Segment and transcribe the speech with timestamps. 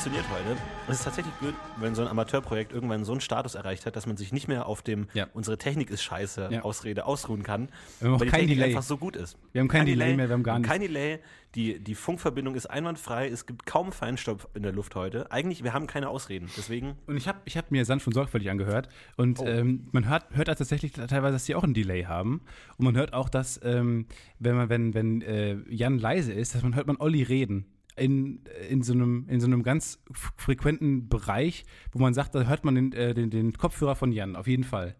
[0.00, 0.58] Funktioniert heute.
[0.88, 4.06] Es ist tatsächlich blöd, wenn so ein Amateurprojekt irgendwann so einen Status erreicht hat, dass
[4.06, 5.26] man sich nicht mehr auf dem Ja.
[5.34, 6.62] unsere Technik ist scheiße Ja.
[6.62, 8.70] Ausrede ausruhen kann, Wir haben auch weil die kein Technik Delay.
[8.70, 9.36] einfach so gut ist.
[9.52, 10.70] Wir haben kein Delay mehr, wir haben gar nichts.
[10.72, 11.18] Kein Delay,
[11.54, 15.30] die, die Funkverbindung ist einwandfrei, es gibt kaum Feinstaub in der Luft heute.
[15.30, 18.48] Eigentlich, wir haben keine Ausreden, deswegen Und ich habe ich hab mir sanft und sorgfältig
[18.48, 18.88] angehört
[19.18, 19.44] und Oh.
[19.46, 22.40] ähm, man hört, hört tatsächlich teilweise, dass sie auch einen Delay haben.
[22.78, 24.06] Und man hört auch, dass ähm,
[24.38, 27.66] wenn man, wenn, wenn äh, Jan leise ist, dass man hört man Olli reden.
[27.96, 30.02] In, in, so einem, in so einem ganz
[30.36, 34.36] frequenten Bereich, wo man sagt, da hört man den, äh, den, den Kopfhörer von Jan,
[34.36, 34.96] auf jeden Fall.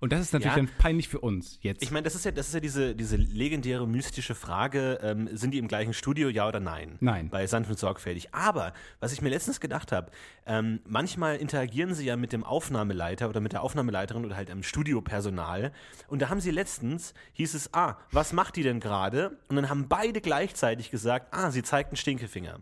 [0.00, 0.62] Und das ist natürlich Ja.
[0.62, 1.82] dann peinlich für uns jetzt.
[1.82, 5.50] Ich meine, das ist ja, das ist ja diese, diese legendäre mystische Frage, ähm, sind
[5.52, 6.96] die im gleichen Studio, ja oder nein?
[7.00, 7.30] Nein.
[7.30, 8.32] Bei sanft und sorgfältig.
[8.32, 10.10] Aber, was ich mir letztens gedacht habe,
[10.46, 14.62] ähm, manchmal interagieren sie ja mit dem Aufnahmeleiter oder mit der Aufnahmeleiterin oder halt einem
[14.62, 15.72] Studiopersonal.
[16.06, 19.38] Und da haben sie letztens, hieß es, ah, was macht die denn gerade?
[19.48, 22.60] Und dann haben beide gleichzeitig gesagt, ah, sie zeigt einen Stinkefinger.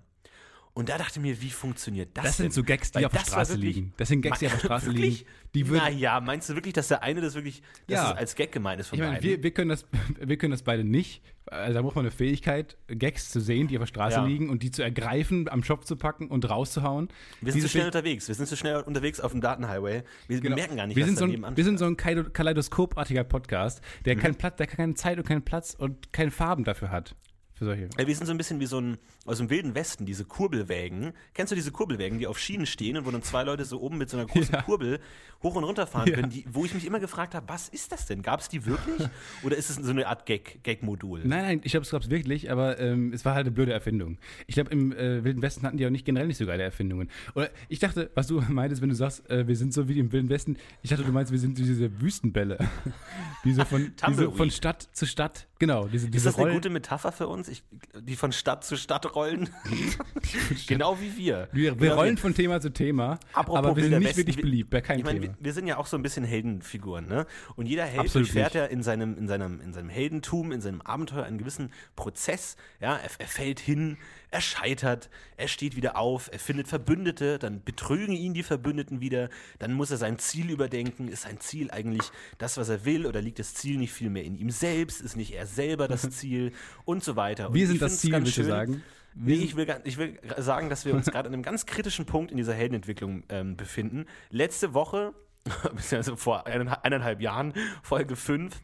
[0.77, 2.25] Und da dachte ich mir, wie funktioniert das?
[2.25, 2.53] Das sind denn?
[2.53, 3.93] so Gags, die Weil auf der das Straße wirklich- liegen.
[3.97, 5.21] Das sind Gags, die auf der Straße wirklich?
[5.21, 5.31] liegen.
[5.55, 8.11] Die würden, naja, meinst du wirklich, dass der eine das wirklich, dass Ja.
[8.11, 9.87] es als Gag gemeint ist von Ich meine, wir, wir, können das,
[10.21, 11.23] wir können das beide nicht.
[11.47, 14.27] Also da braucht man eine Fähigkeit, Gags zu sehen, die auf der Straße Ja.
[14.27, 17.09] liegen und die zu ergreifen, am Shop zu packen und rauszuhauen.
[17.41, 18.29] Wir sind zu schnell Fäh- unterwegs.
[18.29, 20.03] Wir sind zu schnell unterwegs auf dem Datenhighway.
[20.29, 20.57] Wir Genau.
[20.57, 23.25] merken gar nicht, wir was sind, so daneben ein, wir sind so ein Kaleido- kaleidoskopartiger
[23.25, 24.21] Podcast, der, Mhm.
[24.21, 27.15] keinen Platz, der keine Zeit und keinen Platz und keine Farben dafür hat.
[27.57, 27.89] Für solche.
[27.99, 31.13] Ja, Wir sind so ein bisschen wie so ein, aus dem wilden Westen, diese Kurbelwägen.
[31.33, 33.97] Kennst du diese Kurbelwägen, die auf Schienen stehen und wo dann zwei Leute so oben
[33.97, 34.63] mit so einer großen Ja.
[34.63, 35.01] Kurbel
[35.43, 36.17] hoch und runter fahren Ja.
[36.17, 38.21] können, die, wo ich mich immer gefragt habe, was ist das denn?
[38.21, 39.09] Gab es die wirklich?
[39.43, 41.21] Oder ist es so eine Art Gag, Gag-Modul?
[41.25, 43.73] Nein, nein, ich glaube, es gab es wirklich, aber ähm, es war halt eine blöde
[43.73, 44.19] Erfindung.
[44.47, 47.11] Ich glaube, im äh, Wilden Westen hatten die auch nicht generell nicht so geile Erfindungen.
[47.35, 50.13] Oder ich dachte, was du meintest, wenn du sagst, äh, wir sind so wie im
[50.13, 52.59] Wilden Westen, ich dachte, du meinst, wir sind diese Wüstenbälle,
[53.45, 56.45] die so von, die so von Stadt zu Stadt, genau, diese, Ist diese das eine
[56.45, 57.49] Rollen- gute Metapher für uns?
[57.49, 57.63] Ich,
[58.01, 59.49] die von Stadt zu Stadt rollen?
[60.67, 61.49] genau wie wir.
[61.53, 64.43] Wir, wir Genau rollen von Thema zu Thema, Apropos aber wir sind nicht wirklich wir-
[64.45, 65.35] beliebt bei keinem Ich meine, Thema.
[65.39, 67.27] wir, wir sind ja auch so ein bisschen Heldenfiguren, ne?
[67.57, 68.35] Und jeder Held nicht.
[68.55, 72.57] ja in seinem, in seinem, in seinem Heldentum, in seinem Abenteuer einen gewissen Prozess.
[72.81, 73.97] Ja, er, er fällt hin,
[74.37, 75.09] er scheitert,
[75.39, 79.91] er steht wieder auf, er findet Verbündete, dann betrügen ihn die Verbündeten wieder, dann muss
[79.91, 81.09] er sein Ziel überdenken.
[81.09, 84.25] Ist sein Ziel eigentlich das, was er will, oder liegt das Ziel nicht viel mehr
[84.25, 85.01] in ihm selbst?
[85.01, 86.53] Ist nicht er selber das Ziel
[86.85, 87.49] und so weiter?
[87.49, 88.45] Und Wir ich sind das Ziel, ganz schön.
[88.45, 88.83] sagen?
[89.15, 92.31] Nee, ich will, ich will sagen, dass wir uns gerade an einem ganz kritischen Punkt
[92.31, 94.05] in dieser Heldenentwicklung ähm, befinden.
[94.29, 95.15] Letzte Woche,
[95.45, 98.55] beziehungsweise vor eineinhalb, Jahren, Folge 5,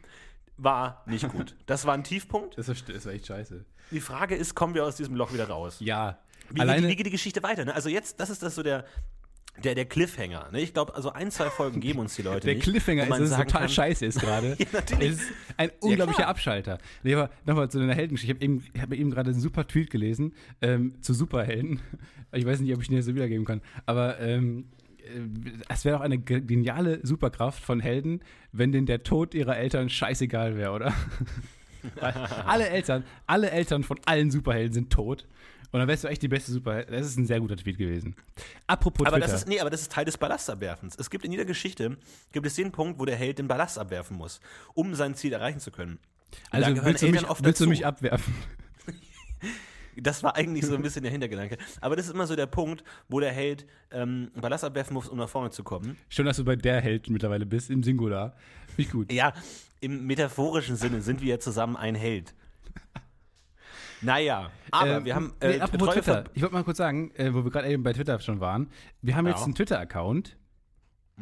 [0.58, 1.56] war nicht gut.
[1.64, 2.58] Das war ein Tiefpunkt.
[2.58, 3.64] Das ist, das ist echt scheiße.
[3.92, 5.76] Die Frage ist, kommen wir aus diesem Loch wieder raus?
[5.80, 6.18] Ja,
[6.50, 7.64] Wie, alleine, wie, geht die Geschichte weiter?
[7.64, 7.74] Ne?
[7.74, 8.84] Also jetzt, das ist das so der,
[9.62, 10.48] der, der Cliffhanger.
[10.50, 10.60] Ne?
[10.60, 12.64] Ich glaube, also ein, zwei Folgen geben uns die Leute der nicht.
[12.64, 14.56] Cliffhanger ist, dass es total kann, scheiße ist gerade.
[14.58, 15.10] Ja, natürlich.
[15.10, 16.28] Es ist ein unglaublicher klar.
[16.28, 16.78] Abschalter.
[17.02, 18.32] Nee, aber nochmal zu deiner Heldengeschichte.
[18.32, 21.80] Ich habe eben, hab eben gerade einen super Tweet gelesen ähm, zu Superhelden.
[22.34, 24.70] Ich weiß nicht, ob ich ihn jetzt so wiedergeben kann, aber ähm,
[25.00, 28.20] äh, es wäre auch eine ge- geniale Superkraft von Helden,
[28.52, 30.94] wenn denen der Tod ihrer Eltern scheißegal wäre, oder?
[32.00, 35.26] Alle Eltern, alle Eltern von allen Superhelden sind tot.
[35.72, 36.94] Und dann wärst du echt die beste Superheldin.
[36.94, 38.14] Das ist ein sehr guter Tweet gewesen.
[38.66, 39.32] Apropos Aber Twitter.
[39.32, 40.96] das ist, nee, aber das ist Teil des Ballastabwerfens.
[40.98, 41.96] Es gibt in jeder Geschichte,
[42.32, 44.40] gibt es den Punkt, wo der Held den Ballast abwerfen muss,
[44.74, 45.98] um sein Ziel erreichen zu können.
[46.52, 48.34] Und also willst du, mich, willst du mich abwerfen?
[49.96, 51.58] Das war eigentlich so ein bisschen der Hintergedanke.
[51.80, 55.18] Aber das ist immer so der Punkt, wo der Held ähm, Ballast abwerfen muss, um
[55.18, 55.96] nach vorne zu kommen.
[56.08, 58.34] Schon, dass du bei der Held mittlerweile bist, im Singular.
[58.68, 59.12] Finde ich gut.
[59.12, 59.32] Ja,
[59.80, 62.34] im metaphorischen Sinne sind wir ja zusammen ein Held.
[64.00, 66.24] Naja, aber Ähm, wir haben nee, äh, apropos treue Twitter.
[66.34, 68.68] Ich wollte mal kurz sagen, äh, wo wir gerade eben bei Twitter schon waren.
[69.00, 69.32] Wir haben Ja.
[69.32, 69.36] Mhm.
[69.36, 70.36] jetzt einen Twitter-Account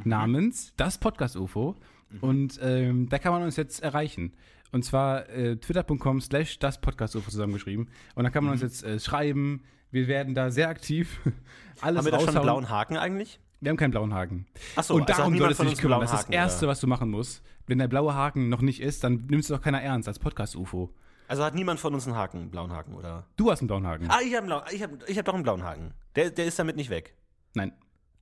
[0.04, 1.76] namens das Podcast UFO
[2.22, 4.32] und ähm, da kann man uns jetzt erreichen.
[4.72, 7.88] Und zwar äh, twitter.com slash das Podcast UFO zusammengeschrieben.
[8.14, 9.64] Und da kann man uns jetzt äh, schreiben.
[9.90, 11.20] Wir werden da sehr aktiv.
[11.81, 13.40] Alles haben wir da schon einen blauen Haken eigentlich?
[13.61, 14.46] Wir haben keinen blauen Haken.
[14.76, 16.00] Ach so, und also darum niemand solltest du dich kümmern.
[16.00, 16.72] Das ist das Erste, oder?
[16.72, 17.43] was du machen musst.
[17.67, 20.94] Wenn der blaue Haken noch nicht ist, dann nimmst du doch keiner ernst als Podcast-UFO.
[21.28, 23.26] Also hat niemand von uns einen Haken, einen blauen Haken, oder?
[23.37, 24.08] Du hast einen blauen Haken.
[24.08, 25.93] Ah, ich habe ich hab, ich hab doch einen blauen Haken.
[26.17, 27.14] Der, der ist damit nicht weg.
[27.55, 27.72] Nein.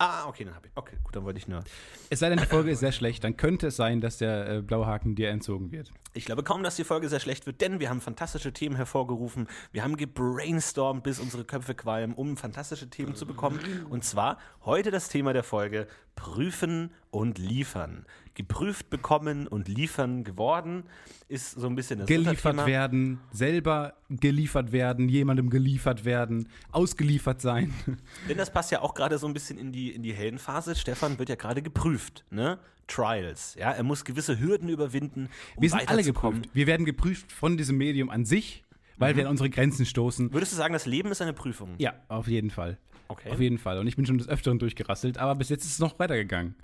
[0.00, 0.72] Ah, okay, dann habe ich.
[0.76, 1.64] Okay, gut, dann wollte ich nur.
[2.08, 4.62] Es sei denn, die Folge ist sehr schlecht, dann könnte es sein, dass der äh,
[4.62, 5.90] blaue Haken dir entzogen wird.
[6.14, 9.48] Ich glaube kaum, dass die Folge sehr schlecht wird, denn wir haben fantastische Themen hervorgerufen.
[9.72, 13.58] Wir haben gebrainstormt, bis unsere Köpfe qualmen, um fantastische Themen zu bekommen.
[13.90, 18.06] Und zwar heute das Thema der Folge: Prüfen und liefern.
[18.38, 20.84] Geprüft bekommen und liefern geworden
[21.26, 27.74] ist so ein bisschen das Geliefert werden, selber geliefert werden, jemandem geliefert werden, ausgeliefert sein.
[28.28, 30.76] Denn das passt ja auch gerade so ein bisschen in die, in die Heldenphase.
[30.76, 32.58] Stefan wird ja gerade geprüft, ne?
[32.86, 33.72] Trials, ja.
[33.72, 36.48] Er muss gewisse Hürden überwinden, um Wir sind alle geprüft.
[36.54, 38.64] Wir werden geprüft von diesem Medium an sich
[39.00, 40.32] weil wir an unsere Grenzen stoßen.
[40.32, 41.76] Würdest du sagen, das Leben ist eine Prüfung?
[41.78, 42.78] Ja, auf jeden Fall.
[43.06, 43.30] Okay.
[43.30, 43.78] Auf jeden Fall.
[43.78, 46.56] Und ich bin schon des Öfteren durchgerasselt, aber bis jetzt ist es noch weitergegangen.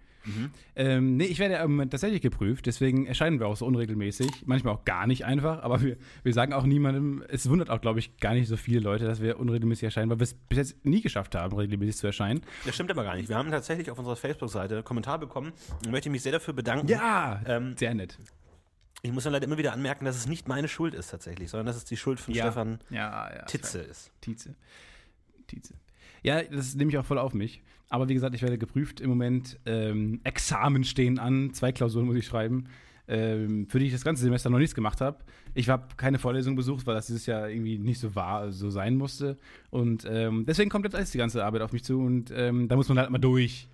[0.77, 4.47] Ähm, nee, ich werde im Moment tatsächlich geprüft, deswegen erscheinen wir auch so unregelmäßig.
[4.47, 7.99] Manchmal auch gar nicht einfach, aber wir, wir sagen auch niemandem, es wundert auch, glaube
[7.99, 10.85] ich, gar nicht so viele Leute, dass wir unregelmäßig erscheinen, weil wir es bis jetzt
[10.85, 12.43] nie geschafft haben, regelmäßig zu erscheinen.
[12.65, 13.29] Das stimmt aber gar nicht.
[13.29, 15.53] Wir haben tatsächlich auf unserer Facebook-Seite einen Kommentar bekommen
[15.85, 16.89] und möchte mich sehr dafür bedanken.
[16.89, 18.19] Ja, Ähm, sehr nett.
[19.03, 21.67] Ich muss dann leider immer wieder anmerken, dass es nicht meine Schuld ist tatsächlich, sondern
[21.67, 24.11] dass es die Schuld von Stefan ja, ja, Titze ist.
[24.23, 24.55] Tietze.
[25.47, 25.75] Tietze.
[26.25, 27.63] Ja, das nehme ich auch voll auf mich.
[27.91, 29.61] Aber wie gesagt, ich werde geprüft im Moment.
[29.67, 32.65] Ähm, Examen stehen an, zwei Klausuren muss ich schreiben,
[33.07, 35.19] ähm, für die ich das ganze Semester noch nichts gemacht habe.
[35.53, 38.97] Ich habe keine Vorlesung besucht, weil das dieses Jahr irgendwie nicht so war, so sein
[38.97, 39.37] musste.
[39.69, 42.77] Und ähm, deswegen kommt jetzt alles die ganze Arbeit auf mich zu und ähm, da
[42.77, 43.69] muss man halt mal durch.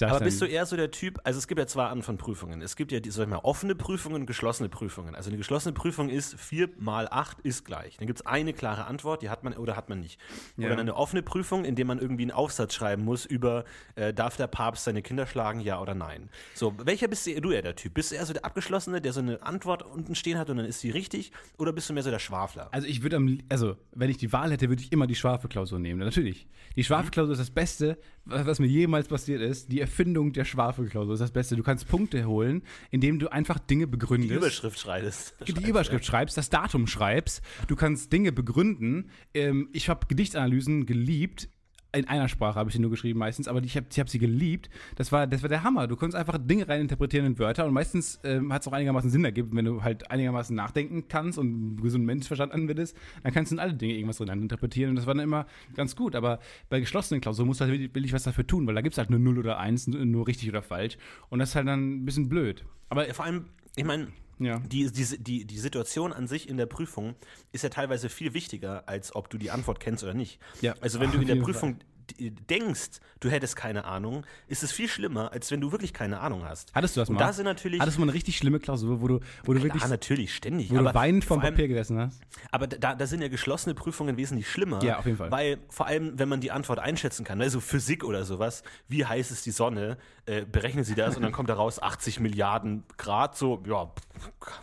[0.00, 2.18] Ich Aber bist du eher so der Typ, also es gibt ja zwei Arten von
[2.18, 2.62] Prüfungen.
[2.62, 5.14] Es gibt ja, die, sag ich mal, offene Prüfungen und geschlossene Prüfungen.
[5.14, 7.96] Also eine geschlossene Prüfung ist 4 mal 8 ist gleich.
[7.96, 10.20] Dann gibt es eine klare Antwort, die hat man oder hat man nicht.
[10.56, 10.68] Ja.
[10.68, 13.64] Oder eine offene Prüfung, in der man irgendwie einen Aufsatz schreiben muss über,
[13.96, 16.28] äh, darf der Papst seine Kinder schlagen, ja oder nein.
[16.54, 17.94] So, welcher bist du, du eher der Typ?
[17.94, 20.66] Bist du eher so der Abgeschlossene, der so eine Antwort unten stehen hat und dann
[20.66, 21.32] ist sie richtig?
[21.58, 22.68] Oder bist du mehr so der Schwafler?
[22.70, 25.78] Also ich würde am, also wenn ich die Wahl hätte, würde ich immer die Schwafelklausur
[25.78, 26.00] nehmen.
[26.00, 26.46] Natürlich.
[26.76, 27.98] Die Schwafelklausur ist das Beste,
[28.28, 29.72] was mir jemals passiert ist.
[29.72, 31.56] Die Erfindung der Schwafelklausur ist das Beste.
[31.56, 34.30] Du kannst Punkte holen, indem du einfach Dinge begründest.
[34.30, 35.34] Die Überschrift schreitest.
[35.46, 37.42] die Überschrift schreibst, das Datum schreibst.
[37.66, 39.10] Du kannst Dinge begründen.
[39.34, 41.48] Ähm, ich habe Gedichtsanalysen geliebt.
[41.92, 44.68] In einer Sprache habe ich sie nur geschrieben meistens, aber ich habe hab sie geliebt.
[44.96, 45.86] Das war, das war der Hammer.
[45.86, 49.24] Du konntest einfach Dinge reininterpretieren in Wörter und meistens ähm, hat es auch einigermaßen Sinn
[49.24, 53.56] ergeben, wenn du halt einigermaßen nachdenken kannst und einen gesunden Menschenverstand anwendest, dann kannst du
[53.56, 55.46] in alle Dinge irgendwas drin interpretieren und das war dann immer
[55.76, 56.14] ganz gut.
[56.14, 58.98] Aber bei geschlossenen Klausuren musst du halt wirklich was dafür tun, weil da gibt es
[58.98, 60.98] halt nur 0 oder 1, nur richtig oder falsch
[61.30, 62.64] und das ist halt dann ein bisschen blöd.
[62.90, 63.46] Aber vor allem,
[63.76, 64.08] ich meine,
[64.38, 64.58] Ja.
[64.60, 67.14] die, die, die, die Situation an sich in der Prüfung
[67.52, 70.38] ist ja teilweise viel wichtiger, als ob du die Antwort kennst oder nicht.
[70.60, 71.84] Ja, Also wenn du auf in der Prüfung d-
[72.18, 76.44] denkst, du hättest keine Ahnung, ist es viel schlimmer, als wenn du wirklich keine Ahnung
[76.44, 76.72] hast.
[76.74, 77.20] Hattest du das Und mal?
[77.26, 79.82] da sind natürlich, Hattest du mal eine richtig schlimme Klausur, wo du, wo du wirklich
[79.82, 80.70] ja, natürlich, ständig.
[80.70, 82.20] wo du weinend vom allem- Papier gesessen hast?
[82.50, 84.82] Aber da, da sind ja geschlossene Prüfungen wesentlich schlimmer.
[84.82, 85.30] Ja, auf jeden Fall.
[85.30, 89.30] Weil vor allem, wenn man die Antwort einschätzen kann, also Physik oder sowas, wie heiß
[89.30, 89.96] ist die Sonne,
[90.26, 93.90] äh, berechnen Sie das und dann kommt da raus 80 Milliarden Grad, so, ja,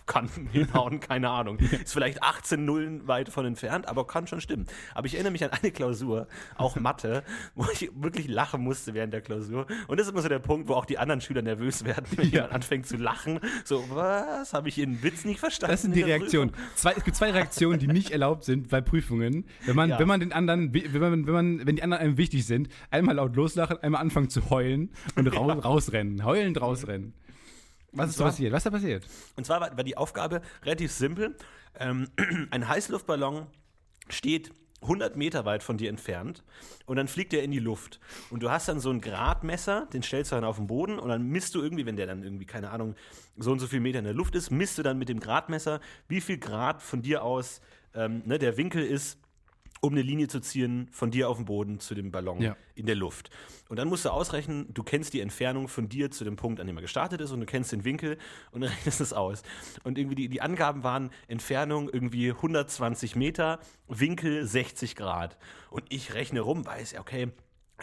[0.06, 1.58] kann hinhauen, keine Ahnung.
[1.60, 4.68] Ist vielleicht 18 Nullen weit von entfernt, aber kann schon stimmen.
[4.94, 7.24] Aber ich erinnere mich an eine Klausur, auch Mathe,
[7.56, 9.66] wo ich wirklich lachen musste während der Klausur.
[9.88, 12.30] Und das ist immer so der Punkt, wo auch die anderen Schüler nervös werden, wenn
[12.30, 13.40] jemand anfängt zu lachen.
[13.64, 14.54] So, was?
[14.54, 15.72] Habe ich Ihren Witz nicht verstanden?
[15.74, 16.52] Das sind in die Reaktionen.
[16.76, 19.46] Zwei, es gibt zwei Reaktionen, die nicht erlaubt sind bei Prüfungen.
[19.66, 20.00] Wenn man, Ja.
[20.00, 23.16] wenn man den anderen, wenn man, wenn man, wenn die anderen einem wichtig sind, einmal
[23.16, 26.24] laut loslachen, einmal anfangen zu heulen und rau, rausrennen.
[26.26, 27.14] Heulend rausrennen.
[27.92, 28.52] Was ist da zwar- passiert?
[28.52, 29.04] Was ist da passiert?
[29.38, 31.36] Und zwar war, war die Aufgabe relativ simpel.
[31.80, 32.08] Ähm,
[32.52, 33.48] ein Heißluftballon
[34.10, 34.52] steht
[34.86, 36.44] 100 Meter weit von dir entfernt
[36.86, 38.00] und dann fliegt er in die Luft.
[38.30, 41.10] Und du hast dann so ein Gradmesser, den stellst du dann auf den Boden und
[41.10, 42.96] dann misst du irgendwie, wenn der dann irgendwie, keine Ahnung,
[43.38, 45.82] so und so viel Meter in der Luft ist, misst du dann mit dem Gradmesser,
[46.08, 47.62] wie viel Grad von dir aus
[47.94, 49.20] ähm, ne, der Winkel ist,
[49.86, 52.56] um eine Linie zu ziehen von dir auf dem Boden zu dem Ballon Ja.
[52.76, 53.30] in der Luft.
[53.70, 56.68] Und dann musst du ausrechnen, du kennst die Entfernung von dir zu dem Punkt, an
[56.68, 58.18] dem er gestartet ist und du kennst den Winkel
[58.52, 59.44] und dann rechnest es aus.
[59.84, 65.38] Und irgendwie die, die Angaben waren Entfernung irgendwie 120 Meter, Winkel 60 Grad.
[65.70, 67.30] Und ich rechne rum, weiß, okay,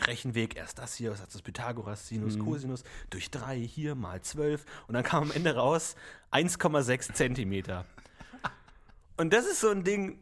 [0.06, 4.64] Rechenweg, erst das hier, was hat das Pythagoras, Sinus, Cosinus, durch 3 hier mal 12
[4.86, 5.96] und dann kam am Ende raus
[6.30, 7.84] 1,6 Zentimeter.
[9.18, 10.18] Und das ist so ein Ding,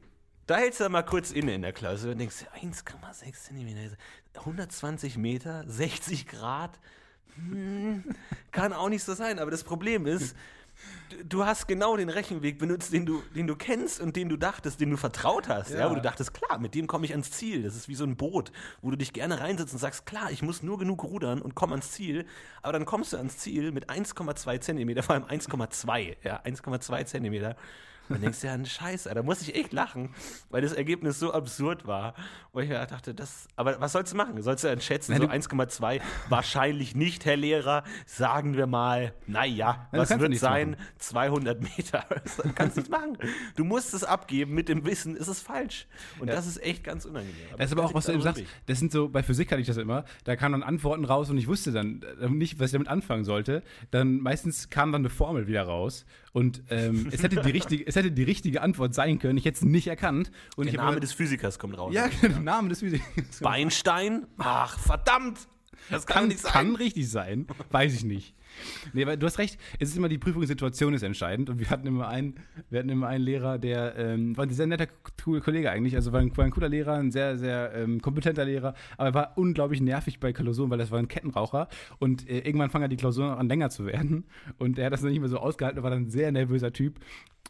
[0.50, 3.97] da hältst du mal kurz inne in der Klausur und denkst, 1,6 Zentimeter,
[4.35, 6.78] 120 Meter, 60 Grad,
[7.37, 8.04] hm,
[8.50, 9.38] kann auch nicht so sein.
[9.38, 10.35] Aber das Problem ist,
[11.11, 14.37] du- du hast genau den Rechenweg benutzt, den du, den du kennst und den du
[14.37, 15.71] dachtest, den du vertraut hast.
[15.71, 15.80] Ja.
[15.80, 15.90] Ja.
[15.90, 17.62] wo du dachtest, klar, mit dem komme ich ans Ziel.
[17.62, 18.50] Das ist wie so ein Boot,
[18.83, 21.73] wo du dich gerne reinsetzt und sagst, klar, ich muss nur genug rudern und komme
[21.75, 22.26] ans Ziel.
[22.62, 27.57] Aber dann kommst du ans Ziel mit 1,2 Zentimeter, vor allem 1,2, ja, 1,2 Zentimeter.
[28.11, 30.14] Und denkst ja, ein Scheiße, da muss ich echt lachen,
[30.50, 32.14] weil das Ergebnis so absurd war.
[32.52, 34.43] Wo ich dachte, das, aber was sollst du machen?
[34.43, 36.00] Sollst du dann schätzen, so du- 1,2?
[36.29, 37.85] Wahrscheinlich nicht, Herr Lehrer.
[38.07, 40.73] Sagen wir mal, naja, was wird sein?
[40.73, 40.83] machen.
[40.99, 42.05] 200 Meter.
[42.25, 43.17] Das kannst du nicht machen.
[43.57, 45.87] Du musst es abgeben mit dem Wissen, ist es falsch.
[46.19, 46.35] Und Ja.
[46.35, 47.35] das ist echt ganz unangenehm.
[47.57, 49.67] Das ist aber auch, was du eben sagst, das sind so, bei Physik hatte ich
[49.67, 52.73] das immer, da kamen dann Antworten raus und ich wusste dann äh, nicht, was ich
[52.73, 53.62] damit anfangen sollte.
[53.90, 57.96] Dann meistens kam dann eine Formel wieder raus und ähm, es, hätte die richtige, es
[57.96, 60.30] hätte die richtige Antwort sein können, ich hätte es nicht erkannt.
[60.56, 61.92] Und Der hab Name immer- des Physikers kommt raus.
[61.94, 63.40] Ja, der Name des Physikers.
[63.40, 64.26] Beinstein?
[64.38, 65.38] Ach, verdammt!
[65.88, 66.52] Das kann, nicht sein.
[66.52, 68.34] Kann richtig sein, weiß ich nicht.
[68.92, 71.50] Nee, weil du hast recht, es ist immer die Prüfungssituation ist entscheidend.
[71.50, 72.35] Und wir hatten immer einen,
[72.69, 74.87] wir hatten immer einen Lehrer, der ähm, war ein sehr netter
[75.23, 78.75] Kollege eigentlich, also war ein, war ein cooler Lehrer, ein sehr, sehr ähm, kompetenter Lehrer,
[78.97, 81.69] aber er war unglaublich nervig bei Klausuren, weil das war ein Kettenraucher.
[81.99, 84.25] Und äh, irgendwann fangen die Klausuren an länger zu werden.
[84.59, 87.00] Und er hat das noch nicht mehr so ausgehalten, war dann ein sehr nervöser Typ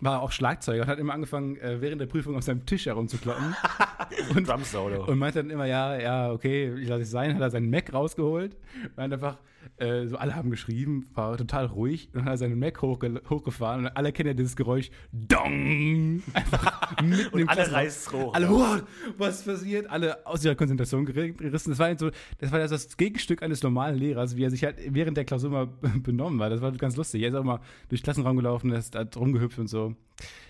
[0.01, 3.55] war auch Schlagzeuger und hat immer angefangen, äh, während der Prüfung auf seinem Tisch herumzukloppen.
[4.35, 5.05] und, Drum Solo.
[5.05, 7.93] Und meinte dann immer, ja, ja, okay, ich lasse es sein, hat er seinen Mac
[7.93, 8.57] rausgeholt.
[8.97, 9.39] Und einfach
[9.77, 13.97] äh, so alle haben geschrieben, war total ruhig und hat seinen Mac hochge hochgefahren und
[13.97, 16.23] alle kennen ja dieses Geräusch Dong!
[16.35, 18.35] Einfach mitten und im alle reißt hoch.
[18.35, 18.79] Alle, oh,
[19.19, 19.89] was passiert?
[19.91, 21.71] Alle aus ihrer Konzentration gerissen.
[21.71, 25.17] Das war, so, das war das Gegenstück eines normalen Lehrers, wie er sich halt während
[25.17, 25.67] der Klausur mal
[26.03, 26.53] benommen hat.
[26.53, 27.23] Das war ganz lustig.
[27.23, 29.95] Er ist auch mal durch den Klassenraum gelaufen, ist, hat rumgehüpft und so.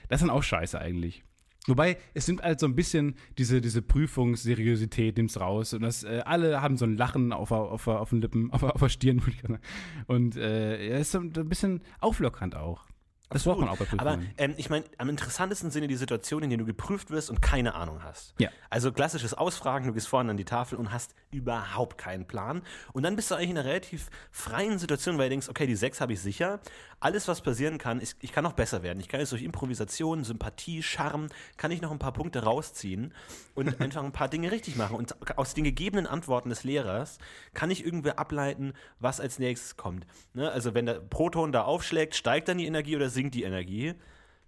[0.08, 1.22] Das ist dann auch scheiße eigentlich.
[1.66, 5.74] Wobei, es nimmt halt so ein bisschen diese, diese Prüfungsseriosität nimmt's raus.
[5.74, 8.80] Und das, äh, alle haben so ein Lachen auf, auf, auf den Lippen, auf, auf
[8.80, 9.58] der Stirn, würde ich sagen.
[10.06, 12.86] Und äh, es ist so ein bisschen auflockernd auch.
[13.30, 13.86] Das braucht man auch bei.
[13.96, 17.30] Aber ähm, ich meine, am interessantesten sind ja die Situationen, in denen du geprüft wirst
[17.30, 18.34] und keine Ahnung hast.
[18.38, 18.50] Ja.
[18.70, 22.62] Also klassisches Ausfragen, du gehst vorne an die Tafel und hast überhaupt keinen Plan.
[22.92, 25.76] Und dann bist du eigentlich in einer relativ freien Situation, weil du denkst, okay, die
[25.76, 26.58] sechs habe ich sicher.
[26.98, 28.98] Alles, was passieren kann, ist, ich kann noch besser werden.
[28.98, 33.14] Ich kann jetzt durch Improvisation, Sympathie, Charme, kann ich noch ein paar Punkte rausziehen
[33.54, 34.96] und einfach ein paar Dinge richtig machen.
[34.96, 37.18] Und aus den gegebenen Antworten des Lehrers
[37.54, 40.04] kann ich irgendwie ableiten, was als nächstes kommt.
[40.34, 40.50] Ne?
[40.50, 43.94] Also wenn der Proton da aufschlägt, steigt dann die Energie oder sinkt die Energie?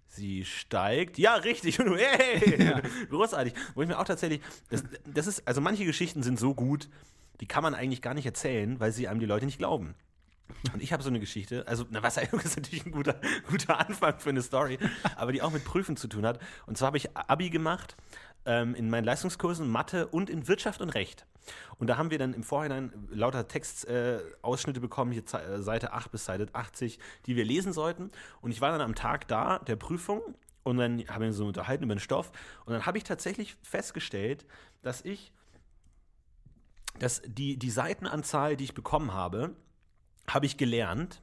[0.07, 1.17] Sie steigt.
[1.17, 1.79] Ja, richtig.
[1.83, 2.81] Hey, ja.
[3.09, 3.53] großartig.
[3.75, 6.89] Wo ich mir auch tatsächlich, das, das ist, also manche Geschichten sind so gut,
[7.41, 9.95] die kann man eigentlich gar nicht erzählen, weil sie einem die Leute nicht glauben.
[10.73, 14.19] Und ich habe so eine Geschichte, also, na, was ist natürlich ein guter, guter Anfang
[14.19, 14.77] für eine Story,
[15.15, 16.39] aber die auch mit Prüfen zu tun hat.
[16.65, 17.95] Und zwar habe ich Abi gemacht
[18.45, 21.25] ähm, in meinen Leistungskursen Mathe und in Wirtschaft und Recht.
[21.77, 26.11] Und da haben wir dann im Vorhinein lauter Textausschnitte äh, bekommen, hier äh, Seite 8
[26.11, 28.11] bis Seite 80, die wir lesen sollten.
[28.41, 30.21] Und ich war dann am Tag da der Prüfung
[30.63, 32.31] und dann haben wir uns so unterhalten über den Stoff.
[32.65, 34.45] Und dann habe ich tatsächlich festgestellt,
[34.81, 35.33] dass ich,
[36.99, 39.55] dass die, die Seitenanzahl, die ich bekommen habe,
[40.27, 41.21] habe ich gelernt.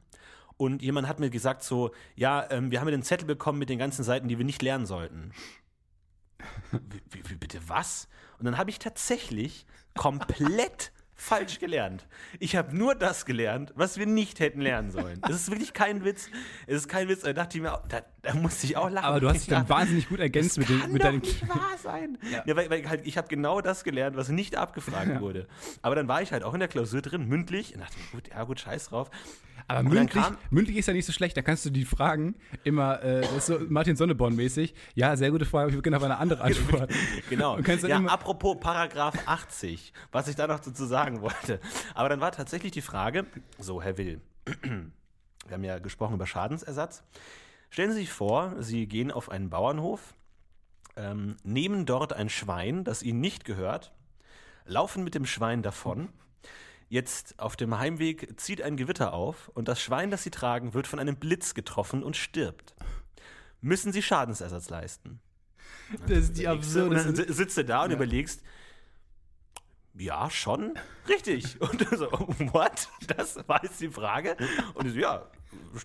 [0.58, 3.78] Und jemand hat mir gesagt so, ja, ähm, wir haben den Zettel bekommen mit den
[3.78, 5.32] ganzen Seiten, die wir nicht lernen sollten.
[6.72, 8.08] Wie, wie, wie, bitte was?
[8.38, 9.66] Und dann habe ich tatsächlich
[9.96, 12.06] komplett falsch gelernt.
[12.38, 15.20] Ich habe nur das gelernt, was wir nicht hätten lernen sollen.
[15.28, 16.30] Es ist wirklich kein Witz.
[16.66, 17.20] Es ist kein Witz.
[17.20, 19.04] Da dachte ich mir, da, da musste ich auch lachen.
[19.04, 21.20] Aber du hast dich dann wahnsinnig gut ergänzt das mit, dem, mit deinem.
[21.20, 22.18] Das kann nicht wahr sein.
[22.32, 22.42] Ja.
[22.46, 25.20] ja weil, weil halt, ich habe genau das gelernt, was nicht abgefragt ja.
[25.20, 25.46] wurde.
[25.82, 27.74] Aber dann war ich halt auch in der Klausur drin, mündlich.
[27.74, 29.10] Und dachte mir, gut, ja gut, scheiß drauf.
[29.70, 31.36] Aber mündlich, mündlich ist ja nicht so schlecht.
[31.36, 32.34] Da kannst du die Fragen
[32.64, 34.74] immer, äh, das ist so Martin Sonneborn-mäßig.
[34.94, 36.90] Ja, sehr gute Frage, ich beginne auf eine andere Antwort.
[37.30, 37.58] genau.
[37.58, 41.60] ja, apropos Paragraph 80, was ich da noch dazu sagen wollte.
[41.94, 43.26] Aber dann war tatsächlich die Frage,
[43.58, 44.20] so, Herr Will,
[44.64, 47.04] wir haben ja gesprochen über Schadensersatz.
[47.70, 50.14] Stellen Sie sich vor, Sie gehen auf einen Bauernhof,
[50.96, 53.92] ähm, nehmen dort ein Schwein, das Ihnen nicht gehört,
[54.64, 56.08] laufen mit dem Schwein davon
[56.90, 60.88] Jetzt auf dem Heimweg zieht ein Gewitter auf und das Schwein, das sie tragen, wird
[60.88, 62.74] von einem Blitz getroffen und stirbt.
[63.60, 65.20] Müssen sie Schadensersatz leisten?
[66.08, 66.96] Das ist die absurde.
[66.96, 67.96] Und dann sitzt du da und ja.
[67.96, 68.42] überlegst,
[69.94, 70.74] ja, schon.
[71.08, 71.60] Richtig.
[71.60, 72.10] Und so,
[72.52, 72.88] what?
[73.16, 74.36] Das war jetzt die Frage?
[74.74, 75.30] Und ich so, ja,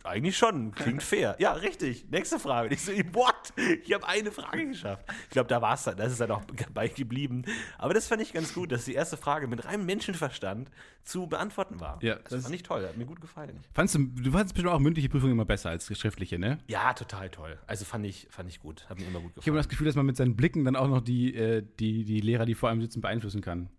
[0.04, 0.72] eigentlich schon.
[0.72, 1.36] Klingt fair.
[1.40, 2.10] Ja, richtig.
[2.10, 2.70] Nächste Frage.
[2.70, 3.54] Und ich so, what?
[3.84, 5.06] Ich habe eine Frage geschafft.
[5.24, 5.98] Ich glaube, da war es dann.
[5.98, 6.44] Das ist dann auch
[6.74, 7.44] bei geblieben.
[7.78, 10.70] Aber das fand ich ganz gut, dass die erste Frage mit reinem Menschenverstand
[11.04, 12.00] zu beantworten war.
[12.02, 12.86] Ja, das, das fand ich toll.
[12.88, 13.60] Hat mir gut gefallen.
[13.74, 16.60] Fandst du, du fandest bestimmt auch mündliche Prüfungen immer besser als schriftliche, ne?
[16.68, 17.60] Ja, total toll.
[17.68, 18.90] Also fand ich, fand ich gut.
[18.90, 19.42] Hat mir immer gut gefallen.
[19.42, 22.06] Ich habe das Gefühl, dass man mit seinen Blicken dann auch noch die, äh, die,
[22.06, 23.70] die Lehrer, die vor einem sitzen, beeinflussen kann.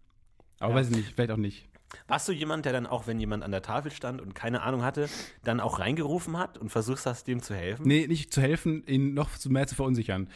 [0.60, 0.80] Aber ja.
[0.80, 1.68] weiß ich nicht, vielleicht auch nicht.
[2.08, 4.82] Warst du jemand, der dann auch, wenn jemand an der Tafel stand und keine Ahnung
[4.82, 5.08] hatte,
[5.44, 7.86] dann auch reingerufen hat und versuchst hast, dem zu helfen?
[7.86, 10.28] Nee, nicht zu helfen, ihn noch mehr zu verunsichern.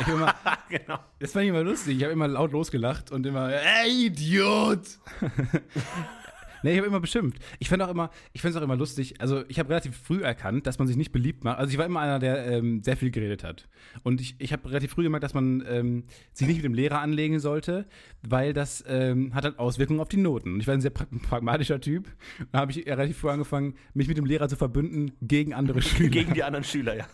[0.00, 0.34] Ich immer,
[0.68, 0.98] genau.
[1.18, 1.96] Das fand ich immer lustig.
[1.96, 4.82] Ich habe immer laut losgelacht und immer, ey, Idiot!
[6.66, 7.38] Nee, ich habe immer beschimpft.
[7.60, 9.20] Ich fand auch immer, ich finde es auch immer lustig.
[9.20, 11.58] Also ich habe relativ früh erkannt, dass man sich nicht beliebt macht.
[11.58, 13.68] Also ich war immer einer, der ähm, sehr viel geredet hat.
[14.02, 17.00] Und ich, ich habe relativ früh gemerkt, dass man ähm, sich nicht mit dem Lehrer
[17.00, 17.86] anlegen sollte,
[18.22, 20.54] weil das ähm, hat halt Auswirkungen auf die Noten.
[20.54, 22.10] Und ich war ein sehr pragmatischer Typ.
[22.50, 26.10] Da habe ich relativ früh angefangen, mich mit dem Lehrer zu verbünden gegen andere Schüler.
[26.10, 27.06] gegen die anderen Schüler, ja.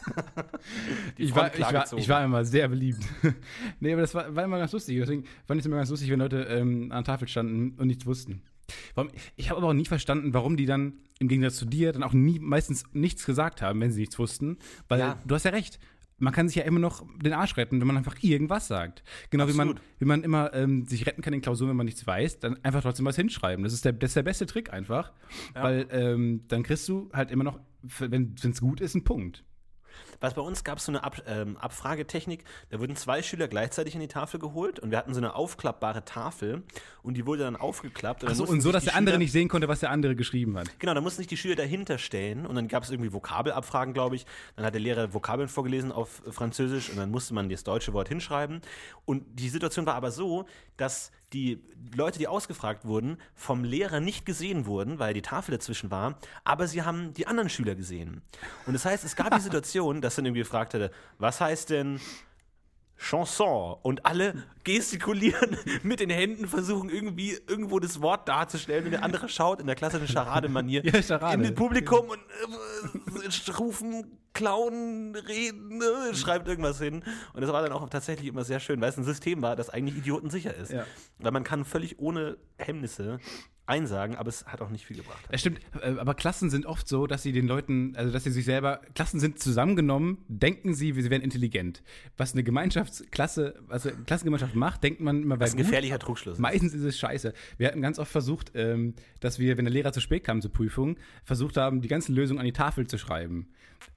[1.18, 3.04] ich, war, ich, war, ich war immer sehr beliebt.
[3.80, 4.97] nee, aber das war, war immer ganz lustig.
[4.99, 7.88] Deswegen fand ich es immer ganz lustig, wenn Leute ähm, an der Tafel standen und
[7.88, 8.40] nichts wussten.
[9.37, 12.12] Ich habe aber auch nie verstanden, warum die dann im Gegensatz zu dir dann auch
[12.12, 14.59] nie meistens nichts gesagt haben, wenn sie nichts wussten.
[14.88, 15.19] Weil ja.
[15.25, 15.78] du hast ja recht.
[16.19, 19.02] man kann sich ja immer noch den Arsch retten, wenn man einfach irgendwas sagt.
[19.31, 22.07] Genau wie man, wie man immer ähm, sich retten kann in Klausuren, wenn man nichts
[22.07, 23.64] weiß, dann einfach trotzdem was hinschreiben.
[23.64, 25.12] Das ist der, das ist der beste Trick einfach.
[25.54, 27.61] Weil ähm, dann kriegst du halt immer noch,
[27.99, 29.45] wenn es gut ist, einen Punkt.
[30.23, 33.95] Was bei uns gab es so eine Ab, ähm, Abfragetechnik, da wurden zwei Schüler gleichzeitig
[33.95, 36.62] an die Tafel geholt und wir hatten so eine aufklappbare Tafel
[37.02, 38.23] und die wurde dann aufgeklappt.
[38.23, 40.57] Und, dann mussten und so, dass der andere nicht sehen konnte, was der andere geschrieben
[40.57, 40.79] hat.
[40.79, 44.14] Genau, da mussten sich die Schüler dahinter stellen und dann gab es irgendwie Vokabelabfragen, glaube
[44.14, 44.25] ich.
[44.55, 48.09] Dann hat der Lehrer Vokabeln vorgelesen auf Französisch und dann musste man das deutsche Wort
[48.09, 48.61] hinschreiben.
[49.05, 51.62] Und die Situation war aber so, dass die
[51.95, 56.67] Leute, die ausgefragt wurden, vom Lehrer nicht gesehen wurden, weil die Tafel dazwischen war, aber
[56.67, 58.23] sie haben die anderen Schüler gesehen.
[58.67, 62.01] Und das heißt, es gab die Situation, dass dann irgendwie gefragt hatte, was heißt denn
[63.02, 69.02] Chanson und alle gestikulieren mit den Händen, versuchen irgendwie irgendwo das Wort darzustellen und der
[69.02, 71.35] andere schaut in der klassischen Charade-Manier Ja, Charade.
[71.35, 77.02] in das Publikum und äh, rufen, klauen, reden, äh, schreibt irgendwas hin.
[77.35, 79.68] Und das war dann auch tatsächlich immer sehr schön, weil es ein System war, das
[79.68, 80.73] eigentlich idiotensicher ist.
[80.73, 80.87] Ja.
[81.18, 83.18] Weil man kann völlig ohne Hemmnisse
[83.66, 85.25] einsagen, aber es hat auch nicht viel gebracht.
[85.31, 88.31] Das stimmt, äh, aber Klassen sind oft so, dass sie den Leuten, also dass sie
[88.31, 91.83] sich selber, Klassen sind zusammengenommen, denken sie, sie wären intelligent.
[92.16, 95.99] Was eine Gemeinschaftsklasse, also eine Klassengemeinschaft macht, denkt man immer, weil Das ist ein gefährlicher
[95.99, 96.38] Trugschluss.
[96.38, 97.33] Meistens ist es scheiße.
[97.57, 100.52] Wir hatten ganz oft versucht, ähm, dass wir, wenn der Lehrer zu spät kam zur
[100.52, 103.49] Prüfung, versucht haben, die ganzen Lösungen an die Tafel zu schreiben.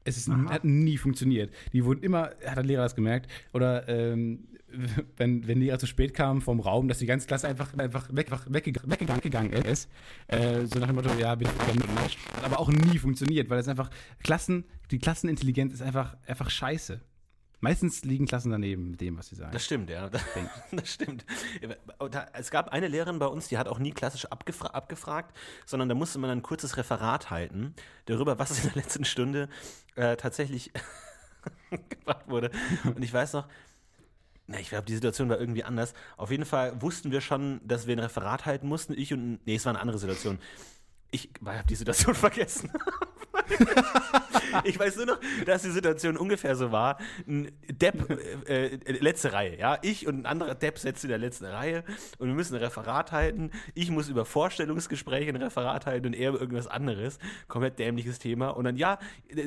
[0.03, 1.53] Es ist, hat nie funktioniert.
[1.73, 4.47] Die wurden immer, hat der Lehrer das gemerkt, oder ähm,
[5.17, 8.31] wenn, wenn Lehrer zu spät kam vom Raum, dass die ganze Klasse einfach, einfach weg,
[8.47, 9.89] weggegangen, weggegangen gegangen ist.
[10.27, 12.19] Äh, so nach dem Motto, ja, bin ich nicht.
[12.35, 13.89] Hat aber auch nie funktioniert, weil es einfach,
[14.23, 17.01] Klassen, die Klassenintelligenz ist einfach, einfach scheiße.
[17.65, 19.51] Meistens liegen Klassen daneben mit dem, was sie sagen.
[19.51, 20.07] Das stimmt, ja.
[20.07, 20.21] Das,
[20.71, 21.25] das stimmt.
[22.33, 25.95] Es gab eine Lehrerin bei uns, die hat auch nie klassisch abgefra abgefragt, sondern da
[25.95, 27.73] musste man ein kurzes Referat halten
[28.05, 29.49] darüber, was in der letzten Stunde
[29.95, 30.73] äh, tatsächlich
[31.71, 32.51] gemacht wurde.
[32.83, 33.47] Und ich weiß noch,
[34.45, 35.95] na, ich glaube, die Situation war irgendwie anders.
[36.17, 38.93] Auf jeden Fall wussten wir schon, dass wir ein Referat halten mussten.
[38.93, 39.39] Ich und.
[39.47, 40.37] Nee, es war eine andere Situation.
[41.09, 42.69] Ich habe die Situation vergessen.
[44.63, 46.97] ich weiß nur noch, dass die Situation ungefähr so war.
[47.27, 48.09] Ein Depp,
[48.47, 49.77] äh, äh, letzte Reihe, ja.
[49.81, 51.83] Ich und ein anderer Depp setzen in der letzten Reihe
[52.17, 53.51] und wir müssen ein Referat halten.
[53.73, 57.19] Ich muss über Vorstellungsgespräche ein Referat halten und er über irgendwas anderes.
[57.47, 58.49] Komplett dämliches Thema.
[58.49, 58.99] Und dann, ja,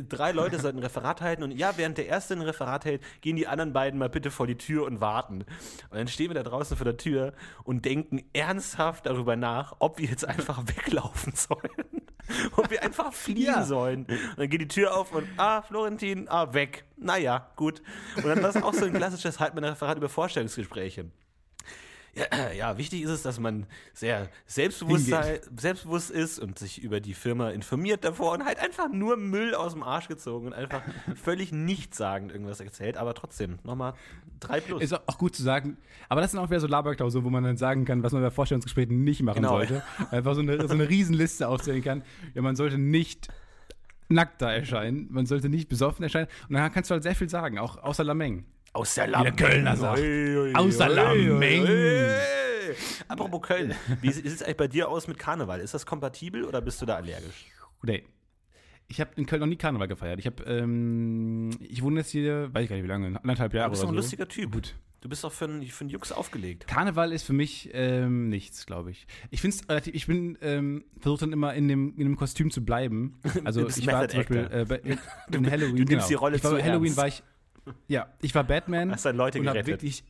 [0.08, 3.37] drei Leute sollten ein Referat halten und ja, während der Erste ein Referat hält, gehen
[3.37, 5.44] die anderen beiden mal bitte vor die Tür und warten.
[5.90, 7.32] Und dann stehen wir da draußen vor der Tür
[7.64, 11.97] und denken ernsthaft darüber nach, ob wir jetzt einfach weglaufen sollen.
[12.56, 13.64] Ob wir einfach fliehen Ja.
[13.64, 14.04] sollen.
[14.06, 16.84] Und dann geht die Tür auf und, ah, Florentin, ah, weg.
[16.96, 17.82] Naja, gut.
[18.16, 21.06] Und dann war es auch so ein klassisches halt mit einem Referat über Vorstellungsgespräche.
[22.18, 27.00] Ja, ja, wichtig ist es, dass man sehr selbstbewusst, sei, selbstbewusst ist und sich über
[27.00, 30.83] die Firma informiert davor und halt einfach nur Müll aus dem Arsch gezogen und einfach
[31.22, 33.94] völlig nichtssagend irgendwas erzählt, aber trotzdem, nochmal
[34.40, 34.83] drei plus.
[34.83, 35.76] Ist auch gut zu sagen.
[36.09, 38.31] Aber das sind auch wieder so Laberklausuren, wo man dann sagen kann, was man bei
[38.31, 39.50] Vorstellungsgesprächen nicht machen Genau.
[39.50, 39.83] sollte.
[40.11, 42.02] Einfach so eine, so eine Riesenliste aufzählen kann.
[42.35, 43.28] Ja, man sollte nicht
[44.09, 46.28] nackt da erscheinen, man sollte nicht besoffen erscheinen.
[46.48, 48.44] Und dann kannst du halt sehr viel sagen, auch außer Lameng.
[48.78, 50.00] Aus der der Kölner sagt.
[50.54, 51.66] Außer Lameng.
[53.08, 55.60] Apropos Köln, wie sieht es eigentlich bei dir aus mit Karneval?
[55.60, 57.46] Ist das kompatibel oder bist du da allergisch?
[57.82, 58.04] Nee.
[58.90, 60.18] Ich habe in Köln noch nie Karneval gefeiert.
[60.18, 63.68] Ich habe, ähm, ich wohne jetzt hier, weiß ich gar nicht wie lange, anderthalb Jahre
[63.68, 63.96] Du bist doch ein so.
[63.96, 64.52] lustiger Typ.
[64.52, 64.74] Gut.
[65.00, 66.66] Du bist doch für einen, für einen Jux aufgelegt.
[66.66, 69.06] Karneval ist für mich ähm, nichts, glaube ich.
[69.30, 72.50] Ich finde es relativ, ich bin, ähm, versuche dann immer in dem, in dem Kostüm
[72.50, 73.20] zu bleiben.
[73.44, 74.76] Also Du bist ich war zum Beispiel äh, bei,
[75.36, 75.76] in Halloween.
[75.76, 76.08] du nimmst genau.
[76.08, 76.96] die Rolle ich war zu bei Halloween ernst.
[76.98, 77.22] war ich,
[77.88, 78.90] ja, ich war Batman.
[78.92, 79.66] Hast dann Leute gerettet.
[79.66, 80.04] wirklich,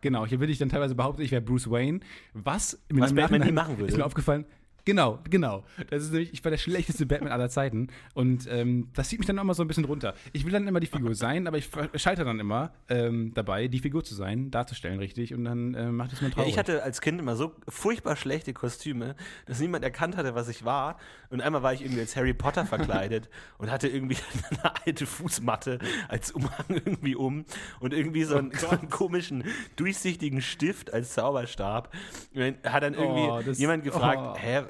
[0.00, 2.00] genau, ich habe wirklich dann teilweise behauptet, ich wäre Bruce Wayne.
[2.32, 3.90] Was, Was Batman nie machen würde.
[3.90, 4.44] Ist mir aufgefallen.
[4.84, 5.62] Genau, genau.
[5.90, 7.88] Das ist nämlich, ich war der schlechteste Batman aller Zeiten.
[8.14, 10.14] Und ähm, das zieht mich dann auch immer so ein bisschen runter.
[10.32, 13.78] Ich will dann immer die Figur sein, aber ich scheitere dann immer ähm, dabei, die
[13.78, 15.34] Figur zu sein, darzustellen, richtig.
[15.34, 16.50] Und dann ähm, macht es mir Ja, traurig.
[16.50, 19.14] ich hatte als Kind immer so furchtbar schlechte Kostüme,
[19.46, 20.98] dass niemand erkannt hatte, was ich war.
[21.30, 24.16] Und einmal war ich irgendwie als Harry Potter verkleidet und hatte irgendwie
[24.50, 27.44] eine alte Fußmatte als Umhang irgendwie um
[27.78, 29.44] und irgendwie so einen, so einen komischen,
[29.76, 31.94] durchsichtigen Stift als Zauberstab.
[32.34, 34.36] Und dann hat dann irgendwie Oh, das- jemand gefragt, oh.
[34.38, 34.62] hä,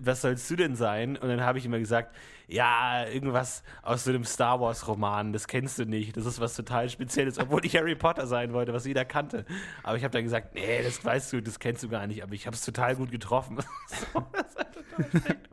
[0.00, 1.16] was sollst du denn sein?
[1.16, 2.14] Und dann habe ich immer gesagt,
[2.48, 6.56] ja, irgendwas aus so einem Star Wars Roman, das kennst du nicht, das ist was
[6.56, 9.44] total Spezielles, obwohl ich Harry Potter sein wollte, was jeder kannte.
[9.82, 12.32] Aber ich habe dann gesagt, nee, das weißt du, das kennst du gar nicht, aber
[12.32, 13.58] ich habe es total gut getroffen.
[13.88, 15.48] So, das war total schlecht.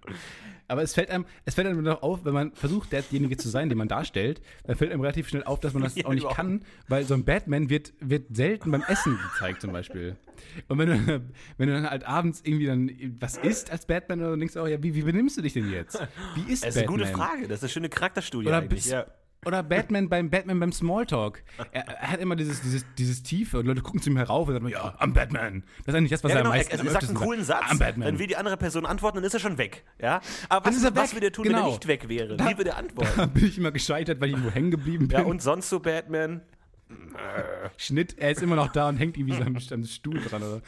[0.67, 3.69] Aber es fällt einem, es fällt einem doch auf, wenn man versucht, derjenige zu sein,
[3.69, 6.19] den man darstellt, dann fällt einem relativ schnell auf, dass man das Ja, auch nicht
[6.21, 6.35] überhaupt.
[6.37, 10.15] kann, weil so ein Batman wird, wird selten beim Essen gezeigt, zum Beispiel.
[10.67, 11.21] Und wenn du,
[11.57, 14.67] wenn du dann halt abends irgendwie dann was isst als Batman, dann denkst du auch,
[14.67, 15.99] ja, wie, wie benimmst du dich denn jetzt?
[16.35, 17.05] Wie ist Das ist eine Batman?
[17.05, 19.05] gute Frage, das ist eine schöne Charakterstudie Oder bist- Ja.
[19.45, 21.43] Oder Batman beim Batman beim Smalltalk.
[21.71, 24.53] Er, er hat immer dieses, dieses, dieses Tiefe und Leute gucken zu ihm herauf und
[24.53, 25.63] sagen, ja, I'm Batman.
[25.85, 27.15] Das ist eigentlich das, was Ja, er genau, am er, meisten er am sagt einen
[27.15, 28.07] coolen Satz, I'm Batman.
[28.07, 29.83] dann will die andere Person antworten, dann ist er schon weg.
[30.01, 30.21] Ja?
[30.49, 31.69] Aber was, ist er was würde er tun, wenn er genau.
[31.69, 32.37] nicht weg wäre?
[32.37, 33.11] Da- Wie würde er antworten?
[33.17, 35.17] da bin ich immer gescheitert, weil ich irgendwo hängen geblieben bin.
[35.19, 36.41] Ja, und sonst so Batman?
[37.77, 40.43] Schnitt, er ist immer noch da und hängt irgendwie so am, am Stuhl dran.
[40.43, 40.61] Oder?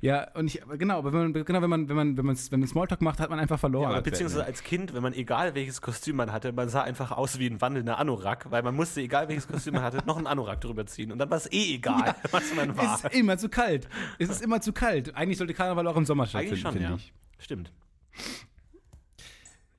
[0.00, 2.60] Ja, und ich, genau, aber wenn man, genau, wenn man, wenn man, wenn man, wenn
[2.60, 3.90] man Smalltalk macht, hat man einfach verloren.
[3.90, 4.54] Ja, beziehungsweise Batman.
[4.54, 7.60] als Kind, wenn man egal welches Kostüm man hatte, man sah einfach aus wie ein
[7.60, 11.10] wandelnder Anorak, weil man musste, egal welches Kostüm man hatte, noch einen Anorak drüber ziehen.
[11.10, 12.94] Und dann war es eh egal, was man war.
[12.94, 13.88] Es ist immer zu kalt.
[14.18, 15.14] Es ist immer zu kalt.
[15.16, 16.94] Eigentlich sollte Karneval auch im Sommer stattfinden, Eigentlich schon, finde ja.
[16.94, 17.12] ich.
[17.38, 17.72] Stimmt.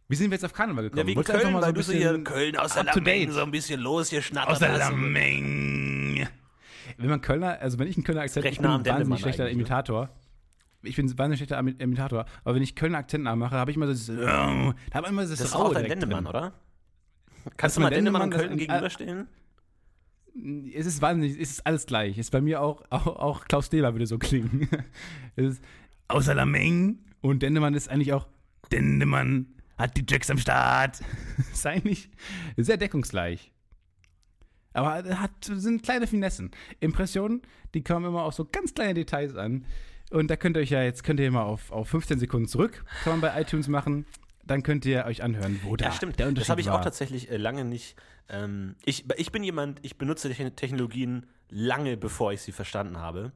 [0.07, 0.99] Wie sind wir jetzt auf Karneval gekommen?
[0.99, 2.83] Ja, wegen Wolltest Köln, mal so weil ein du so bisschen hier Köln aus der.
[2.83, 4.77] Lameng so ein bisschen losgeschnattert Aus der.
[4.77, 5.84] Lameng.
[6.97, 9.51] Wenn man Kölner, also wenn ich einen Kölner Akzent, ich bin ein wahnsinnig schlechter ne?
[9.51, 10.09] Imitator.
[10.83, 13.87] Ich bin ein wahnsinnig schlechter Imitator, aber wenn ich Kölner Akzent nachmache, habe ich immer
[13.87, 16.53] das, da habe immer das, Das ist auch dein Dendemann, oder?
[17.43, 19.27] Das Kannst du mal Dendemann und Köln gegenüberstehen?
[20.73, 22.17] Es ist wahnsinnig, es ist alles gleich.
[22.17, 24.67] Es ist bei mir auch, auch, auch Klaus Dehler würde so klingen.
[25.37, 25.63] Es ist
[26.07, 28.27] außer Lameng und Dendemann ist eigentlich auch
[28.71, 31.01] Dendemann hat die Tricks am Start.
[31.53, 32.09] ist eigentlich
[32.57, 33.51] sehr deckungsgleich.
[34.75, 36.51] Aber er hat, sind kleine Finessen.
[36.79, 37.41] Impressionen,
[37.73, 39.65] die kommen immer auf so ganz kleine Details an.
[40.11, 42.83] Und da könnt ihr euch ja jetzt, könnt ihr mal auf, auf 15 Sekunden zurück,
[43.03, 44.05] kann man bei iTunes machen.
[44.45, 46.19] Dann könnt ihr euch anhören, wo da Ja, stimmt.
[46.19, 46.79] der Unterschied Das habe ich war.
[46.79, 47.95] auch tatsächlich äh, lange nicht.
[48.29, 53.31] Ähm, ich, ich bin jemand, ich benutze Techn- Technologien lange bevor ich sie verstanden habe.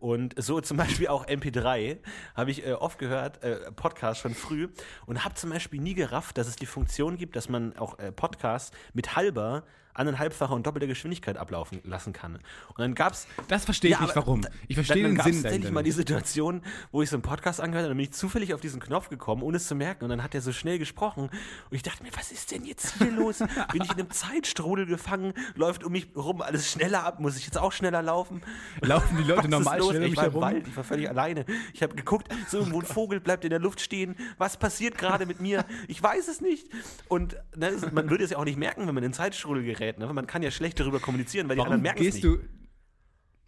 [0.00, 1.98] Und so zum Beispiel auch MP3
[2.34, 4.68] habe ich äh, oft gehört, äh, Podcasts schon früh
[5.06, 8.10] und habe zum Beispiel nie gerafft, dass es die Funktion gibt, dass man auch äh,
[8.10, 9.62] Podcasts mit halber,
[9.98, 12.34] anderthalbfacher und doppelter Geschwindigkeit ablaufen lassen kann.
[12.36, 14.40] Und dann gab es Das verstehe ich Ja, nicht, warum.
[14.68, 15.90] Ich verstehe dann, den Sinn gab's dahinter mal die.
[15.92, 19.08] Situation, wo ich so einen Podcast angehört habe, dann bin ich zufällig auf diesen Knopf
[19.08, 20.04] gekommen, ohne es zu merken.
[20.04, 21.24] Und dann hat er so schnell gesprochen.
[21.24, 21.30] Und
[21.76, 23.38] ich dachte mir, was ist denn jetzt hier los?
[23.38, 25.32] Bin ich in einem Zeitstrudel gefangen?
[25.56, 27.18] Läuft um mich rum alles schneller ab?
[27.20, 28.42] Muss ich jetzt auch schneller laufen?
[28.82, 29.90] Laufen die Leute Was normal ist los?
[29.90, 30.40] schnell um Ich mich herum?
[30.42, 31.44] Wald, ich war völlig alleine.
[31.72, 34.14] Ich habe geguckt, so irgendwo ein Vogel bleibt in der Luft stehen.
[34.38, 35.64] Was passiert gerade mit mir?
[35.88, 36.68] Ich weiß es nicht.
[37.08, 39.87] Und ne, es- man würde es ja auch nicht merken, wenn man in Zeitstrudel gerät.
[39.96, 40.12] Ne?
[40.12, 42.24] Man kann ja schlecht darüber kommunizieren, weil die Warum anderen merken es gehst nicht.
[42.24, 42.40] du,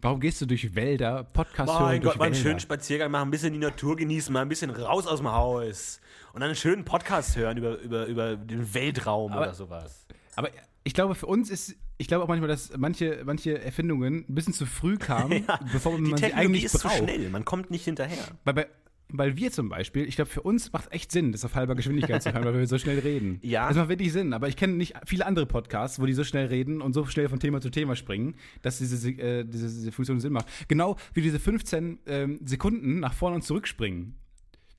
[0.01, 2.43] warum gehst du durch Wälder, Podcast hören Mein Gott, mal einen Wälder?
[2.49, 5.99] schönen Spaziergang machen, ein bisschen die Natur genießen, mal ein bisschen raus aus dem Haus.
[6.33, 10.05] Und dann einen schönen Podcast hören über, über, über den Weltraum Aber- oder sowas.
[10.35, 10.49] Aber
[10.83, 14.53] ich glaube, für uns ist, ich glaube auch manchmal, dass manche, manche Erfindungen ein bisschen
[14.53, 16.97] zu früh kamen, bevor man Die sie Technologie eigentlich ist zu braucht.
[16.97, 18.23] schnell, man kommt nicht hinterher.
[18.45, 18.67] Weil, bei,
[19.13, 22.21] weil wir zum Beispiel, ich glaube, für uns macht echt Sinn, das auf halber Geschwindigkeit
[22.23, 23.39] zu hören, weil wir so schnell reden.
[23.51, 23.67] Ja.
[23.67, 26.45] Das macht wirklich Sinn, aber ich kenne nicht viele andere Podcasts, wo die so schnell
[26.47, 30.19] reden und so schnell von Thema zu Thema springen, dass diese, äh, diese, diese Funktion
[30.19, 30.47] Sinn macht.
[30.67, 34.15] Genau wie diese 15 ähm, Sekunden nach vorne und zurück springen.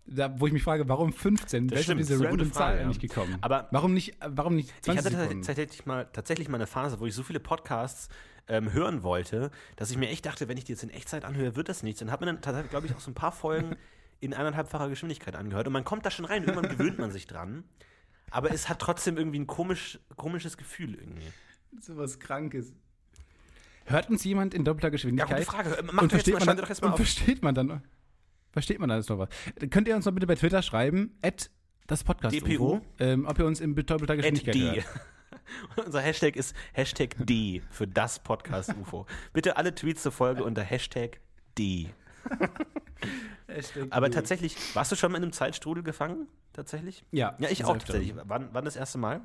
[0.06, 1.70] Da, wo ich mich frage, warum 15?
[1.70, 2.82] Wer ist auf stimmt, diese das random Zahl ja.
[2.84, 3.36] eigentlich gekommen?
[3.40, 5.42] Aber- warum nicht, warum nicht Ich 20 hatte Sekunden?
[5.42, 8.08] tatsächlich mal, tatsächlich mal eine Phase, wo ich so viele Podcasts
[8.48, 11.54] ähm, hören wollte, dass ich mir echt dachte, wenn ich die jetzt in Echtzeit anhöre,
[11.54, 12.02] wird das nichts.
[12.02, 13.76] Und habe mir dann tatsächlich, glaube ich, auch so ein paar Folgen
[14.22, 15.66] in eineinhalbfacher Geschwindigkeit angehört.
[15.66, 17.64] Und man kommt da schon rein, irgendwann gewöhnt man sich dran.
[18.30, 21.26] Aber es hat trotzdem irgendwie ein komisch, komisches Gefühl irgendwie.
[21.80, 22.72] So was Krankes.
[23.85, 25.38] Hört uns jemand in doppelter Ja, Geschwindigkeit?
[25.46, 25.82] gute Frage.
[25.92, 27.82] Mach und versteht mal, man dann, mal und versteht man dann
[28.52, 29.28] versteht man dann jetzt noch was?
[29.70, 31.50] Könnt ihr uns noch bitte bei Twitter schreiben, at
[31.88, 32.80] das Podcast DPU?
[33.00, 34.82] ähm, ob ihr uns in doppelter At Geschwindigkeit D.
[34.82, 34.87] hört.
[35.87, 39.06] Unser Hashtag ist Hashtag D für das Podcast UFO.
[39.32, 41.20] Bitte alle Tweets zur Folge unter Hashtag
[41.58, 41.90] D.
[43.90, 46.28] Aber tatsächlich, warst du schon mal in einem Zeitstrudel gefangen?
[46.52, 47.04] Tatsächlich?
[47.11, 48.14] Ja, Ja, ich auch tatsächlich.
[48.24, 49.20] Wann, wann das erste Mal?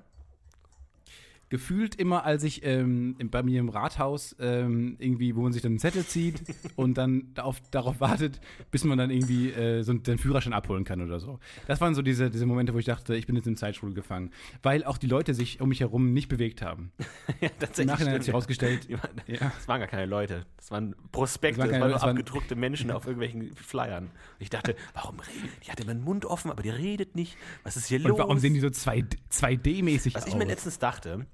[1.50, 5.62] Gefühlt immer, als ich ähm, im- bei mir im Rathaus ähm, irgendwie, wo man sich
[5.62, 6.42] dann einen Zettel zieht
[6.76, 11.02] und dann auf, darauf wartet, bis man dann irgendwie äh, so den Führerschein abholen kann
[11.02, 11.40] oder so.
[11.66, 14.32] Das waren so diese, diese Momente, wo ich dachte, ich bin jetzt im Zeitstrudel gefangen.
[14.62, 16.92] Weil auch die Leute sich um mich herum nicht bewegt haben.
[17.40, 17.88] ja, Im tatsächlich.
[17.88, 19.38] Nachhinein hat sich herausgestellt, waren- ja.
[19.40, 20.46] Das waren gar keine Leute.
[20.58, 23.56] Das waren Prospekte, Das das waren waren, keine- nur das waren- abgedruckte Menschen auf irgendwelchen
[23.56, 24.04] Flyern.
[24.06, 25.72] Und ich dachte, warum redet die?
[25.72, 27.38] hat immer den Mund offen, aber die redet nicht.
[27.64, 28.12] Was ist hier los?
[28.12, 30.30] Und warum sehen die so 2 2D-mäßig Was aus?
[30.30, 31.26] ich mir letztens dachte,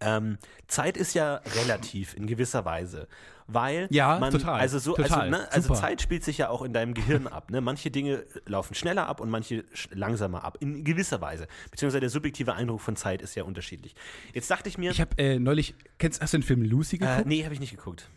[0.00, 3.08] ähm, Zeit ist ja relativ in gewisser Weise.
[3.52, 5.74] Weil Ja, man, total, also so, total, also, ne, also.
[5.74, 7.50] Zeit spielt sich ja auch in deinem Gehirn ab.
[7.50, 7.60] Ne?
[7.60, 10.58] Manche Dinge laufen schneller ab und manche langsamer ab.
[10.60, 11.48] In gewisser Weise.
[11.72, 13.96] Beziehungsweise der subjektive Eindruck von Zeit ist ja unterschiedlich.
[14.32, 17.26] Jetzt dachte ich mir, Ich habe äh, neulich, kennst, hast du den Film Lucy geguckt?
[17.26, 18.08] äh, nee, habe ich nicht geguckt.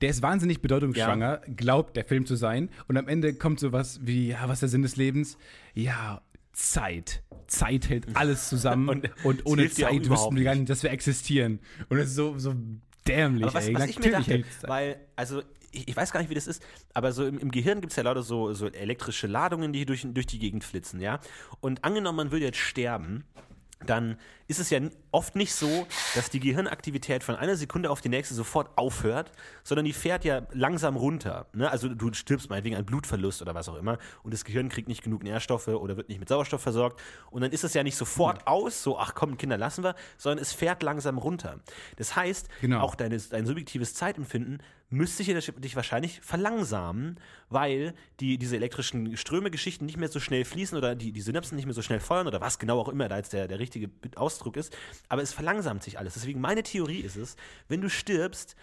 [0.00, 2.68] Der ist wahnsinnig bedeutungsschwanger, glaubt der Film zu sein.
[2.88, 5.38] Und am Ende kommt sowas wie, ja, was ist der Sinn des Lebens?
[5.74, 7.22] Ja, Zeit.
[7.46, 11.60] Zeit hält alles zusammen und, Und ohne Zeit wüssten wir gar nicht, dass wir existieren.
[11.88, 12.54] Und das ist so, so
[13.06, 13.74] dämlich, Aber was, ey.
[13.74, 16.62] was ich mir dachte, weil, also ich, ich weiß gar nicht, wie das ist,
[16.94, 20.06] aber so im, im Gehirn gibt es ja lauter so, so elektrische Ladungen, die durch,
[20.08, 21.20] durch die Gegend flitzen, ja.
[21.60, 23.24] Und angenommen, man würde jetzt sterben,
[23.86, 24.16] dann
[24.48, 28.34] ist es ja oft nicht so, dass die Gehirnaktivität von einer Sekunde auf die nächste
[28.34, 29.32] sofort aufhört,
[29.64, 31.46] sondern die fährt ja langsam runter.
[31.54, 31.70] Ne?
[31.70, 35.02] Also du stirbst meinetwegen an Blutverlust oder was auch immer und das Gehirn kriegt nicht
[35.02, 38.38] genug Nährstoffe oder wird nicht mit Sauerstoff versorgt und dann ist es ja nicht sofort
[38.40, 38.46] ja.
[38.48, 41.60] aus, so ach komm, Kinder lassen wir, sondern es fährt langsam runter.
[41.96, 42.80] Das heißt, genau.
[42.80, 49.86] auch deine, dein subjektives Zeitempfinden müsste sich dich wahrscheinlich verlangsamen, weil die, diese elektrischen Ströme-Geschichten
[49.86, 52.40] nicht mehr so schnell fließen oder die, die Synapsen nicht mehr so schnell feuern oder
[52.40, 54.76] was genau auch immer da jetzt der, der richtige Ausdruck ist.
[55.08, 56.14] Aber es verlangsamt sich alles.
[56.14, 57.36] Deswegen meine Theorie ist es,
[57.68, 58.54] wenn du stirbst,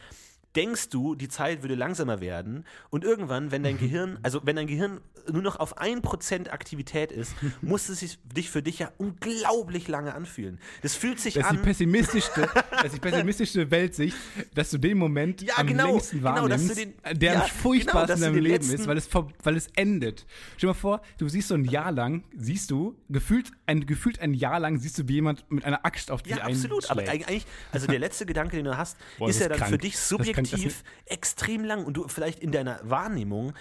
[0.55, 3.79] denkst du, die Zeit würde langsamer werden und irgendwann, wenn dein.
[3.89, 4.99] Gehirn, also wenn dein Gehirn
[5.31, 10.13] nur noch auf 1% Aktivität ist, muss es sich dich für dich ja unglaublich lange
[10.13, 10.59] anfühlen.
[10.81, 11.55] Das fühlt sich das an.
[11.55, 14.17] Ist die pessimistischste, das ist die pessimistischste Weltsicht,
[14.53, 17.49] dass du den Moment ja, am genau, längsten genau, wahrnimmst, genau, den, der ja, am
[17.49, 19.09] furchtbarsten genau, in deinem Leben ist, weil es,
[19.43, 20.25] weil es endet.
[20.57, 24.19] Stell dir mal vor, du siehst so ein Jahr lang, siehst du, gefühlt ein, gefühlt
[24.19, 26.89] ein Jahr lang siehst du, wie jemand mit einer Axt auf dich Ja, absolut.
[26.89, 29.71] Aber eigentlich, also der letzte Gedanke, den du hast, Boah, ist ja dann krank.
[29.71, 33.54] für dich subjektiv subjektiv extrem lang und du vielleicht in deiner Wahrnehmung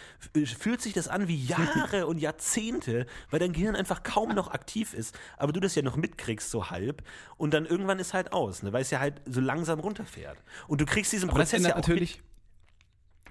[0.45, 4.95] fühlt sich das an wie Jahre und Jahrzehnte, weil dein Gehirn einfach kaum noch aktiv
[4.95, 7.03] ist, aber du das ja noch mitkriegst so halb
[7.37, 10.81] und dann irgendwann ist halt aus, ne, weil es ja halt so langsam runterfährt und
[10.81, 12.23] du kriegst diesen aber Prozess das ja auch natürlich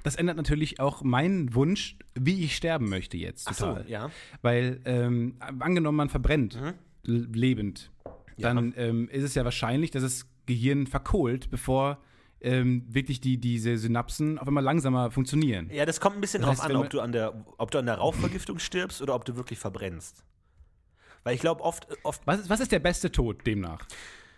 [0.04, 3.84] das ändert natürlich auch meinen Wunsch, wie ich sterben möchte jetzt total.
[3.84, 4.10] So, ja.
[4.42, 6.76] Weil ähm, angenommen man verbrennt mhm.
[7.04, 7.92] lebend,
[8.38, 8.84] dann ja.
[8.84, 11.98] ähm, ist es ja wahrscheinlich, dass das Gehirn verkohlt, bevor
[12.42, 15.70] ähm, wirklich die, diese Synapsen auf einmal langsamer funktionieren.
[15.72, 17.80] Ja, das kommt ein bisschen das heißt, drauf an, ob du an, der, ob du
[17.80, 20.24] an der Rauchvergiftung stirbst oder ob du wirklich verbrennst.
[21.24, 22.22] Weil ich glaube, oft, oft.
[22.26, 23.86] Was ist, was ist der beste Tod demnach?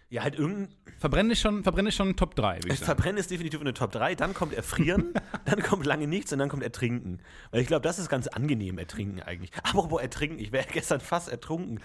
[0.09, 0.75] Ja, halt irgendein.
[0.97, 2.85] Verbrennen ist schon, Verbrennen ist schon Top 3, würde ich sagen.
[2.85, 5.13] Verbrennen ist definitiv eine Top 3, dann kommt Erfrieren,
[5.45, 7.21] dann kommt lange nichts und dann kommt Ertrinken.
[7.51, 9.51] Weil ich glaube, das ist ganz angenehm, Ertrinken eigentlich.
[9.61, 11.79] Aber wo Ertrinken, ich wäre gestern fast ertrunken.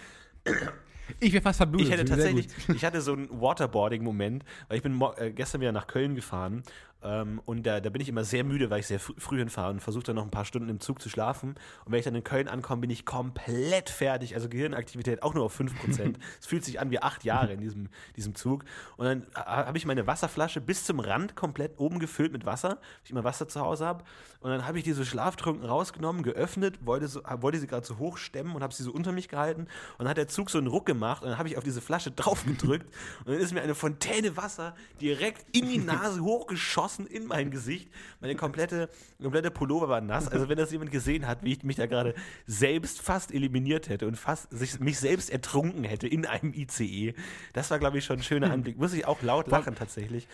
[1.21, 1.89] Ich wäre fast verblutet.
[1.89, 5.87] Ich hätte tatsächlich, ich hatte so einen Waterboarding-Moment, weil ich bin äh, gestern wieder nach
[5.87, 6.63] Köln gefahren
[7.05, 9.71] ähm, und da, da bin ich immer sehr müde, weil ich sehr fr früh hinfahre
[9.71, 11.51] und versuche dann noch ein paar Stunden im Zug zu schlafen.
[11.85, 14.35] Und wenn ich dann in Köln ankomme, bin ich komplett fertig.
[14.35, 16.15] Also Gehirnaktivität auch nur auf 5%.
[16.41, 18.65] es fühlt sich an wie acht Jahre in diesem, diesem Zug.
[18.97, 22.79] Und dann habe ich meine Wasserflasche bis zum Rand komplett oben gefüllt mit Wasser, weil
[23.05, 24.05] ich immer Wasser zu Hause habe.
[24.41, 28.55] Und dann habe ich diese Schlaftrunken rausgenommen, geöffnet, wollte, so, wollte sie gerade so hochstemmen
[28.55, 29.63] und habe sie so unter mich gehalten.
[29.63, 31.81] Und dann hat der Zug so einen Ruck gemacht und dann habe ich auf diese
[31.81, 32.87] Flasche drauf gedrückt.
[33.21, 37.51] und dann ist mir eine Fontäne Wasser direkt in die Nase hochgeschossen Flossen in mein
[37.51, 37.89] Gesicht.
[38.21, 38.89] Meine komplette,
[39.23, 40.29] komplette Pullover war nass.
[40.29, 42.15] Also wenn das jemand gesehen hat, wie ich mich da gerade
[42.47, 47.15] selbst fast eliminiert hätte und fast sich, mich selbst ertrunken hätte in einem ICE,
[47.53, 48.79] das war, glaube ich, schon ein schöner Anblick.
[48.79, 50.29] Muss ich auch laut lachen tatsächlich.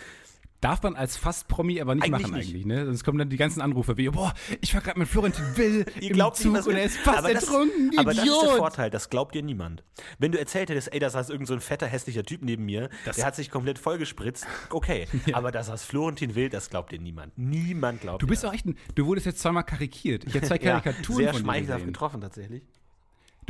[0.60, 2.48] Darf man als Fast-Promi aber nicht eigentlich machen nicht.
[2.50, 2.84] eigentlich, ne?
[2.84, 6.10] Sonst kommen dann die ganzen Anrufe wie, boah, ich war gerade mit Florentin Will Ihr
[6.10, 8.90] glaubt Zug nicht, und er ist fast aber ertrunken, das, Aber das ist der Vorteil,
[8.90, 9.82] das glaubt dir niemand.
[10.18, 12.90] Wenn du erzählt hättest, ey, da saß irgend so ein fetter, hässlicher Typ neben mir,
[13.06, 15.06] das der hat sich komplett vollgespritzt, okay.
[15.26, 15.36] ja.
[15.36, 17.36] Aber da saß Florentin Will, das glaubt dir niemand.
[17.38, 20.24] Niemand glaubt Du bist auch echt ein, du wurdest jetzt zweimal karikiert.
[20.24, 22.64] Ich habe zwei Karikaturen ja, sehr schmeichelhaft getroffen tatsächlich.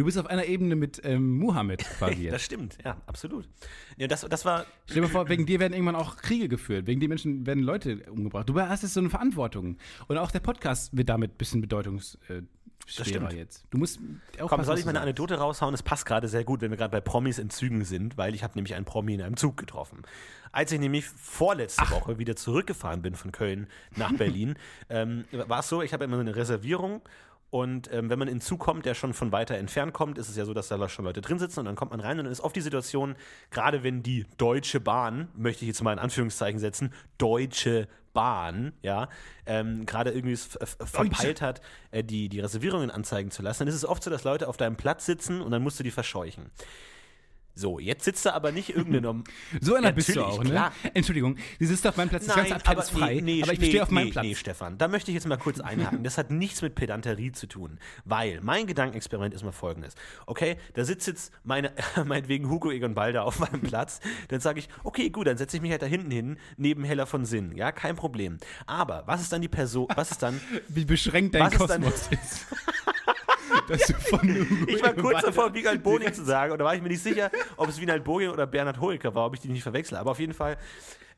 [0.00, 2.30] Du bist auf einer Ebene mit ähm, Muhammad quasi.
[2.30, 3.46] das stimmt, ja, absolut.
[3.98, 4.64] Ja, das, das war.
[4.86, 6.86] Stell dir mal vor, wegen dir werden irgendwann auch Kriege geführt.
[6.86, 8.48] Wegen dir Menschen werden Leute umgebracht.
[8.48, 9.76] Du hast jetzt so eine Verantwortung.
[10.08, 13.66] Und auch der Podcast wird damit ein bisschen bedeutungsschwerer äh, jetzt.
[13.68, 14.00] Du musst
[14.40, 15.74] auch Komm, soll ich mal eine Anekdote raushauen?
[15.74, 18.42] Es passt gerade sehr gut, wenn wir gerade bei Promis in Zügen sind, weil ich
[18.42, 20.00] habe nämlich einen Promi in einem Zug getroffen.
[20.50, 21.90] Als ich nämlich vorletzte Ach.
[21.90, 24.54] Woche wieder zurückgefahren bin von Köln nach Berlin,
[24.88, 27.02] ähm, war es so, ich habe immer eine Reservierung
[27.50, 30.36] und ähm, wenn man in Zug kommt, der schon von weiter entfernt kommt, ist es
[30.36, 32.32] ja so, dass da schon Leute drin sitzen und dann kommt man rein und dann
[32.32, 33.16] ist oft die Situation,
[33.50, 39.08] gerade wenn die Deutsche Bahn, möchte ich jetzt mal in Anführungszeichen setzen, Deutsche Bahn, ja,
[39.46, 41.60] ähm, gerade irgendwie verpeilt hat,
[41.90, 44.56] äh, die, die Reservierungen anzeigen zu lassen, dann ist es oft so, dass Leute auf
[44.56, 46.50] deinem Platz sitzen und dann musst du die verscheuchen.
[47.54, 49.22] So, jetzt sitzt da aber nicht irgendeine.
[49.60, 50.50] so einer bist du auch, ne?
[50.50, 50.72] Klar.
[50.94, 53.60] Entschuldigung, sie sitzt auf meinem Platz, das ganze Abteil ist frei, nee, nee, aber ich
[53.60, 54.24] nee, stehe auf meinem nee, Platz.
[54.24, 56.04] Nee, Stefan, da möchte ich jetzt mal kurz einhaken.
[56.04, 59.94] Das hat nichts mit Pedanterie zu tun, weil mein Gedankenexperiment ist mal folgendes.
[60.26, 61.72] Okay, da sitzt jetzt meine,
[62.04, 65.62] meinetwegen Hugo Egon Balder auf meinem Platz, dann sage ich, okay, gut, dann setze ich
[65.62, 68.38] mich halt da hinten hin, neben Heller von Sinn, ja, kein Problem.
[68.66, 70.40] Aber was ist dann die Person, was ist dann...
[70.68, 72.46] Wie beschränkt dein Kosmos ist.
[73.70, 76.82] Dass du von Ich war kurz davor, Wiegald Boning zu sagen, und da war ich
[76.82, 79.62] mir nicht sicher, ob es Wiegald Boning oder Bernhard Hoeker war, ob ich die nicht
[79.62, 79.98] verwechsle.
[79.98, 80.56] Aber auf jeden Fall,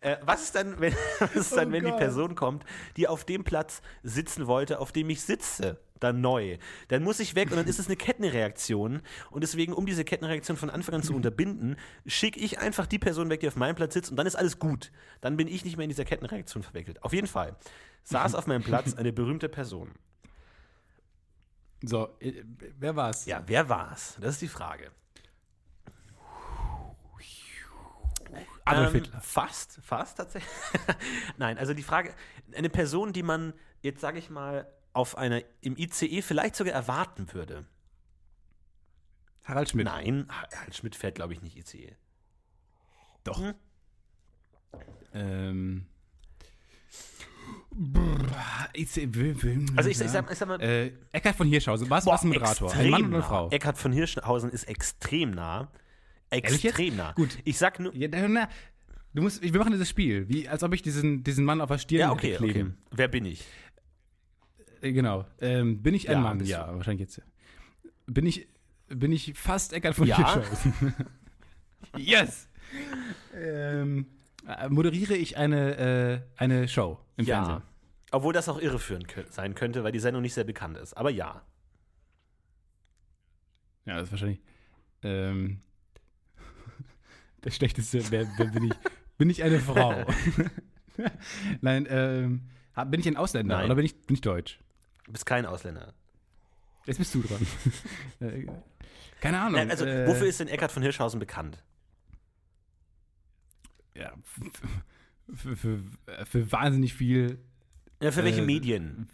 [0.01, 2.65] äh, was ist dann, wenn, was ist dann, oh wenn die Person kommt,
[2.97, 5.79] die auf dem Platz sitzen wollte, auf dem ich sitze?
[6.03, 6.59] dann neu.
[6.89, 9.03] Dann muss ich weg und dann ist es eine Kettenreaktion.
[9.31, 13.31] Und deswegen, um diese Kettenreaktion von Anfang an zu unterbinden, schicke ich einfach die Person
[13.31, 14.91] weg, die auf meinem Platz sitzt und dann ist alles gut.
[15.21, 17.03] Dann bin ich nicht mehr in dieser Kettenreaktion verwickelt.
[17.05, 17.57] Auf jeden Fall
[18.03, 19.93] saß auf meinem Platz eine berühmte Person.
[21.83, 22.43] So, äh,
[22.79, 23.27] wer war's?
[23.27, 24.17] Ja, wer war's?
[24.21, 24.91] Das ist die Frage.
[28.65, 29.21] Adolf Ähm, Hitler.
[29.21, 30.53] Fast, fast tatsächlich.
[31.37, 32.15] Nein, also die Frage,
[32.55, 37.33] eine Person, die man jetzt, sage ich mal, auf einer im ICE vielleicht sogar erwarten
[37.33, 37.67] würde.
[39.45, 39.87] Harald Schmidt.
[39.87, 41.97] Nein, Harald Schmidt fährt, glaube ich, nicht ICE.
[43.25, 43.41] Doch.
[43.41, 43.55] Hm?
[45.13, 45.87] Ähm.
[46.91, 47.62] Brr, ich, will, will,
[49.77, 52.29] Also ich, ich, sag, ich sag mal, Äh, Eckhard von Hirschhausen, was boah, was ein
[52.29, 52.73] Moderator?
[52.75, 53.23] Ein Mann oder eine.
[53.23, 53.51] Frau?
[53.51, 55.71] Eckhard von Hirschhausen ist extrem nah.
[56.31, 57.13] Extrem nah.
[57.13, 57.39] Gut.
[57.45, 57.95] Ich sag nur.
[57.95, 58.49] Ja, na,
[59.15, 61.79] du musst, wir machen dieses Spiel, wie, als ob ich diesen, diesen Mann auf der
[61.79, 62.67] Stirn Ja, okay, okay.
[62.91, 63.45] Wer bin ich?
[64.81, 65.25] Äh, Genau.
[65.41, 66.45] Ähm, bin ich ein Ja, Mann?
[66.45, 66.77] Ja, du.
[66.77, 67.23] wahrscheinlich jetzt.
[68.07, 68.49] Bin ich,
[68.89, 70.17] bin ich fast Eckart von Ja.
[70.17, 70.95] Hirschhausen?
[71.97, 72.49] yes!
[73.35, 74.07] ähm,
[74.47, 77.45] äh, moderiere ich eine, äh, eine Show im ja.
[77.45, 77.63] Fernsehen?
[78.11, 80.95] Obwohl das auch irreführend sein könnte, weil die Sendung nicht sehr bekannt ist.
[80.95, 81.43] Aber ja.
[83.87, 84.41] Ja, das ist wahrscheinlich.
[85.03, 85.63] Ähm,
[87.45, 88.75] der schlechteste, wer, wer bin ich?
[89.19, 90.05] Bin ich eine Frau?
[91.61, 92.51] Nein, ähm,
[92.87, 93.67] bin ich ein Ausländer Nein.
[93.67, 94.59] oder bin ich, bin ich deutsch?
[95.05, 95.95] Du bist kein Ausländer.
[96.87, 97.47] Jetzt bist du dran.
[98.21, 98.47] Äh,
[99.21, 99.61] Keine Ahnung.
[99.61, 101.63] Ja, also, äh, wofür ist denn Eckhard von Hirschhausen bekannt?
[103.95, 104.13] Ja,
[105.35, 105.79] für, für,
[106.25, 107.39] für wahnsinnig viel.
[108.01, 109.09] Ja, für welche Äh, Medien?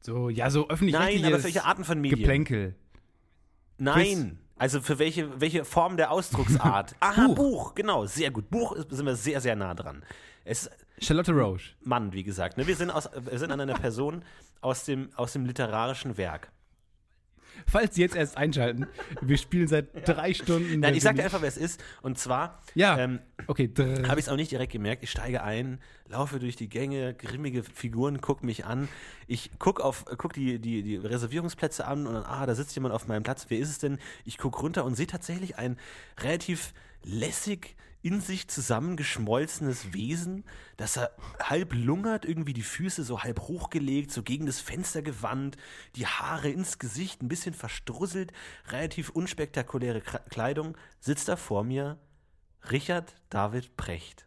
[0.00, 2.18] So, ja, so öffentlich Nein, aber für welche Arten von Medien?
[2.18, 2.74] Geplänkel.
[3.78, 4.38] Nein.
[4.56, 6.94] Also für welche, welche Form der Ausdrucksart?
[7.00, 7.34] Aha, Buch.
[7.36, 7.74] Buch.
[7.74, 8.50] genau, sehr gut.
[8.50, 10.04] Buch ist, sind wir sehr, sehr nah dran.
[10.44, 11.72] Es Charlotte Roche.
[11.82, 12.56] Mann, wie gesagt.
[12.56, 12.66] Ne?
[12.66, 14.22] Wir, sind aus, wir sind an einer Person
[14.60, 16.52] aus dem, aus dem literarischen Werk.
[17.66, 18.86] Falls Sie jetzt erst einschalten,
[19.20, 20.80] wir spielen seit drei Stunden.
[20.80, 21.82] Nein, ich sag dir einfach, wer es ist.
[22.02, 23.70] Und zwar Ja, ähm, okay.
[24.08, 25.02] habe ich es auch nicht direkt gemerkt.
[25.02, 28.88] Ich steige ein, laufe durch die Gänge, grimmige Figuren gucken mich an.
[29.26, 32.94] Ich gucke auf, guck die, die, die Reservierungsplätze an und dann, ah, da sitzt jemand
[32.94, 33.46] auf meinem Platz.
[33.48, 33.98] Wer ist es denn?
[34.24, 35.78] Ich gucke runter und sehe tatsächlich ein
[36.20, 40.44] relativ lässig in sich zusammengeschmolzenes Wesen,
[40.76, 45.56] das er halb lungert, irgendwie die Füße so halb hochgelegt, so gegen das Fenster gewandt,
[45.96, 48.30] die Haare ins Gesicht, ein bisschen verstrusselt,
[48.68, 51.98] relativ unspektakuläre Kleidung, sitzt da vor mir
[52.70, 54.26] Richard David Precht.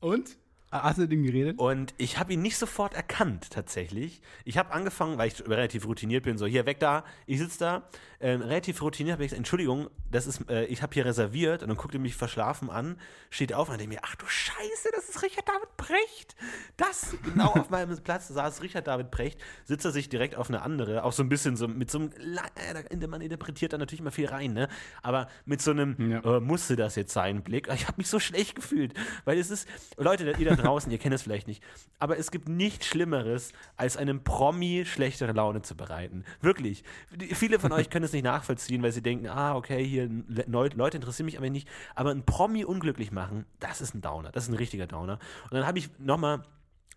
[0.00, 0.36] Und?
[0.70, 1.58] Hast du mit ihm geredet?
[1.58, 4.20] Und ich habe ihn nicht sofort erkannt, tatsächlich.
[4.44, 7.82] Ich habe angefangen, weil ich relativ routiniert bin, so hier weg da, ich sitze da.
[8.20, 11.62] Ähm, relativ routiniert habe ich gesagt, Entschuldigung, das ist, äh, ich habe hier reserviert.
[11.62, 12.98] Und dann guckt er mich verschlafen an,
[13.30, 16.36] steht auf und ich mir, ach du Scheiße, das ist Richard David Precht.
[16.76, 20.62] Das, genau auf meinem Platz saß Richard David Precht, sitzt er sich direkt auf eine
[20.62, 24.10] andere, auch so ein bisschen so mit so einem, äh, man interpretiert da natürlich immer
[24.10, 24.68] viel rein, ne?
[25.02, 26.36] Aber mit so einem, Ja.
[26.36, 27.68] äh, musste das jetzt sein, Blick.
[27.72, 28.92] Ich habe mich so schlecht gefühlt,
[29.24, 31.62] weil es ist, Leute, ihr draußen, ihr kennt es vielleicht nicht,
[31.98, 36.24] aber es gibt nichts Schlimmeres, als einem Promi schlechtere Laune zu bereiten.
[36.40, 36.84] Wirklich.
[37.32, 40.76] Viele von euch können es nicht nachvollziehen, weil sie denken, ah, okay, hier Le Leute
[40.76, 41.68] Leute interessieren mich aber nicht.
[41.94, 45.18] Aber ein Promi unglücklich machen, das ist ein Downer, das ist ein richtiger Downer.
[45.44, 46.42] Und dann habe ich nochmal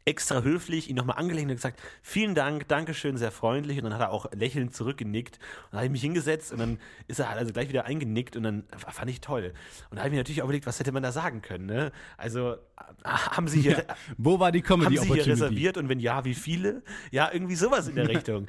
[0.06, 3.78] extra höflich ihn nochmal angelächelt und gesagt, vielen Dank, Dankeschön, sehr freundlich.
[3.78, 5.38] Und dann hat er auch lächelnd zurückgenickt.
[5.38, 8.36] Und dann habe ich mich hingesetzt und dann ist er halt also gleich wieder eingenickt
[8.36, 9.54] und dann fand ich toll.
[9.90, 11.66] Und da habe ich mir natürlich auch überlegt, was hätte man da sagen können.
[11.66, 11.92] Ne?
[12.18, 12.56] Also
[13.04, 13.96] haben Sie hier, Ja.
[14.18, 16.84] Wo war die Comedy haben Sie hier reserviert und wenn ja, wie viele?
[17.12, 18.48] Ja, irgendwie sowas in der Richtung.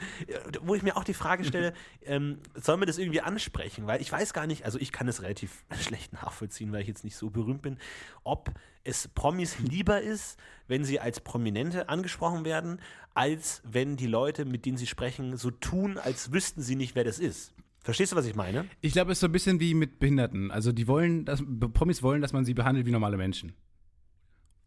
[0.63, 3.87] Wo ich mir auch die Frage stelle, ähm, soll man das irgendwie ansprechen?
[3.87, 7.05] Weil ich weiß gar nicht, also ich kann es relativ schlecht nachvollziehen, weil ich jetzt
[7.05, 7.79] nicht so berühmt bin,
[8.25, 8.51] ob
[8.85, 12.81] es Promis lieber ist, wenn sie als Prominente angesprochen werden,
[13.15, 17.05] als wenn die Leute, mit denen sie sprechen, so tun, als wüssten sie nicht, wer
[17.05, 17.55] das ist.
[17.81, 18.67] Verstehst du, was ich meine?
[18.81, 20.51] Ich glaube, es ist so ein bisschen wie mit Behinderten.
[20.51, 21.43] Also die wollen, dass,
[21.73, 23.55] Promis wollen, dass man sie behandelt wie normale Menschen.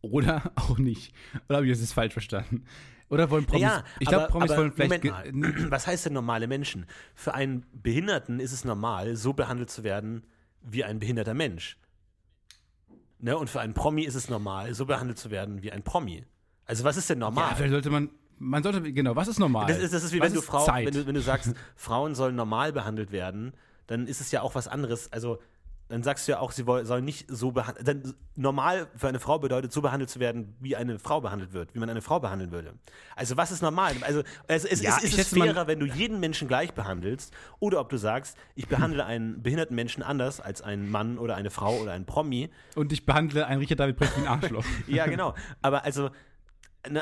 [0.01, 1.13] Oder auch nicht.
[1.47, 2.65] Oder habe ich das falsch verstanden?
[3.09, 3.61] Oder wollen Promis.
[3.61, 5.03] Ja, ich glaube, Promis aber wollen vielleicht.
[5.03, 5.71] Moment mal.
[5.71, 6.85] Was heißt denn normale Menschen?
[7.13, 10.23] Für einen Behinderten ist es normal, so behandelt zu werden
[10.61, 11.77] wie ein behinderter Mensch.
[13.19, 13.37] Ne?
[13.37, 16.25] Und für einen Promi ist es normal, so behandelt zu werden wie ein Promi.
[16.65, 17.49] Also was ist denn normal?
[17.49, 18.09] Ja, vielleicht sollte man.
[18.37, 19.67] Man sollte, genau, was ist normal?
[19.67, 22.15] das, ist, das ist wie was wenn du, Frau, wenn, du, wenn du sagst, Frauen
[22.15, 23.53] sollen normal behandelt werden,
[23.87, 25.09] dann ist es ja auch was anderes.
[25.13, 25.39] Also
[25.87, 27.87] dann sagst du ja auch, sie sollen nicht so behandelt.
[27.87, 31.75] Dann normal für eine Frau bedeutet, so behandelt zu werden, wie eine Frau behandelt wird,
[31.75, 32.73] wie man eine Frau behandeln würde.
[33.15, 33.93] Also was ist normal?
[34.01, 37.79] Also es, es, Ja, ich ist es fairer, wenn du jeden Menschen gleich behandelst, oder
[37.79, 41.77] ob du sagst, ich behandle einen behinderten Menschen anders als einen Mann oder eine Frau
[41.77, 42.49] oder einen Promi.
[42.75, 44.65] Und ich behandle einen Richard David Precht wie ein Arschloch.
[44.87, 45.33] Ja, genau.
[45.61, 46.09] Aber also,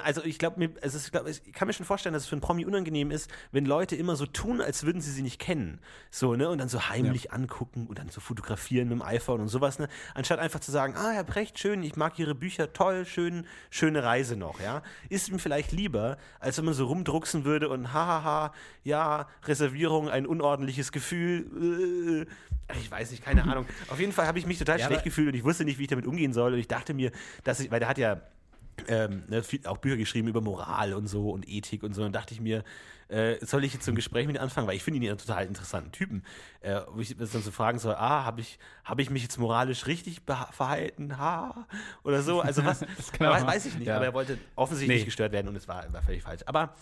[0.03, 2.65] also ich glaube, ich, glaub, ich kann mir schon vorstellen, dass es für einen Promi
[2.65, 5.79] unangenehm ist, wenn Leute immer so tun, als würden sie sie nicht kennen.
[6.11, 6.49] So, ne?
[6.49, 7.31] Und dann so heimlich ja.
[7.31, 9.87] angucken und dann so fotografieren mit dem iPhone und sowas, ne?
[10.13, 14.03] Anstatt einfach zu sagen, ah, Herr Brecht, schön, ich mag Ihre Bücher, toll, schön, schöne
[14.03, 14.81] Reise noch, ja.
[15.09, 18.53] Ist ihm vielleicht lieber, als wenn man so rumdrucksen würde und hahaha,
[18.83, 23.65] ja, Reservierung, ein unordentliches Gefühl, äh, ich weiß nicht, keine Ahnung.
[23.89, 25.83] Auf jeden Fall habe ich mich total ja, schlecht gefühlt und ich wusste nicht, wie
[25.83, 26.53] ich damit umgehen soll.
[26.53, 27.11] Und ich dachte mir,
[27.43, 28.21] dass ich, weil der hat ja
[28.87, 32.03] ähm, ne, viel, auch Bücher geschrieben über Moral und so und Ethik und so.
[32.03, 32.63] Und dachte ich mir,
[33.07, 34.67] äh, soll ich jetzt so ein Gespräch mit ihm anfangen?
[34.67, 36.23] Weil ich finde ihn ja einen total interessanten Typen.
[36.61, 39.37] Äh, wo ich das dann so fragen soll, ah, habe ich, hab ich mich jetzt
[39.37, 40.21] moralisch richtig
[40.51, 41.17] verhalten?
[41.17, 41.67] Ha?
[42.03, 42.41] Oder so.
[42.41, 42.81] Also was,
[43.19, 43.87] weiß, weiß, ich nicht.
[43.87, 43.97] Ja.
[43.97, 44.95] Aber er wollte offensichtlich nee.
[44.95, 46.41] nicht gestört werden und es war, war völlig falsch.
[46.45, 46.75] Aber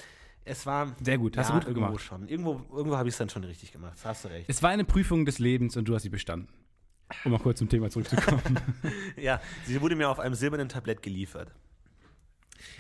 [0.46, 0.96] es war.
[1.02, 2.04] Sehr gut, hast ja, du gut irgendwo gemacht.
[2.04, 2.28] Schon.
[2.28, 3.94] Irgendwo, irgendwo habe ich es dann schon richtig gemacht.
[3.96, 4.50] Das hast du recht.
[4.50, 6.48] Es war eine Prüfung des Lebens und du hast sie bestanden.
[7.26, 8.42] Um mal kurz zum Thema zurückzukommen.
[9.18, 11.52] ja, sie wurde mir auf einem silbernen Tablett geliefert.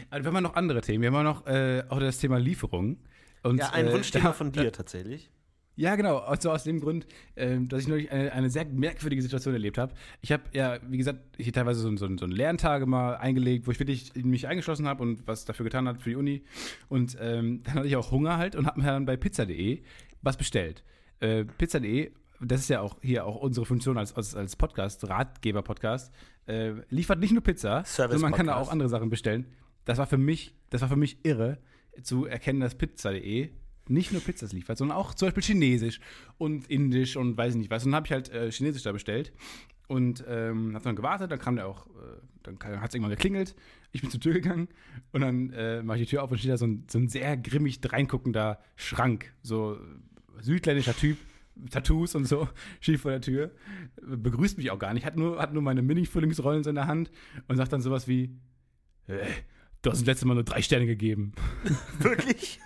[0.09, 1.01] Also wir haben noch andere Themen.
[1.01, 2.97] Wir haben noch äh, auch das Thema Lieferung.
[3.43, 5.31] Und, ja, ein äh, Wunschthema von dir tatsächlich.
[5.75, 6.17] Ja, genau.
[6.17, 9.93] Also aus dem Grund, äh, dass ich neulich eine, eine, sehr merkwürdige Situation erlebt habe.
[10.21, 13.71] Ich habe ja, wie gesagt, hier teilweise so, so, so einen Lerntage mal eingelegt, wo
[13.71, 16.43] ich wirklich mich eingeschlossen habe und was dafür getan habe für die Uni.
[16.89, 19.81] Und ähm, dann hatte ich auch Hunger halt und habe mir dann bei pizza.de
[20.21, 20.83] was bestellt.
[21.19, 22.11] Äh, pizza.de,
[22.41, 26.13] das ist ja auch hier auch unsere Funktion als, als, als Podcast, Ratgeber-Podcast,
[26.47, 29.45] äh, liefert nicht nur Pizza, sondern man kann da auch andere Sachen bestellen
[29.85, 31.57] das war für mich, das war für mich irre,
[32.03, 33.49] zu erkennen, dass Pizza.de
[33.87, 35.99] nicht nur Pizzas liefert, sondern auch zum Beispiel Chinesisch
[36.37, 37.83] und Indisch und weiß ich nicht was.
[37.83, 39.33] Und dann habe ich halt äh, Chinesisch da bestellt
[39.87, 43.55] und ähm, habe dann gewartet, dann kam der auch, äh, dann hat es irgendwann geklingelt,
[43.91, 44.69] ich bin zur Tür gegangen
[45.11, 47.09] und dann äh, mache ich die Tür auf und steht da so ein, so ein
[47.09, 49.77] sehr grimmig reinguckender Schrank, so
[50.39, 51.17] südländischer Typ,
[51.69, 52.47] Tattoos und so,
[52.79, 53.51] schief vor der Tür,
[54.01, 57.11] begrüßt mich auch gar nicht, hat nur, hat nur meine Mini-Frühlingsrollen in der Hand
[57.47, 58.33] und sagt dann sowas wie,
[59.07, 59.25] äh,
[59.81, 61.33] Du hast das letzte Mal nur drei Sterne gegeben.
[61.99, 62.59] Wirklich?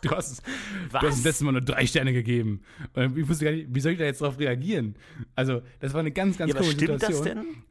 [0.00, 0.42] Du hast,
[0.90, 1.00] Was?
[1.00, 2.62] du hast das letzte Mal nur drei Sterne gegeben.
[2.94, 4.96] Und ich wusste gar nicht, wie soll ich da jetzt darauf reagieren?
[5.36, 7.24] Also, das war eine ganz, ganz ja, komische stimmt Situation.
[7.24, 7.62] das denn?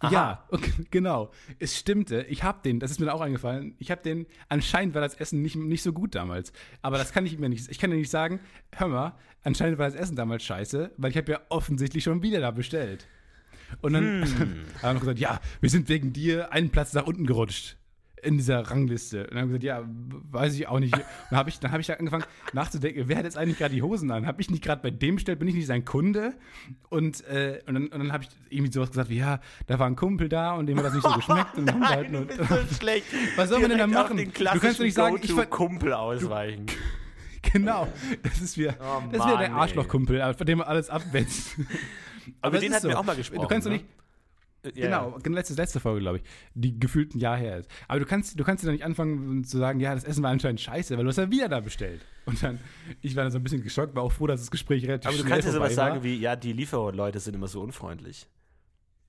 [0.00, 0.12] Aha.
[0.12, 1.30] Ja, okay, genau.
[1.58, 2.26] Es stimmte.
[2.28, 5.40] Ich habe den, das ist mir auch eingefallen, ich habe den, anscheinend war das Essen
[5.40, 6.52] nicht, nicht so gut damals.
[6.82, 8.40] Aber das kann ich mir nicht, ich kann dir nicht sagen,
[8.72, 12.40] hör mal, anscheinend war das Essen damals scheiße, weil ich habe ja offensichtlich schon wieder
[12.40, 13.06] da bestellt.
[13.80, 14.22] Und dann hm.
[14.82, 17.78] haben wir noch gesagt, ja, wir sind wegen dir einen Platz nach unten gerutscht
[18.26, 19.24] in dieser Rangliste.
[19.24, 19.84] Und dann haben gesagt, ja,
[20.30, 20.94] weiß ich auch nicht.
[20.94, 24.10] Und dann habe ich, hab ich angefangen nachzudenken, wer hat jetzt eigentlich gerade die Hosen
[24.10, 24.26] an?
[24.26, 26.34] Habe ich nicht gerade bei dem bestellt, bin ich nicht sein Kunde?
[26.88, 29.86] Und, äh, und dann, und dann habe ich irgendwie sowas gesagt wie, ja, da war
[29.86, 31.56] ein Kumpel da und dem hat das nicht so geschmeckt.
[31.56, 33.06] und dann Nein, halt nur, du bist so schlecht.
[33.36, 34.16] Was soll man denn da machen?
[34.16, 36.66] du kannst doch nicht sagen, ich Kumpel ausweichen.
[37.52, 37.86] genau,
[38.22, 41.56] das ist wieder, oh, das ist wieder der Arschlochkumpel, von dem man alles abwetzt.
[42.40, 42.88] Aber, Aber den hatten so.
[42.88, 43.42] wir auch mal gesprochen.
[43.42, 43.76] Du kannst ne?
[43.76, 43.96] doch nicht
[44.74, 47.70] ja, genau, letzte, letzte Folge, glaube ich, die gefühlt ein Jahr her ist.
[47.88, 50.60] Aber du kannst, du kannst ja nicht anfangen zu sagen, ja, das Essen war anscheinend
[50.60, 52.04] scheiße, weil du hast ja wieder da bestellt.
[52.24, 52.58] Und dann,
[53.02, 55.18] ich war dann so ein bisschen geschockt, war auch froh, dass das Gespräch relativ Aber
[55.18, 58.26] du kannst ja sowas sagen wie, ja, die Lieferleute sind immer so unfreundlich.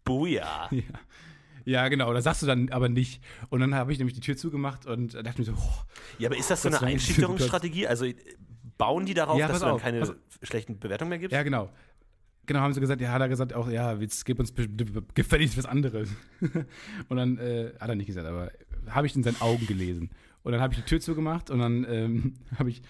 [0.03, 0.69] Buja.
[0.71, 0.81] Ja.
[1.65, 3.21] Ja, genau, da sagst du dann aber nicht.
[3.49, 5.83] Und dann habe ich nämlich die Tür zugemacht und dachte mir so, oh,
[6.17, 7.87] Ja, aber ist das so eine Einschüchterungsstrategie?
[7.87, 8.05] Also
[8.77, 11.33] bauen die darauf, ja, dass du dann keine schlechten Bewertungen mehr gibst?
[11.33, 11.69] Ja, genau.
[12.47, 14.53] Genau, haben sie gesagt, ja, hat er gesagt auch, ja, jetzt gib uns
[15.13, 16.09] gefälligst was anderes.
[17.09, 18.51] und dann, äh, hat er nicht gesagt, aber
[18.89, 20.09] habe ich in seinen Augen gelesen.
[20.43, 22.81] Und dann habe ich die Tür zugemacht und dann ähm, habe ich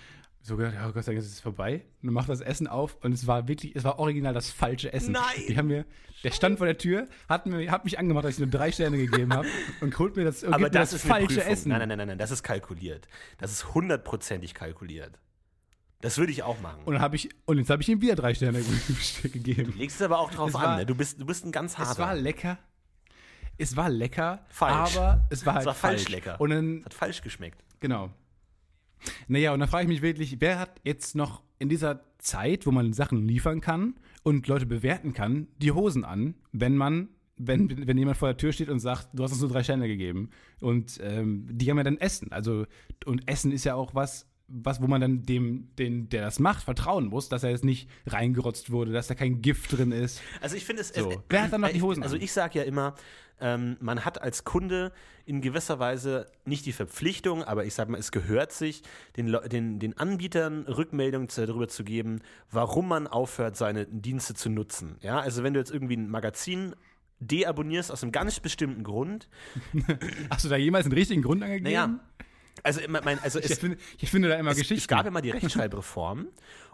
[0.43, 1.85] so gedacht, ja, Gott sei Dank ist es vorbei.
[2.01, 4.93] Und dann macht das Essen auf und es war wirklich, es war original das falsche
[4.93, 5.13] Essen.
[5.13, 5.23] Nein!
[5.47, 5.85] Die haben mir,
[6.23, 8.97] der stand vor der Tür, hat, mir, hat mich angemacht, dass ich nur drei Sterne
[8.97, 9.47] gegeben habe
[9.81, 11.69] und holt mir das, aber das, das falsche Essen.
[11.69, 13.07] Nein, nein, nein, nein, das ist kalkuliert.
[13.39, 15.19] Das ist hundertprozentig kalkuliert.
[16.01, 16.79] Das würde ich auch machen.
[16.85, 18.61] Und, dann ich, und jetzt habe ich ihm wieder drei Sterne
[19.23, 19.71] gegeben.
[19.71, 20.85] Du legst es aber auch drauf es an, war, ne?
[20.85, 21.91] du, bist, du bist ein ganz harter.
[21.91, 22.59] Es war lecker.
[23.57, 24.97] Es war lecker, falsch.
[24.97, 26.01] aber es war halt es war falsch.
[26.03, 26.39] falsch lecker.
[26.39, 27.63] Und dann, es hat falsch geschmeckt.
[27.79, 28.11] Genau.
[29.27, 32.71] Naja, und dann frage ich mich wirklich, wer hat jetzt noch in dieser Zeit, wo
[32.71, 37.97] man Sachen liefern kann und Leute bewerten kann, die Hosen an, wenn man wenn, wenn
[37.97, 40.31] jemand vor der Tür steht und sagt, du hast uns nur drei Sterne gegeben.
[40.59, 42.31] Und ähm, die haben ja dann Essen.
[42.31, 42.65] Also,
[43.05, 46.63] und Essen ist ja auch was, was, wo man dann dem, den, der das macht,
[46.63, 50.21] vertrauen muss, dass er jetzt nicht reingerotzt wurde, dass da kein Gift drin ist.
[50.41, 51.11] Also ich finde es, so.
[51.11, 52.03] es, Wer hat dann noch die Hosen?
[52.03, 52.95] Also ich sage ja immer,
[53.39, 54.93] ähm, man hat als Kunde
[55.25, 58.83] in gewisser Weise nicht die Verpflichtung, aber ich sage mal, es gehört sich,
[59.17, 64.95] den, den, den Anbietern Rückmeldungen darüber zu geben, warum man aufhört, seine Dienste zu nutzen.
[65.01, 66.73] Ja, also wenn du jetzt irgendwie ein Magazin
[67.19, 69.27] deabonnierst aus einem ganz bestimmten Grund.
[70.29, 71.63] Hast du da jemals einen richtigen Grund angegeben?
[71.63, 71.99] Naja,
[72.63, 74.81] also, mein, also ich, finde, ich finde da immer es, Geschichten.
[74.81, 76.27] Es gab immer die Rechtschreibreform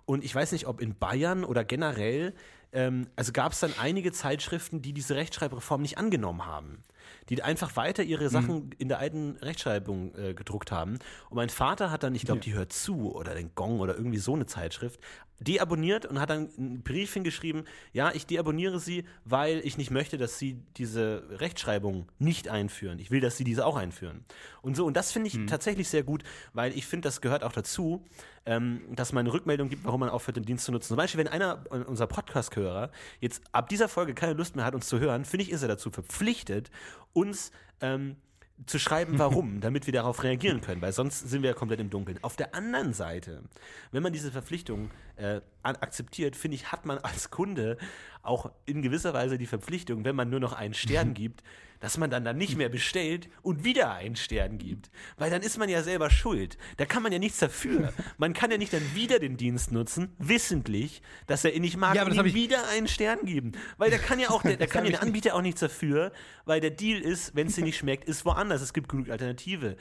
[0.06, 2.34] und ich weiß nicht, ob in Bayern oder generell,
[2.72, 6.84] ähm, also gab es dann einige Zeitschriften, die diese Rechtschreibreform nicht angenommen haben.
[7.30, 8.10] Die einfach weiter Mhm.
[8.10, 11.00] ihre Sachen in der alten Rechtschreibung äh, gedruckt haben.
[11.30, 12.44] Und mein Vater hat dann, ich glaube, Ja.
[12.44, 15.00] die hört zu oder den Gong oder irgendwie so eine Zeitschrift,
[15.40, 20.18] deabonniert und hat dann einen Brief hingeschrieben, ja, ich deabonniere sie, weil ich nicht möchte,
[20.18, 22.98] dass sie diese Rechtschreibung nicht einführen.
[23.00, 24.24] Ich will, dass sie diese auch einführen.
[24.62, 25.48] Und so, und das finde ich Mhm.
[25.48, 26.24] tatsächlich sehr gut,
[26.54, 28.06] weil ich finde, das gehört auch dazu,
[28.46, 30.90] ähm, dass man eine Rückmeldung gibt, warum man aufhört, den Dienst zu nutzen.
[30.90, 32.92] Zum Beispiel, wenn einer äh, unserer Podcast-Hörer
[33.22, 35.68] jetzt ab dieser Folge keine Lust mehr hat, uns zu hören, finde ich, ist er
[35.70, 36.70] dazu verpflichtet,
[37.14, 38.16] uns ähm,
[38.66, 41.90] zu schreiben, warum, damit wir darauf reagieren können, weil sonst sind wir ja komplett im
[41.90, 42.20] Dunkeln.
[42.22, 43.44] Auf der anderen Seite,
[43.92, 47.78] wenn man diese Verpflichtung äh, akzeptiert, finde ich, hat man als Kunde
[48.22, 51.44] auch in gewisser Weise die Verpflichtung, wenn man nur noch einen Stern gibt,
[51.84, 54.90] dass man dann, dann nicht mehr bestellt und wieder einen Stern gibt.
[55.18, 56.58] Weil dann ist man ja selber schuld.
[56.78, 57.92] Da kann man ja nichts dafür.
[58.18, 61.96] Man kann ja nicht dann wieder den Dienst nutzen, wissentlich, dass er ihn nicht mag
[61.96, 63.52] Ja, aber und ihm wieder einen Stern geben.
[63.78, 65.02] Weil da kann ja auch der, da kann ja der ich nicht.
[65.04, 66.14] Anbieter auch nichts dafür,
[66.46, 68.62] weil der Deal ist, wenn es dir nicht schmeckt, ist woanders.
[68.62, 69.76] Es gibt genug Alternative.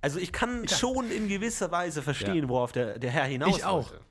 [0.00, 2.48] Also ich kann schon in gewisser Weise verstehen, Ja.
[2.48, 3.90] worauf der, der Herr hinaus Ich auch.
[3.92, 4.04] wollte.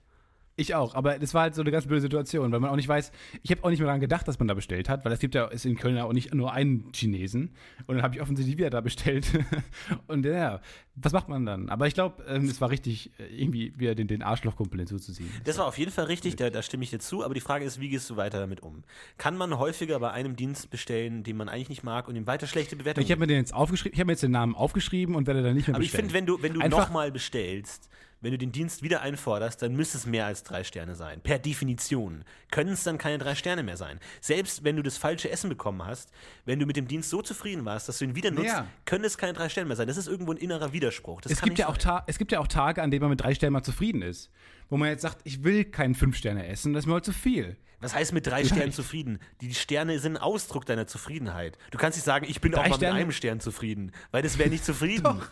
[0.56, 2.88] Ich auch, aber das war halt so eine ganz blöde Situation, weil man auch nicht
[2.88, 5.20] weiß, ich habe auch nicht mehr daran gedacht, dass man da bestellt hat, weil es
[5.20, 7.56] gibt ja ist in Köln ja auch nicht nur einen Chinesen
[7.88, 9.26] und dann habe ich offensichtlich wieder da bestellt
[10.08, 10.62] und ja,
[10.96, 11.70] was macht man dann?
[11.70, 15.32] Aber ich glaube, ähm, es war richtig, äh, irgendwie wieder den, den Arschlochkumpel hinzuzuziehen.
[15.44, 17.66] Das war auf jeden Fall richtig, da, da stimme ich dir zu, aber die Frage
[17.66, 18.84] ist, wie gehst du weiter damit um?
[19.18, 22.46] Kann man häufiger bei einem Dienst bestellen, den man eigentlich nicht mag und ihm weiter
[22.46, 25.16] schlechte Bewertungen Ich habe mir den jetzt aufgeschrieben, ich habe mir jetzt den Namen aufgeschrieben
[25.16, 26.12] und werde dann nicht mehr Aber ich bestellen.
[26.12, 27.90] finde, wenn du, wenn du nochmal bestellst,
[28.24, 31.22] wenn du den Dienst wieder einforderst, dann müsste es mehr als drei Sterne sein.
[31.22, 32.24] Per Definition.
[32.52, 34.00] Können es dann keine drei Sterne mehr sein.
[34.22, 36.10] Selbst wenn du das falsche Essen bekommen hast,
[36.46, 38.66] wenn du mit dem Dienst so zufrieden warst, dass du ihn wieder nutzt, Ja.
[38.86, 39.88] können es keine drei Sterne mehr sein.
[39.88, 41.22] Das ist irgendwo ein innerer Widerspruch.
[41.22, 42.02] Das es gibt, ja auch sein.
[42.08, 44.32] Es gibt ja auch Tage, an denen man mit drei Sternen mal zufrieden ist.
[44.70, 47.58] Wo man jetzt sagt, ich will keinen Fünf-Sterne essen, das ist mir heute zu viel.
[47.82, 49.20] Was heißt mit drei Sternen zufrieden?
[49.42, 51.58] Die Sterne sind ein Ausdruck deiner Zufriedenheit.
[51.72, 54.22] Du kannst nicht sagen, ich bin auch Drei mal Sterne- mit einem Stern zufrieden, weil
[54.24, 55.04] das wäre nicht zufrieden.
[55.04, 55.28] Doch.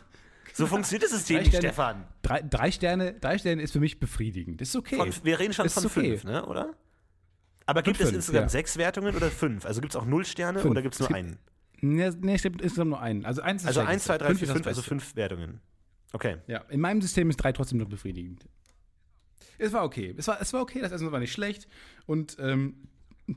[0.54, 2.06] So funktioniert das System Drei nicht, Stefan.
[2.22, 4.60] Drei, drei, Sterne, drei Sterne ist für mich befriedigend.
[4.62, 4.98] Das ist okay.
[4.98, 6.12] Von, wir reden schon Ist von okay.
[6.12, 6.46] fünf, ne?
[6.46, 6.74] oder?
[7.66, 8.50] Aber gibt Von es fünf, insgesamt ja.
[8.50, 9.66] sechs Wertungen oder fünf?
[9.66, 10.72] Also gibt es auch null Sterne Fünf.
[10.72, 11.40] oder gibt es nur Es gibt- einen?
[11.84, 13.26] Nee, nee, stimmt, insgesamt nur einen.
[13.26, 15.62] Also eins ist Also eins, zwei, drei, Fünf vier, fünf, also fünf Wertungen.
[16.14, 16.38] Okay.
[16.48, 18.46] Ja, in meinem System ist drei trotzdem noch befriedigend.
[19.58, 20.14] Es war okay.
[20.18, 21.68] Es war, es war okay, das Essen war nicht schlecht.
[22.06, 22.76] Und ähm,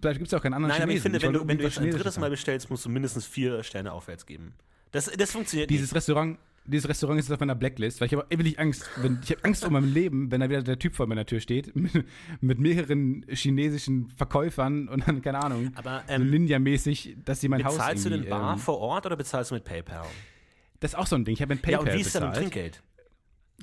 [0.00, 1.20] vielleicht gibt es ja auch keinen anderen Nein, aber ich Chinesen.
[1.20, 3.92] finde, wenn du, wenn du jetzt ein drittes Mal bestellst, musst du mindestens vier Sterne
[3.92, 4.54] aufwärts geben.
[4.90, 5.96] Das, das funktioniert Dieses nicht.
[5.96, 9.30] Restaurant, dieses Restaurant ist jetzt auf meiner Blacklist, weil ich habe ewig Angst, wenn, ich
[9.30, 11.92] habe Angst um mein Leben, wenn da wieder der Typ vor meiner Tür steht, mit,
[12.40, 17.64] mit mehreren chinesischen Verkäufern und dann, keine Ahnung, Aber so ähm, Ninja-mäßig, dass sie mein
[17.64, 20.06] Haus bezahlst du den Bar ähm, vor Ort oder bezahlst du mit PayPal?
[20.80, 21.34] Das ist auch so ein Ding.
[21.34, 22.82] Ich habe Ja, PayPal und wie ist im Trinkgeld?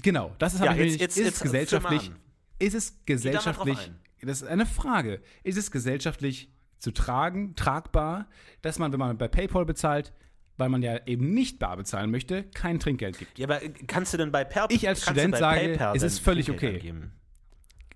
[0.03, 2.11] Genau, das ist, Ja, jetzt- jetzt- ist jetzt gesellschaftlich,
[2.59, 3.91] ist es gesellschaftlich,
[4.21, 8.27] das ist eine Frage, ist es gesellschaftlich zu tragen, tragbar,
[8.61, 10.13] dass man, wenn man bei PayPal bezahlt,
[10.61, 13.39] weil man ja eben nicht bar bezahlen möchte, kein Trinkgeld gibt.
[13.39, 16.45] Ja, aber kannst du denn bei PayPal Ich als Student sage, PayPal es ist völlig
[16.45, 16.79] Trinkgeld okay.
[16.79, 17.11] angeben?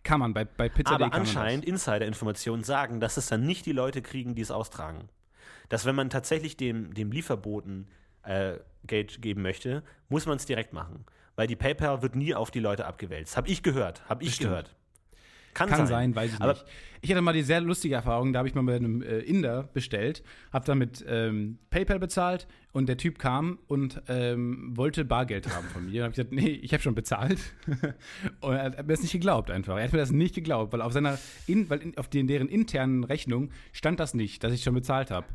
[0.01, 4.01] Kann man bei, bei Pizza Aber anscheinend Insider-Informationen sagen, dass es dann nicht die Leute
[4.01, 5.09] kriegen, die es austragen.
[5.70, 7.88] Dass wenn man tatsächlich dem, dem Lieferboten
[8.24, 8.53] äh,
[8.88, 11.05] Geld geben möchte, muss man es direkt machen.
[11.36, 13.38] Weil die PayPal wird nie auf die Leute abgewälzt.
[13.38, 14.07] Habe ich gehört.
[14.09, 14.49] Habe ich Bestimmt.
[14.49, 14.76] gehört.
[15.56, 16.66] Kann, Kann sein, weiß ich Aber nicht.
[17.01, 19.70] Ich hatte mal die sehr lustige Erfahrung, da habe ich mal bei einem äh, Inder
[19.74, 25.47] bestellt, habe dann mit ähm, PayPal bezahlt und der Typ kam und ähm, wollte Bargeld
[25.56, 26.01] haben von mir.
[26.01, 27.39] Und habe ich gesagt, nee, ich habe schon bezahlt.
[28.41, 29.78] und er hat mir das nicht geglaubt einfach.
[29.78, 32.49] Er hat mir das nicht geglaubt, weil auf seiner, in, weil in, auf den, deren
[32.49, 35.28] internen Rechnung stand das nicht, dass ich schon bezahlt habe.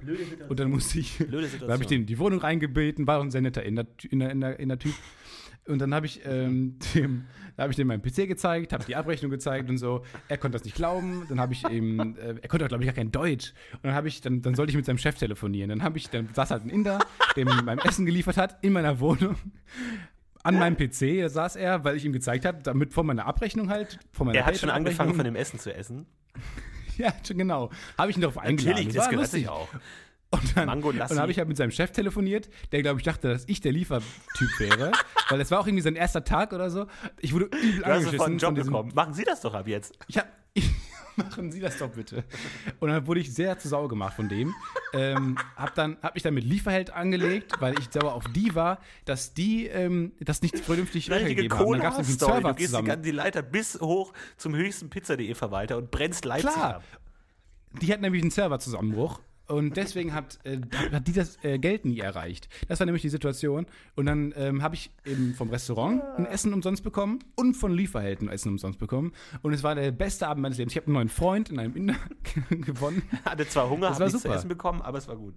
[0.48, 3.30] Und dann musste ich, dann habe ich den in die Wohnung reingebeten, war auch ein
[3.30, 4.94] sehr netter Inder, Inder, Inder, Inder Typ.
[5.70, 7.24] Und dann habe ich, ähm, dem,
[7.56, 10.04] da habe ich dem meinen PC gezeigt, habe die Abrechnung gezeigt und so.
[10.28, 11.26] Er konnte das nicht glauben.
[11.28, 13.52] Dann habe ich ihm, äh, er konnte auch, glaube ich, gar kein Deutsch.
[13.74, 15.68] Und dann habe ich, dann, dann sollte ich mit seinem Chef telefonieren.
[15.68, 16.98] Dann habe ich, dann saß halt ein Inder,
[17.36, 19.36] der mir mein Essen geliefert hat, in meiner Wohnung.
[20.42, 23.98] An meinem PC saß er, weil ich ihm gezeigt habe, damit vor meiner Abrechnung halt,
[24.10, 26.06] vor meiner er hat schon angefangen, von dem Essen zu essen.
[26.96, 27.70] Ja, schon genau.
[27.96, 28.76] Habe ich ihn darauf eingeladen.
[28.76, 29.40] Natürlich, war das gehört lustig.
[29.40, 29.68] sich auch.
[30.32, 31.14] Und dann, Mango und Lassi.
[31.14, 33.72] dann habe ich halt mit seinem Chef telefoniert, der, glaube ich, dachte, dass ich der
[33.72, 34.92] Liefertyp wäre.
[35.28, 36.86] weil es war auch irgendwie sein erster Tag oder so.
[37.20, 38.72] Ich wurde übel Du hast angeschissen Job von diesem.
[38.72, 38.92] bekommen.
[38.94, 39.92] Machen Sie das doch ab jetzt.
[40.06, 40.28] Ich hab,
[41.16, 42.22] machen Sie das doch bitte.
[42.78, 44.54] Und dann wurde ich sehr zu Sau gemacht von dem.
[44.92, 48.78] Ähm, hab, dann, hab mich dann mit Lieferheld angelegt, weil ich sauer auf die war,
[49.06, 51.72] dass die ähm, das nicht vernünftig weitergegeben haben.
[51.72, 52.18] Dann gab es einen.
[52.18, 53.02] Server Du gehst die, zusammen.
[53.02, 56.76] die Leiter bis hoch zum höchsten Pizza.de Verwalter und brennst Leipzig Klar.
[56.76, 56.84] ab.
[57.82, 59.20] Die hatten nämlich einen Serverzusammenbruch
[59.50, 60.58] Und deswegen hat, äh,
[60.92, 62.48] hat die das äh, Geld nie erreicht.
[62.68, 63.66] Das war nämlich die Situation.
[63.96, 68.28] Und dann ähm, habe ich eben vom Restaurant ein Essen umsonst bekommen und von Lieferhelden
[68.28, 69.12] ein Essen umsonst bekommen.
[69.42, 70.72] Und es war der beste Abend meines Lebens.
[70.72, 71.96] Ich habe einen neuen Freund in einem Inder
[72.50, 73.02] gewonnen.
[73.24, 75.34] Hatte zwar Hunger, Das hab war nichts zu essen bekommen, aber es war gut.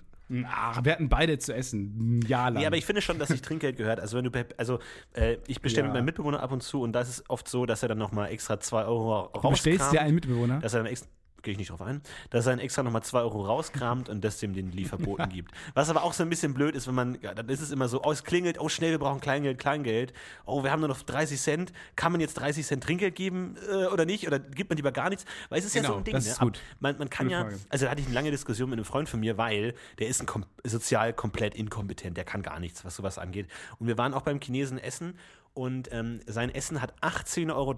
[0.48, 2.20] Ach, wir hatten beide zu essen.
[2.20, 2.62] Ein Jahr lang.
[2.64, 4.00] Ja, aber ich finde schon, dass sich Trinkgeld gehört.
[4.00, 4.80] Also wenn du, also
[5.14, 5.88] äh, ich bestelle Ja.
[5.90, 7.98] mit meinem Mitbewohner ab und zu und da ist es oft so, dass er dann
[7.98, 10.60] nochmal extra 2 Euro du bestellst dir einen Mitbewohner.
[10.60, 11.08] dass er dann extra
[11.44, 14.40] gehe ich nicht drauf ein, dass er dann extra nochmal 2 Euro rauskramt und das
[14.40, 15.52] dem den Lieferboten gibt.
[15.76, 17.88] Was aber auch so ein bisschen blöd ist, wenn man, ja, dann ist es immer
[17.88, 20.14] so, oh, es klingelt, oh, schnell, wir brauchen Kleingeld, Kleingeld.
[20.46, 21.74] Oh, wir haben nur noch 30 Cent.
[21.96, 24.26] Kann man jetzt 30 Cent Trinkgeld geben äh, oder nicht?
[24.26, 25.26] Oder gibt man lieber gar nichts?
[25.50, 26.32] Weil es ist ja Genau, so ein Ding, das ne?
[26.32, 26.58] ist gut.
[26.58, 27.60] Ab- Man, man kann Gute ja, Frage.
[27.70, 30.22] also da hatte ich eine lange Diskussion mit einem Freund von mir, weil der ist
[30.22, 33.48] ein kom sozial komplett inkompetent, der kann gar nichts, was sowas angeht.
[33.80, 35.18] Und wir waren auch beim Chinesen essen
[35.54, 37.74] und ähm, sein Essen hat 18,30 Euro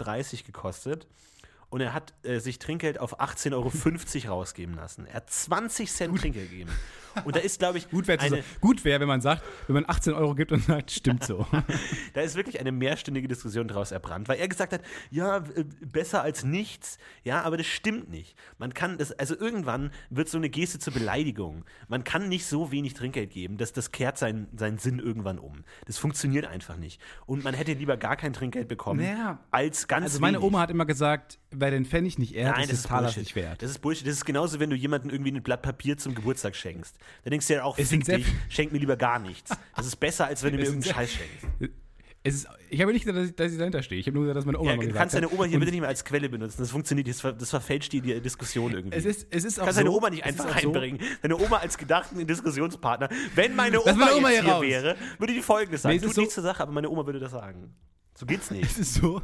[0.46, 1.08] gekostet.
[1.76, 3.52] Und er hat äh, sich Trinkgeld auf 18,50
[4.28, 5.08] Euro rausgeben lassen.
[5.08, 6.72] Er hat 20 Cent Trinkgeld gegeben.
[7.24, 9.86] Und da ist, glaube ich, Gut wäre, eine, gut wär, wenn man sagt, wenn man
[9.88, 11.46] 18 Euro gibt und sagt, stimmt so.
[12.14, 16.22] da ist wirklich eine mehrstündige Diskussion daraus erbrannt, weil er gesagt hat, ja, äh, besser
[16.22, 16.98] als nichts.
[17.24, 18.38] Ja, aber das stimmt nicht.
[18.58, 21.66] Man kann das, also irgendwann wird so eine Geste zur Beleidigung.
[21.88, 25.64] Man kann nicht so wenig Trinkgeld geben, dass das kehrt seinen, seinen Sinn irgendwann um.
[25.86, 27.02] Das funktioniert einfach nicht.
[27.26, 30.48] Und man hätte lieber gar kein Trinkgeld bekommen, Naja, als ganz Also meine wenig.
[30.48, 33.18] Oma hat immer gesagt, wer den Pfennig nicht ehrt, Nein, ist das ist Bullshit.
[33.18, 33.62] nicht wert.
[33.62, 34.08] Das ist Bullshit.
[34.08, 36.96] Das ist genauso, wenn du jemandem irgendwie ein Blatt Papier zum Geburtstag schenkst.
[37.24, 39.52] Da denkst du ja auch, fick dich, schenk mir lieber gar nichts.
[39.76, 41.74] Das ist besser, als wenn du mir irgendeinen Scheiß schenkst.
[42.24, 44.02] Ist, ich habe nicht gesagt, dass ich, dass ich dahinter stehe.
[44.02, 45.34] Ich habe nur gesagt, dass meine Oma Ja, mal du gesagt kannst deine hat.
[45.34, 46.56] Oma hier Und bitte nicht mehr als Quelle benutzen.
[46.58, 48.98] Das funktioniert, das, ver das verfälscht die, die Diskussion irgendwie.
[48.98, 51.00] Es ist, es ist kannst so, deine Oma nicht einfach auch so- einbringen.
[51.22, 53.10] Deine Oma als gedachten Diskussionspartner.
[53.36, 55.96] Wenn meine Oma, meine Oma hier hier wäre, würde die folgendes sagen.
[55.98, 57.76] Nee, Tut so- nichts zur Sache, aber meine Oma würde das sagen.
[58.16, 58.64] So geht's nicht.
[58.72, 59.22] Es ist so,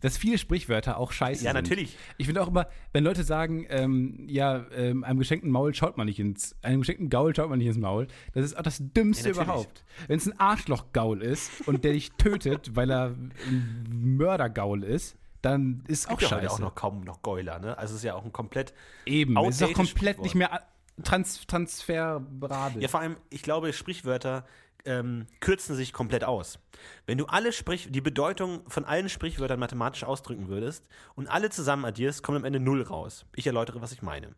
[0.00, 1.62] dass viele Sprichwörter auch scheiße Ja, sind.
[1.62, 1.96] natürlich.
[2.18, 6.06] Ich finde auch immer, wenn Leute sagen, ähm, ja, ähm, einem geschenkten Maul schaut man
[6.06, 9.28] nicht ins, einem geschenkten Gaul schaut man nicht ins Maul, das ist auch das Dümmste
[9.30, 9.84] Ja, überhaupt.
[10.08, 13.06] Wenn es ein Arschloch-Gaul ist und der dich tötet, weil er
[13.46, 16.42] ein Mörder-Gaul ist, dann ist auch ja scheiße.
[16.42, 17.78] heute auch noch kaum noch Geuler, ne?
[17.78, 18.74] Also es ist ja auch ein komplett
[19.06, 20.62] Eben, es ist auch komplett nicht mehr
[21.02, 22.82] trans transferabel.
[22.82, 24.44] Ja, vor allem, ich glaube, Sprichwörter
[24.84, 26.58] ähm, kürzen sich komplett aus.
[27.06, 31.84] Wenn du alle Sprich die Bedeutung von allen Sprichwörtern mathematisch ausdrücken würdest und alle zusammen
[31.84, 33.26] addierst, kommt am Ende null raus.
[33.36, 34.34] Ich erläutere, was ich meine.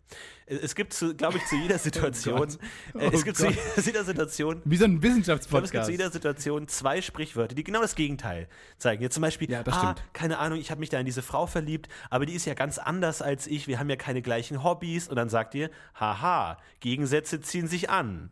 [0.46, 2.58] Es gibt, glaube ich, zu jeder Situation, Gott.
[2.94, 3.54] äh, es Oh gibt Gott.
[3.76, 5.86] zu jeder Situation Wie so ein glaube, es gibt Wissenschaftspodcast.
[5.86, 9.02] zu jeder Situation zwei Sprichwörter, die genau das Gegenteil zeigen.
[9.02, 11.88] Jetzt zum Beispiel, Ja, ah, keine Ahnung, ich habe mich da in diese Frau verliebt,
[12.10, 15.08] aber die ist ja ganz anders als ich, wir haben ja keine gleichen Hobbys.
[15.08, 18.30] Und dann sagt ihr, haha, Gegensätze ziehen sich an.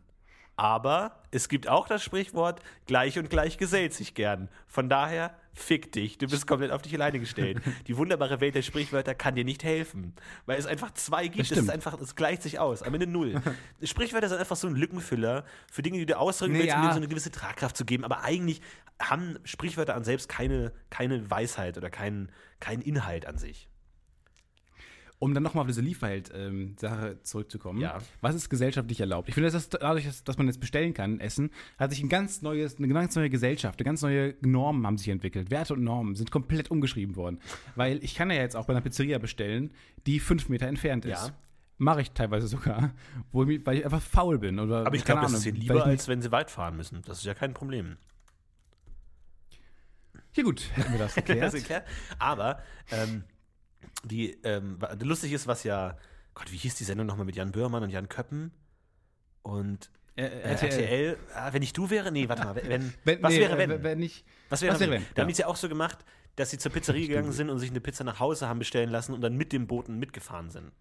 [0.61, 4.47] Aber es gibt auch das Sprichwort, gleich und gleich gesellt sich gern.
[4.67, 7.59] Von daher, fick dich, du bist komplett auf dich alleine gestellt.
[7.87, 10.13] Die wunderbare Welt der Sprichwörter kann dir nicht helfen,
[10.45, 13.41] weil es einfach zwei gibt, es ist einfach, es gleicht sich aus, am Ende null.
[13.81, 16.81] Sprichwörter sind einfach so ein Lückenfüller für Dinge, die du ausdrücken willst, um ja.
[16.81, 18.61] denen so eine gewisse Tragkraft zu geben, aber eigentlich
[19.01, 23.67] haben Sprichwörter an selbst keine, keine Weisheit oder keinen keinen Inhalt an sich.
[25.21, 27.79] Um dann nochmal auf diese Lieferheld-Sache zurückzukommen.
[27.79, 27.99] Ja.
[28.21, 29.29] Was ist gesellschaftlich erlaubt?
[29.29, 32.41] Ich finde, dass das, dadurch, dass, man jetzt bestellen kann, Essen, hat sich ein ganz
[32.41, 35.51] neues, eine ganz neue Gesellschaft, eine ganz neue Normen haben sich entwickelt.
[35.51, 37.39] Werte und Normen sind komplett umgeschrieben worden.
[37.75, 39.71] Weil ich kann ja jetzt auch bei einer Pizzeria bestellen,
[40.07, 41.27] die fünf Meter entfernt ist.
[41.27, 41.35] Ja.
[41.77, 42.95] Mache ich teilweise sogar,
[43.31, 44.59] ich, weil ich einfach faul bin.
[44.59, 47.03] Oder, Aber ich glaube, das ist ihnen lieber, als wenn sie weit fahren müssen.
[47.05, 47.97] Das ist ja kein Problem.
[50.33, 51.53] Ja gut, hätten wir das geklärt.
[51.53, 51.83] Das klar.
[52.17, 53.23] Aber ähm,
[54.03, 55.97] die, ähm, lustig ist, was ja,
[56.33, 58.51] Gott, wie hieß die Sendung nochmal mit Jan Böhrmann und Jan Köppen?
[59.43, 60.69] Und Äh, RTL.
[60.71, 62.11] RTL, ah, wenn ich du wäre?
[62.11, 63.83] Nee, warte mal, wenn, Wenn, was nee, wäre äh, wenn?
[63.83, 64.91] wenn nicht, Was wäre Was wenn?
[64.91, 65.05] wenn?
[65.15, 65.99] Da haben die es ja auch so gemacht,
[66.35, 67.15] dass sie zur Pizzeria Stimmt.
[67.17, 69.67] gegangen sind und sich eine Pizza nach Hause haben bestellen lassen und dann mit dem
[69.67, 70.71] Boten mitgefahren sind.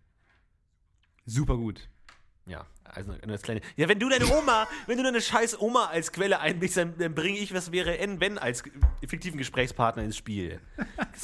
[1.26, 1.88] super gut.
[2.50, 3.60] Ja, also das kleine.
[3.76, 7.14] Ja, wenn du deine Oma, wenn du deine scheiß Oma als Quelle einblickst, dann, dann
[7.14, 8.64] bringe ich, was wäre N, wenn, als
[9.06, 10.60] fiktiven Gesprächspartner ins Spiel.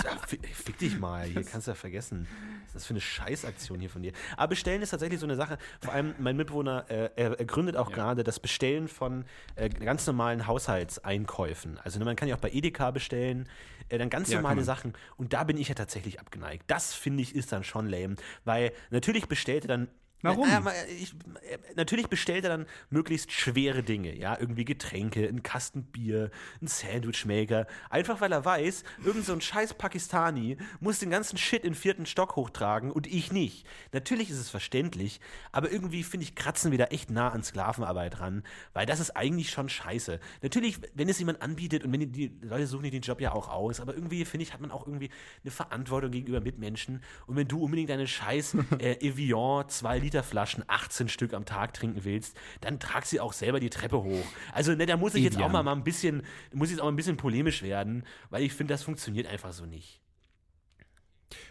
[0.05, 2.29] Ja, fick, dich mal, hier kannst du ja vergessen.
[2.63, 4.13] Was ist das für eine Scheißaktion hier von dir?
[4.37, 5.59] Aber Bestellen ist tatsächlich so eine Sache.
[5.81, 9.25] Vor allem mein Mitbewohner, äh, er, gründet auch gerade das Bestellen von
[9.57, 11.81] äh, ganz normalen Haushaltseinkäufen.
[11.83, 13.49] Also ne, man kann ja auch bei Edeka bestellen,
[13.89, 14.65] äh, dann ganz Ja, normale man.
[14.65, 14.93] Sachen.
[15.17, 16.65] Und da bin ich ja tatsächlich abgeneigt.
[16.69, 18.15] Das finde ich ist dann schon lame,
[18.45, 19.89] weil natürlich bestellt er dann
[20.29, 20.49] Warum?
[20.49, 21.13] Naja, mal, ich,
[21.49, 26.67] äh, natürlich bestellt er dann möglichst schwere Dinge, ja, irgendwie Getränke, ein Kasten Bier, ein
[26.67, 31.75] Sandwichmaker, einfach weil er weiß, irgend so ein scheiß Pakistani muss den ganzen Shit in
[31.75, 33.67] vierten Stock hochtragen und ich nicht.
[33.93, 35.21] Natürlich ist es verständlich,
[35.53, 39.11] aber irgendwie finde ich kratzen wir da echt nah an Sklavenarbeit ran, weil das ist
[39.11, 40.21] eigentlich schon scheiße.
[40.43, 43.33] Natürlich, wenn es jemand anbietet und wenn die, die Leute suchen die den Job ja
[43.33, 45.11] auch aus, aber irgendwie finde ich, hat man auch irgendwie
[45.43, 50.65] eine Verantwortung gegenüber Mitmenschen und wenn du unbedingt deine scheiß äh, Evian 2 Liter Liter-Flaschen
[50.67, 54.25] 18 Stück am Tag trinken willst, dann trag sie auch selber die Treppe hoch.
[54.53, 56.93] Also, ne, da muss ich jetzt auch mal, mal ein bisschen, muss jetzt auch mal
[56.93, 60.01] ein bisschen polemisch werden, weil ich finde, das funktioniert einfach so nicht.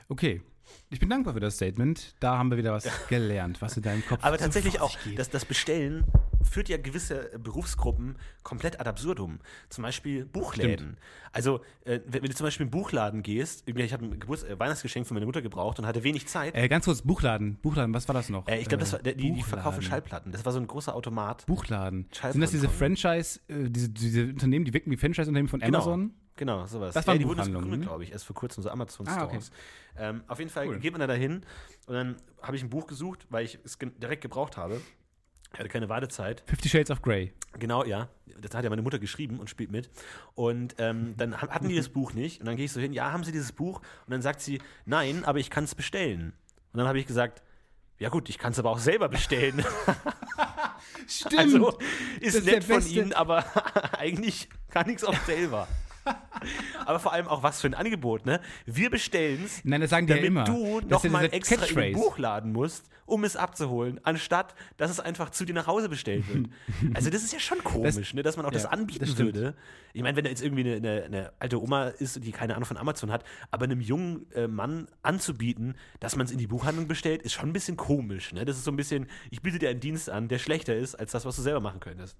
[0.10, 0.42] Okay.
[0.90, 2.16] Ich bin dankbar für das Statement.
[2.20, 5.46] Da haben wir wieder was gelernt, was in deinem Kopf Aber tatsächlich auch, das, das
[5.46, 6.06] Bestellen
[6.46, 9.40] führt ja gewisse Berufsgruppen komplett ad absurdum.
[9.70, 10.74] Zum Beispiel Buchläden.
[10.74, 10.98] Stimmt.
[11.32, 14.44] Also, äh, wenn, wenn, du zum Beispiel in einen Buchladen gehst, ich habe ein Geburts
[14.44, 16.56] äh, Weihnachtsgeschenk von meiner Mutter gebraucht und hatte wenig Zeit.
[16.56, 17.56] Äh, ganz kurz, Buchladen.
[17.62, 18.48] Buchladen, was war das noch?
[18.48, 20.32] Äh, ich glaube, das war die, die verkaufen Schallplatten.
[20.32, 21.46] Das war so ein großer Automat.
[21.46, 22.08] Buchladen.
[22.12, 25.80] Sind das diese Franchise, äh, diese, diese, Unternehmen, die wirken wie Franchise-Unternehmen von genau.
[25.80, 26.14] Amazon?
[26.38, 26.94] Genau, sowas.
[26.94, 29.52] Das war ja, die wurden gegründet, glaube ich, erst vor kurzem, so Amazon-Stores.
[29.52, 30.10] Ah, okay.
[30.10, 30.80] ähm, auf jeden Fall cool.
[30.80, 31.42] geht man da dahin
[31.88, 34.82] und dann habe ich ein Buch gesucht, weil ich es direkt gebraucht habe.
[35.56, 36.44] Ich hatte keine Wartezeit.
[36.48, 37.32] Fifty Shades of Grey.
[37.58, 38.10] Genau, ja.
[38.42, 39.90] Das hat ja meine Mutter geschrieben und spielt mit.
[40.34, 42.42] Und ähm, dann hatten die das Buch nicht.
[42.42, 43.80] Und dann gehe ich so hin, ja, haben sie dieses Buch?
[43.80, 46.34] Und dann sagt sie, nein, aber ich kann es bestellen.
[46.74, 47.42] Und dann habe ich gesagt,
[48.00, 49.64] ja gut, ich kann es aber auch selber bestellen.
[51.08, 51.40] Stimmt.
[51.40, 51.80] Also
[52.20, 53.46] ist, ist nett von Ihnen, aber
[53.98, 55.70] eigentlich kann ich es auch selber.
[56.86, 58.40] Aber vor allem auch was für ein Angebot, ne?
[58.66, 60.44] Wir bestellen es, damit ja immer.
[60.44, 65.46] du nochmal extra in den Buchladen musst, um es abzuholen, anstatt dass es einfach zu
[65.46, 66.48] dir nach Hause bestellt wird.
[66.94, 68.24] also das ist ja schon komisch, das, ne?
[68.24, 69.56] dass man auch ja, das anbieten das würde.
[69.94, 72.66] Ich meine, wenn da jetzt irgendwie eine, eine, eine, alte Oma ist, die keine Ahnung
[72.66, 76.88] von Amazon hat, aber einem jungen äh, Mann anzubieten, dass man es in die Buchhandlung
[76.88, 78.34] bestellt, ist schon ein bisschen komisch.
[78.34, 78.46] Ne?
[78.46, 81.12] Das ist so ein bisschen, ich biete dir einen Dienst an, der schlechter ist als
[81.12, 82.18] das, was du selber machen könntest.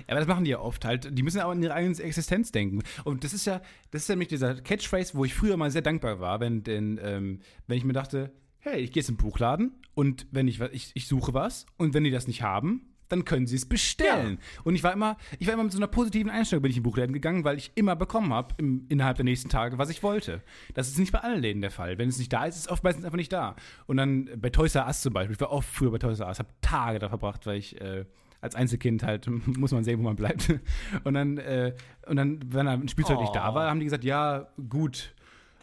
[0.00, 1.16] Ja, aber das machen die ja oft halt.
[1.16, 2.82] Die müssen auch an ihre eigene Existenz denken.
[3.04, 5.82] Und das ist ja, das ist ja nämlich dieser Catchphrase, wo ich früher mal sehr
[5.82, 9.22] dankbar war, wenn, denn, ähm, wenn ich mir dachte, hey, ich gehe jetzt in den
[9.22, 13.24] Buchladen und wenn ich, ich, ich suche was und wenn die das nicht haben, dann
[13.24, 14.38] können sie es bestellen.
[14.40, 14.60] Ja.
[14.64, 16.82] Und ich war immer, ich war immer mit so einer positiven Einstellung bin ich in
[16.82, 20.42] Buchläden gegangen, weil ich immer bekommen habe innerhalb der nächsten Tage, was ich wollte.
[20.74, 21.98] Das ist nicht bei allen Läden der Fall.
[21.98, 23.56] Wenn es nicht da ist, ist es oft meistens einfach nicht da.
[23.86, 26.28] Und dann bei Toys R Us zum Beispiel, ich war oft früher bei Toys R
[26.28, 28.04] Us, habe Tage da verbracht, weil ich äh,
[28.40, 29.26] als Einzelkind halt
[29.58, 30.48] muss man sehen, wo man bleibt.
[31.04, 31.74] Und dann, äh,
[32.06, 33.22] und dann, wenn ein Spielzeug oh.
[33.22, 35.14] nicht da war, haben die gesagt, ja, gut,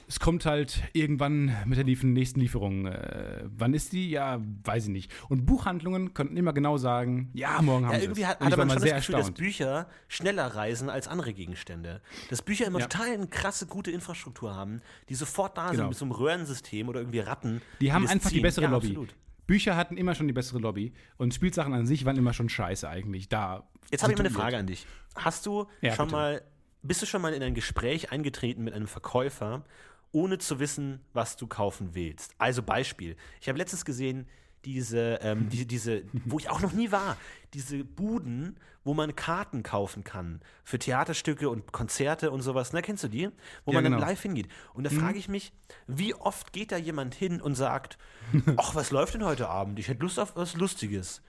[0.07, 2.85] es kommt halt irgendwann mit der nächsten Lieferung.
[2.85, 4.09] Äh, wann ist die?
[4.09, 5.11] Ja, weiß ich nicht.
[5.29, 8.81] Und Buchhandlungen konnten immer genau sagen, ja, morgen haben ja, irgendwie hat, hatte man schon
[8.81, 9.23] das Gefühl, erstaunt.
[9.23, 12.01] dass Bücher schneller reisen als andere Gegenstände.
[12.29, 12.87] Dass Bücher immer ja.
[12.87, 15.75] total eine krasse, gute Infrastruktur haben, die sofort da genau.
[15.77, 17.61] sind mit so einem Röhrensystem oder irgendwie Ratten.
[17.79, 18.37] Die, die haben einfach ziehen.
[18.37, 18.87] die bessere ja, Lobby.
[18.87, 19.15] Absolut.
[19.47, 22.87] Bücher hatten immer schon die bessere Lobby und Spielsachen an sich waren immer schon scheiße
[22.87, 23.29] eigentlich.
[23.29, 24.85] Da Jetzt habe ich mal eine Frage an dich.
[25.15, 26.17] Hast du ja, schon bitte.
[26.17, 26.41] mal,
[26.81, 29.63] bist du schon mal in ein Gespräch eingetreten mit einem Verkäufer,
[30.11, 32.33] ohne zu wissen, was du kaufen willst?
[32.37, 33.15] Also Beispiel.
[33.41, 34.27] Ich habe letztens gesehen,
[34.65, 37.17] diese, ähm, die, diese, wo ich auch noch nie war,
[37.53, 42.73] diese Buden, wo man Karten kaufen kann für Theaterstücke und Konzerte und sowas.
[42.73, 43.29] Na, kennst du die?
[43.65, 43.97] Wo ja, man genau.
[43.97, 44.47] dann live hingeht.
[44.73, 44.99] Und da mhm.
[44.99, 45.53] frage ich mich,
[45.87, 47.97] wie oft geht da jemand hin und sagt,
[48.57, 49.79] ach, was läuft denn heute Abend?
[49.79, 51.21] Ich hätte Lust auf was Lustiges.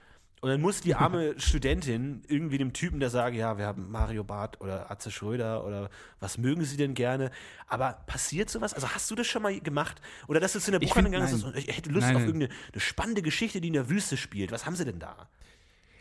[0.47, 4.23] Und dann muss die arme Studentin irgendwie dem Typen, der sagt, ja, wir haben Mario
[4.23, 5.91] Barth oder Atze Schröder oder
[6.21, 7.33] was mögen sie denn gerne?
[7.67, 8.73] Aber passiert sowas?
[8.73, 10.01] Also hast du das schon mal gemacht?
[10.29, 12.55] Oder dass du zu einer Buchhandlung gegangen bist und ich hätte Lust nein, auf irgendeine
[12.77, 14.53] spannende Geschichte, die in der Wüste spielt.
[14.53, 15.29] Was haben sie denn da?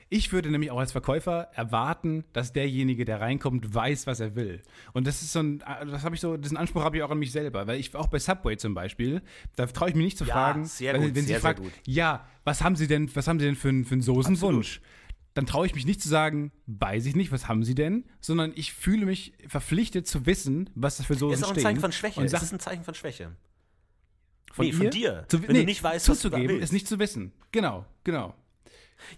[0.09, 4.61] Ich würde nämlich auch als Verkäufer erwarten, dass derjenige, der reinkommt, weiß, was er will.
[4.93, 7.17] Und das ist so ein, das habe ich so, diesen Anspruch habe ich auch an
[7.17, 9.21] mich selber, weil ich auch bei Subway zum Beispiel,
[9.55, 11.61] da traue ich mich nicht zu ja, fragen, sehr wenn, gut, wenn sehr, sie fragt,
[11.87, 14.77] ja, was haben Sie denn, was haben Sie denn für, für einen Soßenwunsch?
[14.77, 14.95] Absolut
[15.35, 18.53] dann traue ich mich nicht zu sagen, weiß ich nicht, was haben Sie denn, sondern
[18.55, 21.41] ich fühle mich verpflichtet zu wissen, was das für Soßen stehen.
[21.41, 22.19] Das ist auch ein Zeichen von Schwäche.
[22.21, 23.35] Und es ist ein Zeichen von Schwäche.
[24.53, 25.25] Von, nee, von dir.
[25.27, 26.63] Zu, wenn nee, du nicht weißt, was du willst.
[26.63, 27.33] ist nicht zu wissen.
[27.51, 28.33] Genau, genau.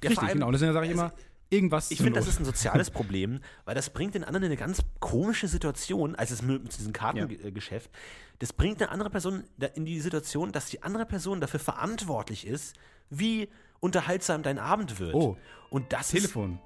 [0.04, 0.52] Ja, Richtig, allem, genau.
[0.52, 1.14] Deswegen sage ich immer,
[1.50, 1.92] irgendwas.
[1.92, 4.82] Ich finde, das ist ein soziales Problem, weil das bringt den anderen in eine ganz
[5.00, 7.90] komische Situation, als es mit diesem Kartengeschäft.
[7.92, 8.00] Ja.
[8.40, 9.44] Das bringt eine andere Person
[9.76, 12.76] in die Situation, dass die andere Person dafür verantwortlich ist,
[13.10, 13.50] wie
[13.80, 15.14] unterhaltsam dein Abend wird.
[15.14, 15.38] Oh.
[15.70, 16.54] Und das Telefon.
[16.54, 16.62] ist.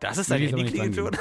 [0.00, 1.18] Das ist dein Handy klingelt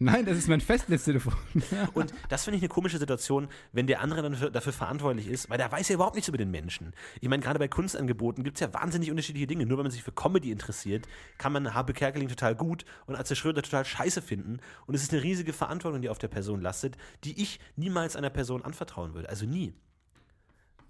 [0.00, 1.34] Nein, das ist mein Festnetztelefon.
[1.94, 5.48] und das finde ich eine komische Situation, wenn der andere dann dafür, dafür, verantwortlich ist,
[5.48, 6.92] weil der weiß ja überhaupt nichts über den Menschen.
[7.20, 9.66] Ich meine, gerade bei Kunstangeboten gibt es ja wahnsinnig unterschiedliche Dinge.
[9.66, 11.06] Nur wenn man sich für Comedy interessiert,
[11.38, 14.58] kann man Habe Kerkeling total gut und Atze Schröder total scheiße finden.
[14.86, 18.30] Und es ist eine riesige Verantwortung, die auf der Person lastet, die ich niemals einer
[18.30, 19.28] Person anvertrauen würde.
[19.28, 19.74] Also nie.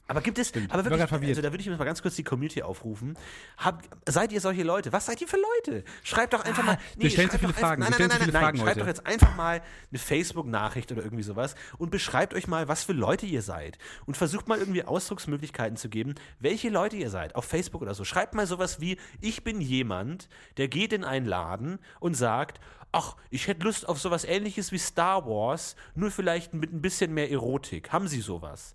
[0.07, 0.70] Aber gibt es, Stimmt.
[0.70, 3.16] aber wirklich, also da würde ich mir mal ganz kurz die Community aufrufen.
[3.57, 4.92] Hab, seid ihr solche Leute?
[4.92, 5.82] Was seid ihr für Leute?
[6.02, 6.78] Schreibt doch einfach ah, mal.
[6.96, 7.82] Nee, wir stellen so viele Fragen.
[7.82, 11.22] Einfach, nein, nein, nein, nein, nein, schreibt doch jetzt einfach mal eine Facebook-Nachricht oder irgendwie
[11.22, 13.78] sowas und beschreibt euch mal, was für Leute ihr seid.
[14.05, 17.34] Und versucht mal irgendwie Ausdrucksmöglichkeiten zu geben, welche Leute ihr seid.
[17.34, 18.05] Auf Facebook oder so.
[18.05, 20.28] Schreibt mal sowas wie: Ich bin jemand,
[20.59, 22.61] der geht in einen Laden und sagt,
[22.92, 27.14] ach, ich hätte Lust auf sowas ähnliches wie Star Wars, nur vielleicht mit ein bisschen
[27.14, 27.90] mehr Erotik.
[27.90, 28.74] Haben Sie sowas?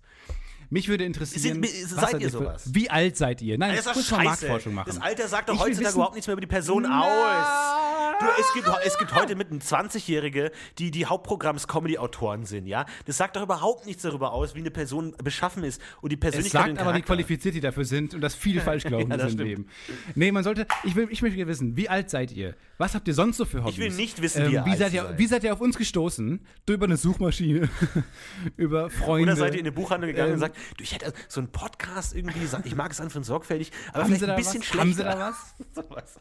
[0.70, 2.70] Mich würde interessieren, Sind- seid ihr sowas?
[2.72, 3.58] Wie alt seid ihr?
[3.58, 4.18] Nein, Das ist doch.
[4.22, 4.86] Marktforschung machen.
[4.88, 7.00] Das Alter sagt doch Ich heutzutage wissen- überhaupt nichts mehr über die Person Na.
[7.02, 7.90] aus.
[8.20, 12.84] Du, es, gibt, es gibt heute mit einem 20-Jährige, die die Hauptprogramms-Comedy-Autoren sind, ja?
[13.06, 16.20] Das sagt doch überhaupt nichts darüber aus, wie eine Person beschaffen ist und die es
[16.20, 19.16] Persönlichkeit sagt und aber, wie qualifiziert die dafür sind und dass viel falsch gelaufen Ja,
[19.16, 19.38] das im.
[19.38, 19.66] Leben.
[20.14, 22.56] Nee, man sollte, ich, will, ich möchte wissen, wie alt seid ihr?
[22.76, 23.78] Was habt ihr sonst so für Hobbys?
[23.78, 25.18] will nicht wissen, wie ihr wie alt seid ihr seid.
[25.18, 26.40] Wie seid ihr auf uns gestoßen?
[26.66, 27.70] Du über eine Suchmaschine,
[28.56, 29.32] über Freunde.
[29.32, 31.50] Oder seid ihr in eine Buchhandlung gegangen Ähm, und sagt, du, ich hätte so einen
[31.50, 34.66] Podcast irgendwie, ich mag es an von sorgfältig, aber Haben vielleicht ein bisschen was?
[34.66, 34.80] schlechter.
[34.80, 35.54] Haben Sie da was?
[35.74, 36.20] Sowas.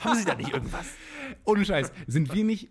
[0.00, 0.86] Haben Sie da nicht irgendwas?
[1.44, 1.92] Ohne Scheiß.
[2.06, 2.70] Sind wir nicht,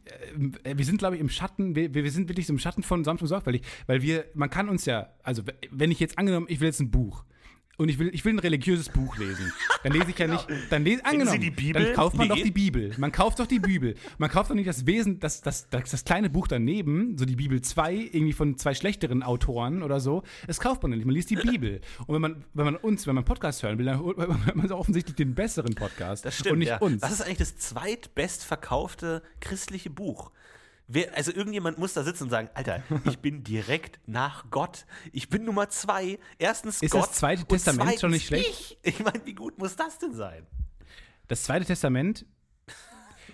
[0.64, 3.04] äh, wir sind, glaube ich, im Schatten, wir, wir sind wirklich so im Schatten von
[3.04, 6.60] sanft und sorgfältig, weil wir, man kann uns ja, also wenn ich jetzt angenommen, ich
[6.60, 7.26] will jetzt ein Buch
[7.80, 9.52] und ich will, ich will ein religiöses Buch lesen,
[9.84, 11.84] dann lese ich ja nicht, dann lese, angenommen, Sie die Bibel?
[11.84, 12.36] dann kauft man Nee.
[12.36, 12.92] doch die Bibel.
[12.98, 13.96] Man kauft doch die Bibel.
[14.18, 17.38] Man kauft doch nicht das Wesen, das, das, das, das kleine Buch daneben, so die
[17.38, 21.06] Bibel 2, irgendwie von zwei schlechteren Autoren oder so, das kauft man nicht.
[21.06, 21.80] Man liest die Bibel.
[22.06, 24.72] Und wenn man, wenn man uns, wenn man Podcast hören will, dann holt man man
[24.72, 26.26] offensichtlich den besseren Podcast.
[26.26, 26.54] Das stimmt.
[26.54, 26.78] Und nicht ja.
[26.80, 27.02] uns.
[27.02, 30.32] Was ist eigentlich das zweitbestverkaufte christliche Buch?
[30.92, 34.86] Wer, also irgendjemand muss da sitzen und sagen, Alter, ich bin direkt nach Gott.
[35.12, 36.18] Ich bin Nummer zwei.
[36.40, 37.04] Erstens Ist Gott.
[37.04, 38.78] das Zweite Testament schon nicht schlecht?
[38.82, 40.48] Ich, ich meine, wie gut muss das denn sein?
[41.28, 42.26] Das Zweite Testament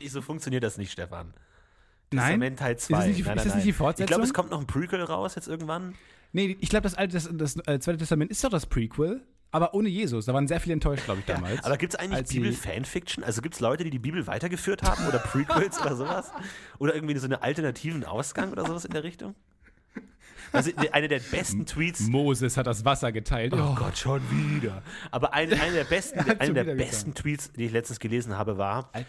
[0.01, 1.33] Ich, so funktioniert das nicht, Stefan.
[2.11, 2.25] Nein.
[2.25, 2.93] Testament Teil 2.
[2.93, 4.23] Ist das nicht- ist das nicht die Ich glaube, Fortsetzung?
[4.23, 5.95] es kommt noch ein Prequel raus jetzt irgendwann.
[6.33, 9.25] Nee, ich glaube, das, alte- das, das äh, Zweite Testament ist doch das Prequel,
[9.55, 10.25] aber ohne Jesus.
[10.25, 11.63] Da waren sehr viele enttäuscht, glaube ich, damals.
[11.63, 13.23] Aber gibt es eigentlich Bibel-Fanfiction?
[13.23, 16.33] Also gibt es Leute, die die Bibel weitergeführt haben oder Prequels oder sowas?
[16.77, 19.33] Oder irgendwie so einen alternativen Ausgang oder sowas in der Richtung?
[20.51, 22.01] Also eine der besten Tweets.
[22.01, 23.53] Moses hat das Wasser geteilt.
[23.53, 24.83] Oh Gott, schon wieder.
[25.11, 28.89] Aber eine, eine der besten, eine der besten Tweets, die ich letztens gelesen habe, war,
[28.91, 29.07] Alter,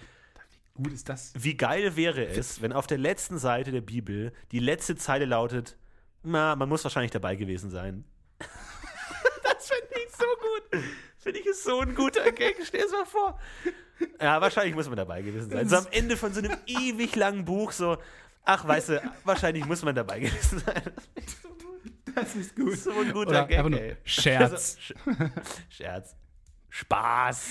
[0.77, 1.33] wie gut ist das?
[1.37, 5.77] wie geil wäre es, wenn auf der letzten Seite der Bibel die letzte Zeile lautet,
[6.23, 8.05] na, man muss wahrscheinlich dabei gewesen sein.
[10.27, 10.85] Das so gut.
[11.19, 12.57] Finde ich ist so ein guter Gag.
[12.65, 13.39] Stell es mal vor.
[14.21, 15.69] Ja, wahrscheinlich muss man dabei gewesen sein.
[15.69, 17.97] So am Ende von so einem ewig langen Buch so,
[18.45, 20.83] ach, weißt du, wahrscheinlich muss man dabei gewesen sein.
[22.15, 22.79] Das ist gut.
[22.79, 23.97] So ein guter Oder Gag, einfach nur ey.
[24.05, 24.53] Scherz.
[24.53, 25.31] Also, Sch-
[25.71, 26.17] Scherz.
[26.77, 27.49] Spaß.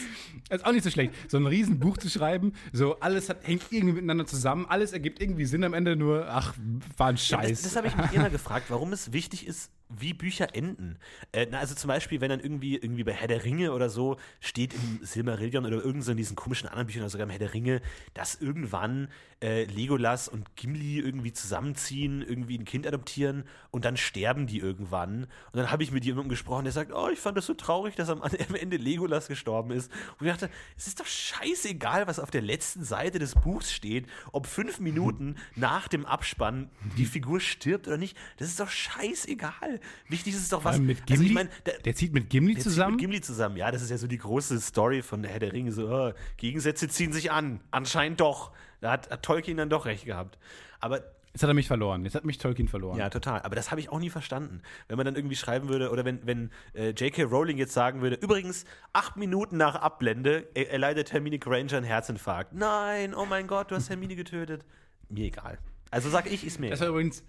[0.49, 1.13] Das ist auch nicht so schlecht.
[1.28, 5.45] So ein Riesenbuch zu schreiben, so alles hat, hängt irgendwie miteinander zusammen, alles ergibt irgendwie
[5.45, 6.53] Sinn am Ende, nur, ach,
[6.97, 7.49] war ein Scheiß.
[7.49, 10.99] Das, das habe ich mich immer gefragt, warum es wichtig ist, wie Bücher enden.
[11.32, 14.17] Äh, na, also zum Beispiel, wenn dann irgendwie, irgendwie bei Herr der Ringe oder so
[14.39, 17.39] steht im Silmarillion oder irgend so in diesen komischen anderen Büchern oder sogar im Herr
[17.39, 17.82] der Ringe,
[18.13, 19.07] dass irgendwann
[19.41, 25.23] äh, Legolas und Gimli irgendwie zusammenziehen, irgendwie ein Kind adoptieren und dann sterben die irgendwann.
[25.23, 27.95] Und dann habe ich mit jemandem gesprochen, der sagt, oh, ich fand das so traurig,
[27.95, 29.91] dass am, am Ende Legolas gestorben ist.
[30.19, 34.07] Und ich dachte, es ist doch scheißegal, was auf der letzten Seite des Buchs steht,
[34.31, 38.17] ob fünf Minuten nach dem Abspann die Figur stirbt oder nicht.
[38.38, 39.81] Das ist doch scheißegal.
[40.07, 40.79] Wichtig ist es doch, was.
[40.79, 42.93] mit also Gimli, ich mein, der, der zieht mit Gimli der zieht zusammen.
[42.93, 43.57] mit Gimli zusammen.
[43.57, 45.71] Ja, das ist ja so die große Story von Herr der Ringe.
[45.71, 47.59] So, oh, Gegensätze ziehen sich an.
[47.71, 48.51] Anscheinend doch.
[48.82, 50.38] Da hat, hat Tolkien dann doch recht gehabt.
[50.80, 51.01] Aber
[51.34, 52.05] Jetzt hat er mich verloren.
[52.05, 52.97] Jetzt hat mich Tolkien verloren.
[52.97, 53.41] ja, total.
[53.41, 54.61] Aber das habe ich auch nie verstanden.
[54.88, 57.23] Wenn man dann irgendwie schreiben würde, oder wenn, wenn äh, J.K.
[57.23, 58.63] Rowling jetzt sagen würde, übrigens,
[58.93, 62.53] acht Minuten nach Abblende er- erleidet Hermine Granger einen Herzinfarkt.
[62.53, 64.63] Nein, oh mein Gott, du hast Hermine getötet.
[65.09, 65.57] Mir egal.
[65.91, 66.99] Also sag ich, ist mir Das war egal.
[67.01, 67.23] übrigens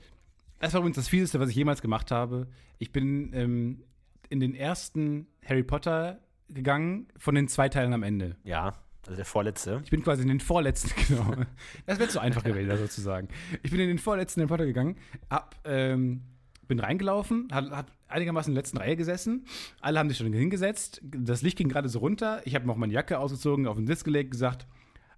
[0.61, 2.47] das, war übrigens das Fieseste, was ich jemals gemacht habe.
[2.79, 3.83] Ich bin ähm,
[4.29, 8.37] in den ersten Harry Potter gegangen, von den zwei Teilen am Ende.
[8.45, 8.75] Ja,
[9.07, 9.81] also der vorletzte.
[9.85, 11.45] Ich bin quasi in den vorletzten, genau.
[11.87, 13.29] Das wäre zu einfach gewesen, sozusagen.
[13.63, 14.97] Ich bin in den vorletzten Harry Potter gegangen,
[15.31, 16.23] hab, ähm,
[16.67, 19.47] bin reingelaufen, hat, hat einigermaßen in der letzten Reihe gesessen.
[19.81, 21.01] Alle haben sich schon hingesetzt.
[21.03, 22.43] Das Licht ging gerade so runter.
[22.45, 24.67] Ich habe noch meine Jacke ausgezogen, auf den Sitz gelegt, gesagt,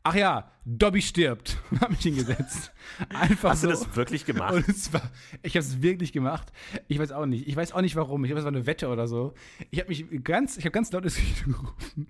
[0.09, 1.59] ach ja, Dobby stirbt.
[1.71, 2.73] Und hab mich hingesetzt.
[3.09, 3.69] Einfach Hast so.
[3.69, 4.55] du das wirklich gemacht?
[4.93, 5.03] War,
[5.43, 6.53] ich habe es wirklich gemacht.
[6.89, 7.47] Ich weiß auch nicht.
[7.47, 8.25] Ich weiß auch nicht warum.
[8.25, 9.35] Ich glaube, es war eine Wette oder so.
[9.71, 12.09] Ich habe mich ganz, ich habe ganz laut ins Video gerufen.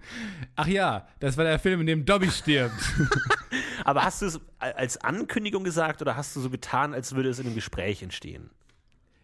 [0.57, 2.75] Ach ja, das war der Film, in dem Dobby stirbt.
[3.85, 7.39] Aber hast du es als Ankündigung gesagt oder hast du so getan, als würde es
[7.39, 8.51] in einem Gespräch entstehen?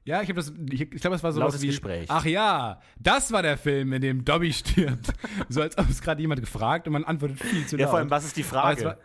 [0.06, 2.10] Ja, ich habe das, ich, ich glaube, es war so was wie, Gespräch.
[2.10, 5.12] ach ja, das war der Film, in dem Dobby stirbt.
[5.48, 7.90] so als ob es gerade jemand gefragt und man antwortet viel zu Ja, laut.
[7.90, 8.84] vor allem, was ist die Frage?
[8.84, 8.98] war-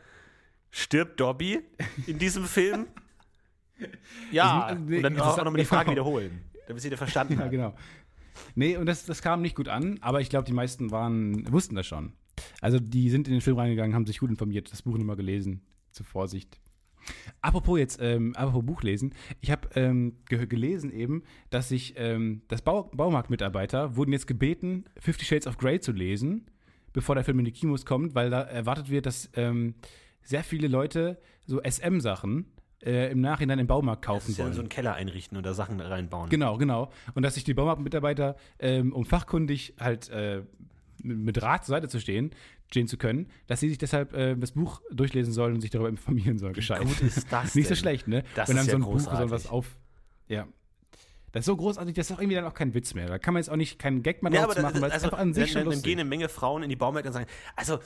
[0.72, 1.62] Stirbt Dobby
[2.06, 2.88] in diesem Film?
[4.32, 6.02] Ja, nee, und dann das- auch nochmal die Frage genau.
[6.06, 7.52] wiederholen, damit jeder verstanden Ja, hat.
[7.52, 7.74] genau.
[8.56, 11.76] Nee, und das, das kam nicht gut an, aber ich glaube, die meisten waren, wussten
[11.76, 12.12] das schon.
[12.62, 15.62] Also die sind in den Film reingegangen, haben sich gut informiert, das Buch nochmal gelesen,
[15.92, 16.60] zur Vorsicht.
[17.42, 22.42] Apropos jetzt, ähm, apropos Buch lesen, ich habe ähm, ge gelesen eben, dass sich ähm,
[22.48, 26.50] das Bau Baumarktmitarbeiter wurden jetzt gebeten, Fifty Shades of Grey zu lesen,
[26.94, 29.76] bevor der Film in die Kinos kommt, weil da erwartet wird, dass ähm,
[30.22, 32.46] sehr viele Leute so SM-Sachen
[32.84, 34.54] äh, im Nachhinein im Baumarkt kaufen ja sollen.
[34.54, 36.30] so einen Keller einrichten da Sachen reinbauen.
[36.30, 36.92] Genau, genau.
[37.14, 40.44] Und dass sich die Baumarktmitarbeiter, ähm, um fachkundig halt äh,
[41.04, 42.32] mit Rat zur Seite zu stehen,
[42.70, 45.90] stehen zu können, dass sie sich deshalb äh, das Buch durchlesen sollen und sich darüber
[45.90, 46.82] informieren sollen, gescheit.
[46.82, 48.24] gut ist das Nicht so schlecht, ne?
[48.36, 49.30] Das Wenn ist dann ja so ein Buch großartig.
[49.30, 49.78] so was auf.
[50.28, 50.48] Ja.
[51.32, 53.08] Das ist so großartig, das ist auch irgendwie dann auch kein Witz mehr.
[53.08, 54.94] Da kann man jetzt auch nicht keinen Gag mehr Ja, draus aber machen, weil es
[54.96, 56.76] also, einfach an dann, sich schon dann, dann lustig gehen eine Menge Frauen in die
[56.76, 57.80] Baumärkte und sagen, also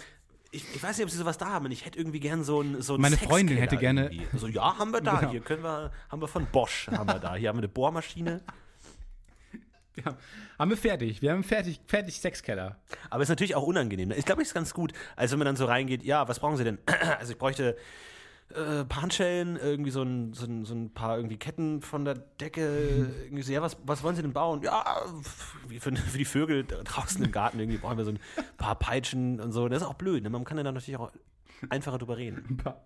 [0.51, 1.65] ich, ich weiß nicht, ob sie sowas da haben.
[1.65, 4.11] und Ich hätte irgendwie gern so ein so ein Meine Freundin hätte gerne-.
[4.35, 5.17] So, ja, haben wir da.
[5.19, 5.31] Genau.
[5.31, 7.35] Hier können wir, haben wir von Bosch, haben wir da.
[7.35, 8.41] Hier haben wir eine Bohrmaschine.
[9.95, 10.17] Ja,
[10.57, 11.21] haben wir fertig.
[11.21, 12.77] Wir haben fertig, fertig Sexkeller.
[13.09, 14.11] Aber ist natürlich auch unangenehm.
[14.11, 14.93] Ich glaube, es ist ganz gut.
[15.15, 16.79] Also wenn man dann so reingeht, ja, was brauchen Sie denn?
[17.19, 17.77] Also ich bräuchte
[18.55, 22.05] äh, ein paar Handschellen, irgendwie so ein, so, ein, so ein paar irgendwie Ketten von
[22.05, 23.11] der Decke.
[23.25, 24.61] Irgendwie so, ja, was, was wollen Sie denn bauen?
[24.63, 25.03] Ja,
[25.67, 28.19] wie für, für die Vögel draußen im Garten irgendwie brauchen wir so ein
[28.57, 29.67] paar Peitschen und so.
[29.69, 30.23] Das ist auch blöd.
[30.23, 30.29] Ne?
[30.29, 31.11] Man kann ja dann natürlich auch
[31.69, 32.45] einfacher drüber reden.
[32.49, 32.83] Ein paar.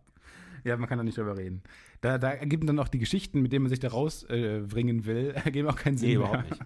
[0.67, 1.63] Ja, man kann da nicht drüber reden.
[2.01, 5.29] Da, da ergeben dann auch die Geschichten, mit denen man sich da rausbringen äh, will,
[5.45, 6.27] ergeben auch keinen Sinn Nee, mehr.
[6.27, 6.61] überhaupt nicht.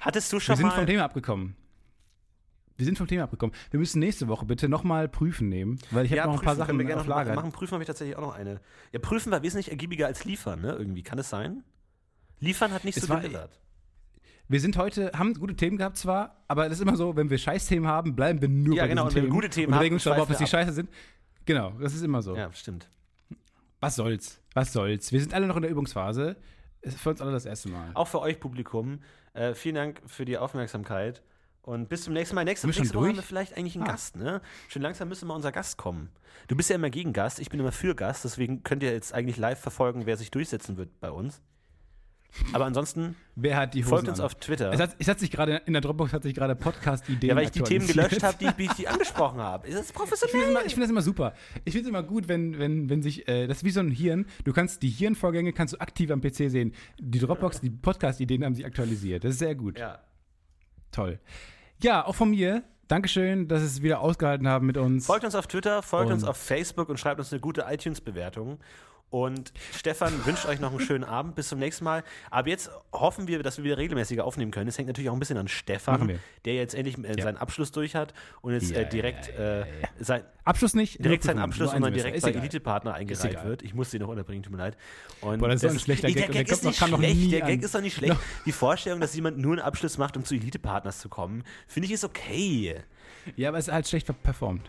[0.00, 0.74] Hattest du Wir schon sind mal...
[0.74, 1.56] vom Thema abgekommen.
[2.76, 3.54] Wir sind vom Thema abgekommen.
[3.70, 6.78] Wir müssen nächste Woche bitte nochmal prüfen nehmen, weil ich habe noch ein paar Sachen
[6.78, 7.34] wir gerne auf Lager.
[7.34, 7.50] machen.
[7.50, 8.60] Prüfen habe ich tatsächlich auch noch eine.
[8.92, 10.72] Ja, prüfen war wesentlich ergiebiger als liefern, ne?
[10.78, 11.02] Irgendwie.
[11.02, 11.64] Kann es sein?
[12.38, 13.58] Liefern hat nicht Es so delivert.
[14.50, 17.36] Wir sind heute, haben gute Themen gehabt zwar, aber das ist immer so, wenn wir
[17.36, 19.66] Scheißthemen haben, bleiben wir nur Ja, bei genau, diesen und wenn wir Themen gute Themen
[19.68, 20.88] und haben, regen uns darüber auf, dass die wir scheiße sind.
[21.48, 22.36] Genau, das ist immer so.
[22.36, 22.90] Ja, stimmt.
[23.80, 24.38] Was soll's?
[24.52, 25.12] Was soll's?
[25.12, 26.36] Wir sind alle noch in der Übungsphase.
[26.82, 27.90] Ist für uns alle das erste Mal.
[27.94, 29.00] Auch für euch Publikum.
[29.32, 31.22] Äh, vielen Dank für die Aufmerksamkeit.
[31.62, 32.44] Und bis zum nächsten Mal.
[32.44, 33.26] Nächste, schon nächste Woche haben wir durch?
[33.26, 33.92] vielleicht eigentlich einen Ah.
[33.92, 34.42] Gast, ne?
[34.68, 36.10] Schön langsam müsste mal unser Gast kommen.
[36.48, 39.14] Du bist ja immer gegen Gast, ich bin immer für Gast, deswegen könnt ihr jetzt
[39.14, 41.40] eigentlich live verfolgen, wer sich durchsetzen wird bei uns.
[42.52, 44.26] Aber ansonsten Wer hat die Hosen folgt uns an?
[44.26, 44.72] auf Twitter.
[44.72, 47.44] Es hat, es hat sich gerade, in der Dropbox hat sich gerade Podcast-Ideen ja, weil
[47.44, 49.66] ich die Themen gelöscht habe, die, die ich die angesprochen habe.
[49.66, 50.54] Ist das Ich finde professionell?
[50.54, 51.34] das, find das immer super.
[51.64, 53.90] Ich finde es immer gut, wenn, wenn, wenn sich, äh, das ist wie so ein
[53.90, 56.74] Hirn, du kannst die Hirnvorgänge kannst du aktiv am PC sehen.
[57.00, 59.24] Die Dropbox, die Podcast-Ideen haben sich aktualisiert.
[59.24, 59.78] Das ist sehr gut.
[59.78, 59.98] ja.
[60.90, 61.20] Toll.
[61.82, 62.62] Ja, auch von mir.
[62.88, 65.04] Dankeschön, dass es wieder ausgehalten haben mit uns.
[65.04, 68.58] Folgt uns auf Twitter, folgt uns auf Facebook und schreibt uns eine gute iTunes-Bewertung.
[69.10, 71.34] Und Stefan wünscht euch noch einen schönen Abend.
[71.34, 72.04] Bis zum nächsten Mal.
[72.30, 74.66] Aber jetzt hoffen wir, dass wir wieder regelmäßiger aufnehmen können.
[74.66, 77.22] Das hängt natürlich auch ein bisschen an Stefan, der jetzt endlich äh, Ja.
[77.24, 79.66] seinen Abschluss durch hat und jetzt Ja, äh, direkt, ja, äh,
[79.98, 81.02] sein, Abschluss nicht.
[81.02, 81.38] direkt seinen.
[81.38, 82.10] Abschluss und Semester.
[82.10, 82.32] direkt bei.
[82.32, 83.62] Elite-Partner eingereiht wird.
[83.62, 84.76] Ich muss sie noch unterbringen, tut mir leid.
[85.22, 87.32] Und Boah, das ist ein schlechter Gag Der Gag ist nicht schlecht.
[87.32, 88.16] Der Gag ist doch nicht schlecht.
[88.44, 91.92] Die Vorstellung, dass jemand nur einen Abschluss macht, um zu Elite-Partners zu kommen, finde ich
[91.92, 92.76] ist okay.
[93.36, 94.68] Ja, aber es ist halt schlecht performt.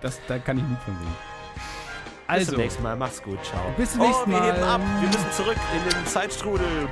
[0.00, 0.94] Das, da kann ich nicht von
[2.38, 2.46] singen.
[2.46, 2.96] Bis zum nächsten Mal.
[2.96, 3.38] Macht's gut.
[3.44, 3.60] Ciao.
[3.76, 4.52] Bis zum oh, wir Mal.
[4.52, 4.80] heben ab.
[5.00, 6.88] Wir müssen zurück in den Zeitstrudel.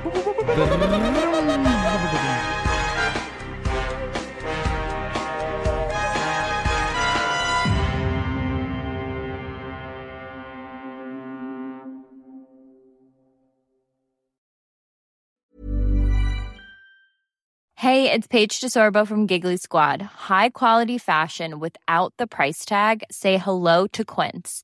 [17.83, 20.01] Hey, it's Paige DeSorbo from Giggly Squad.
[20.01, 23.03] High quality fashion without the price tag.
[23.11, 24.63] Say hello to Quince.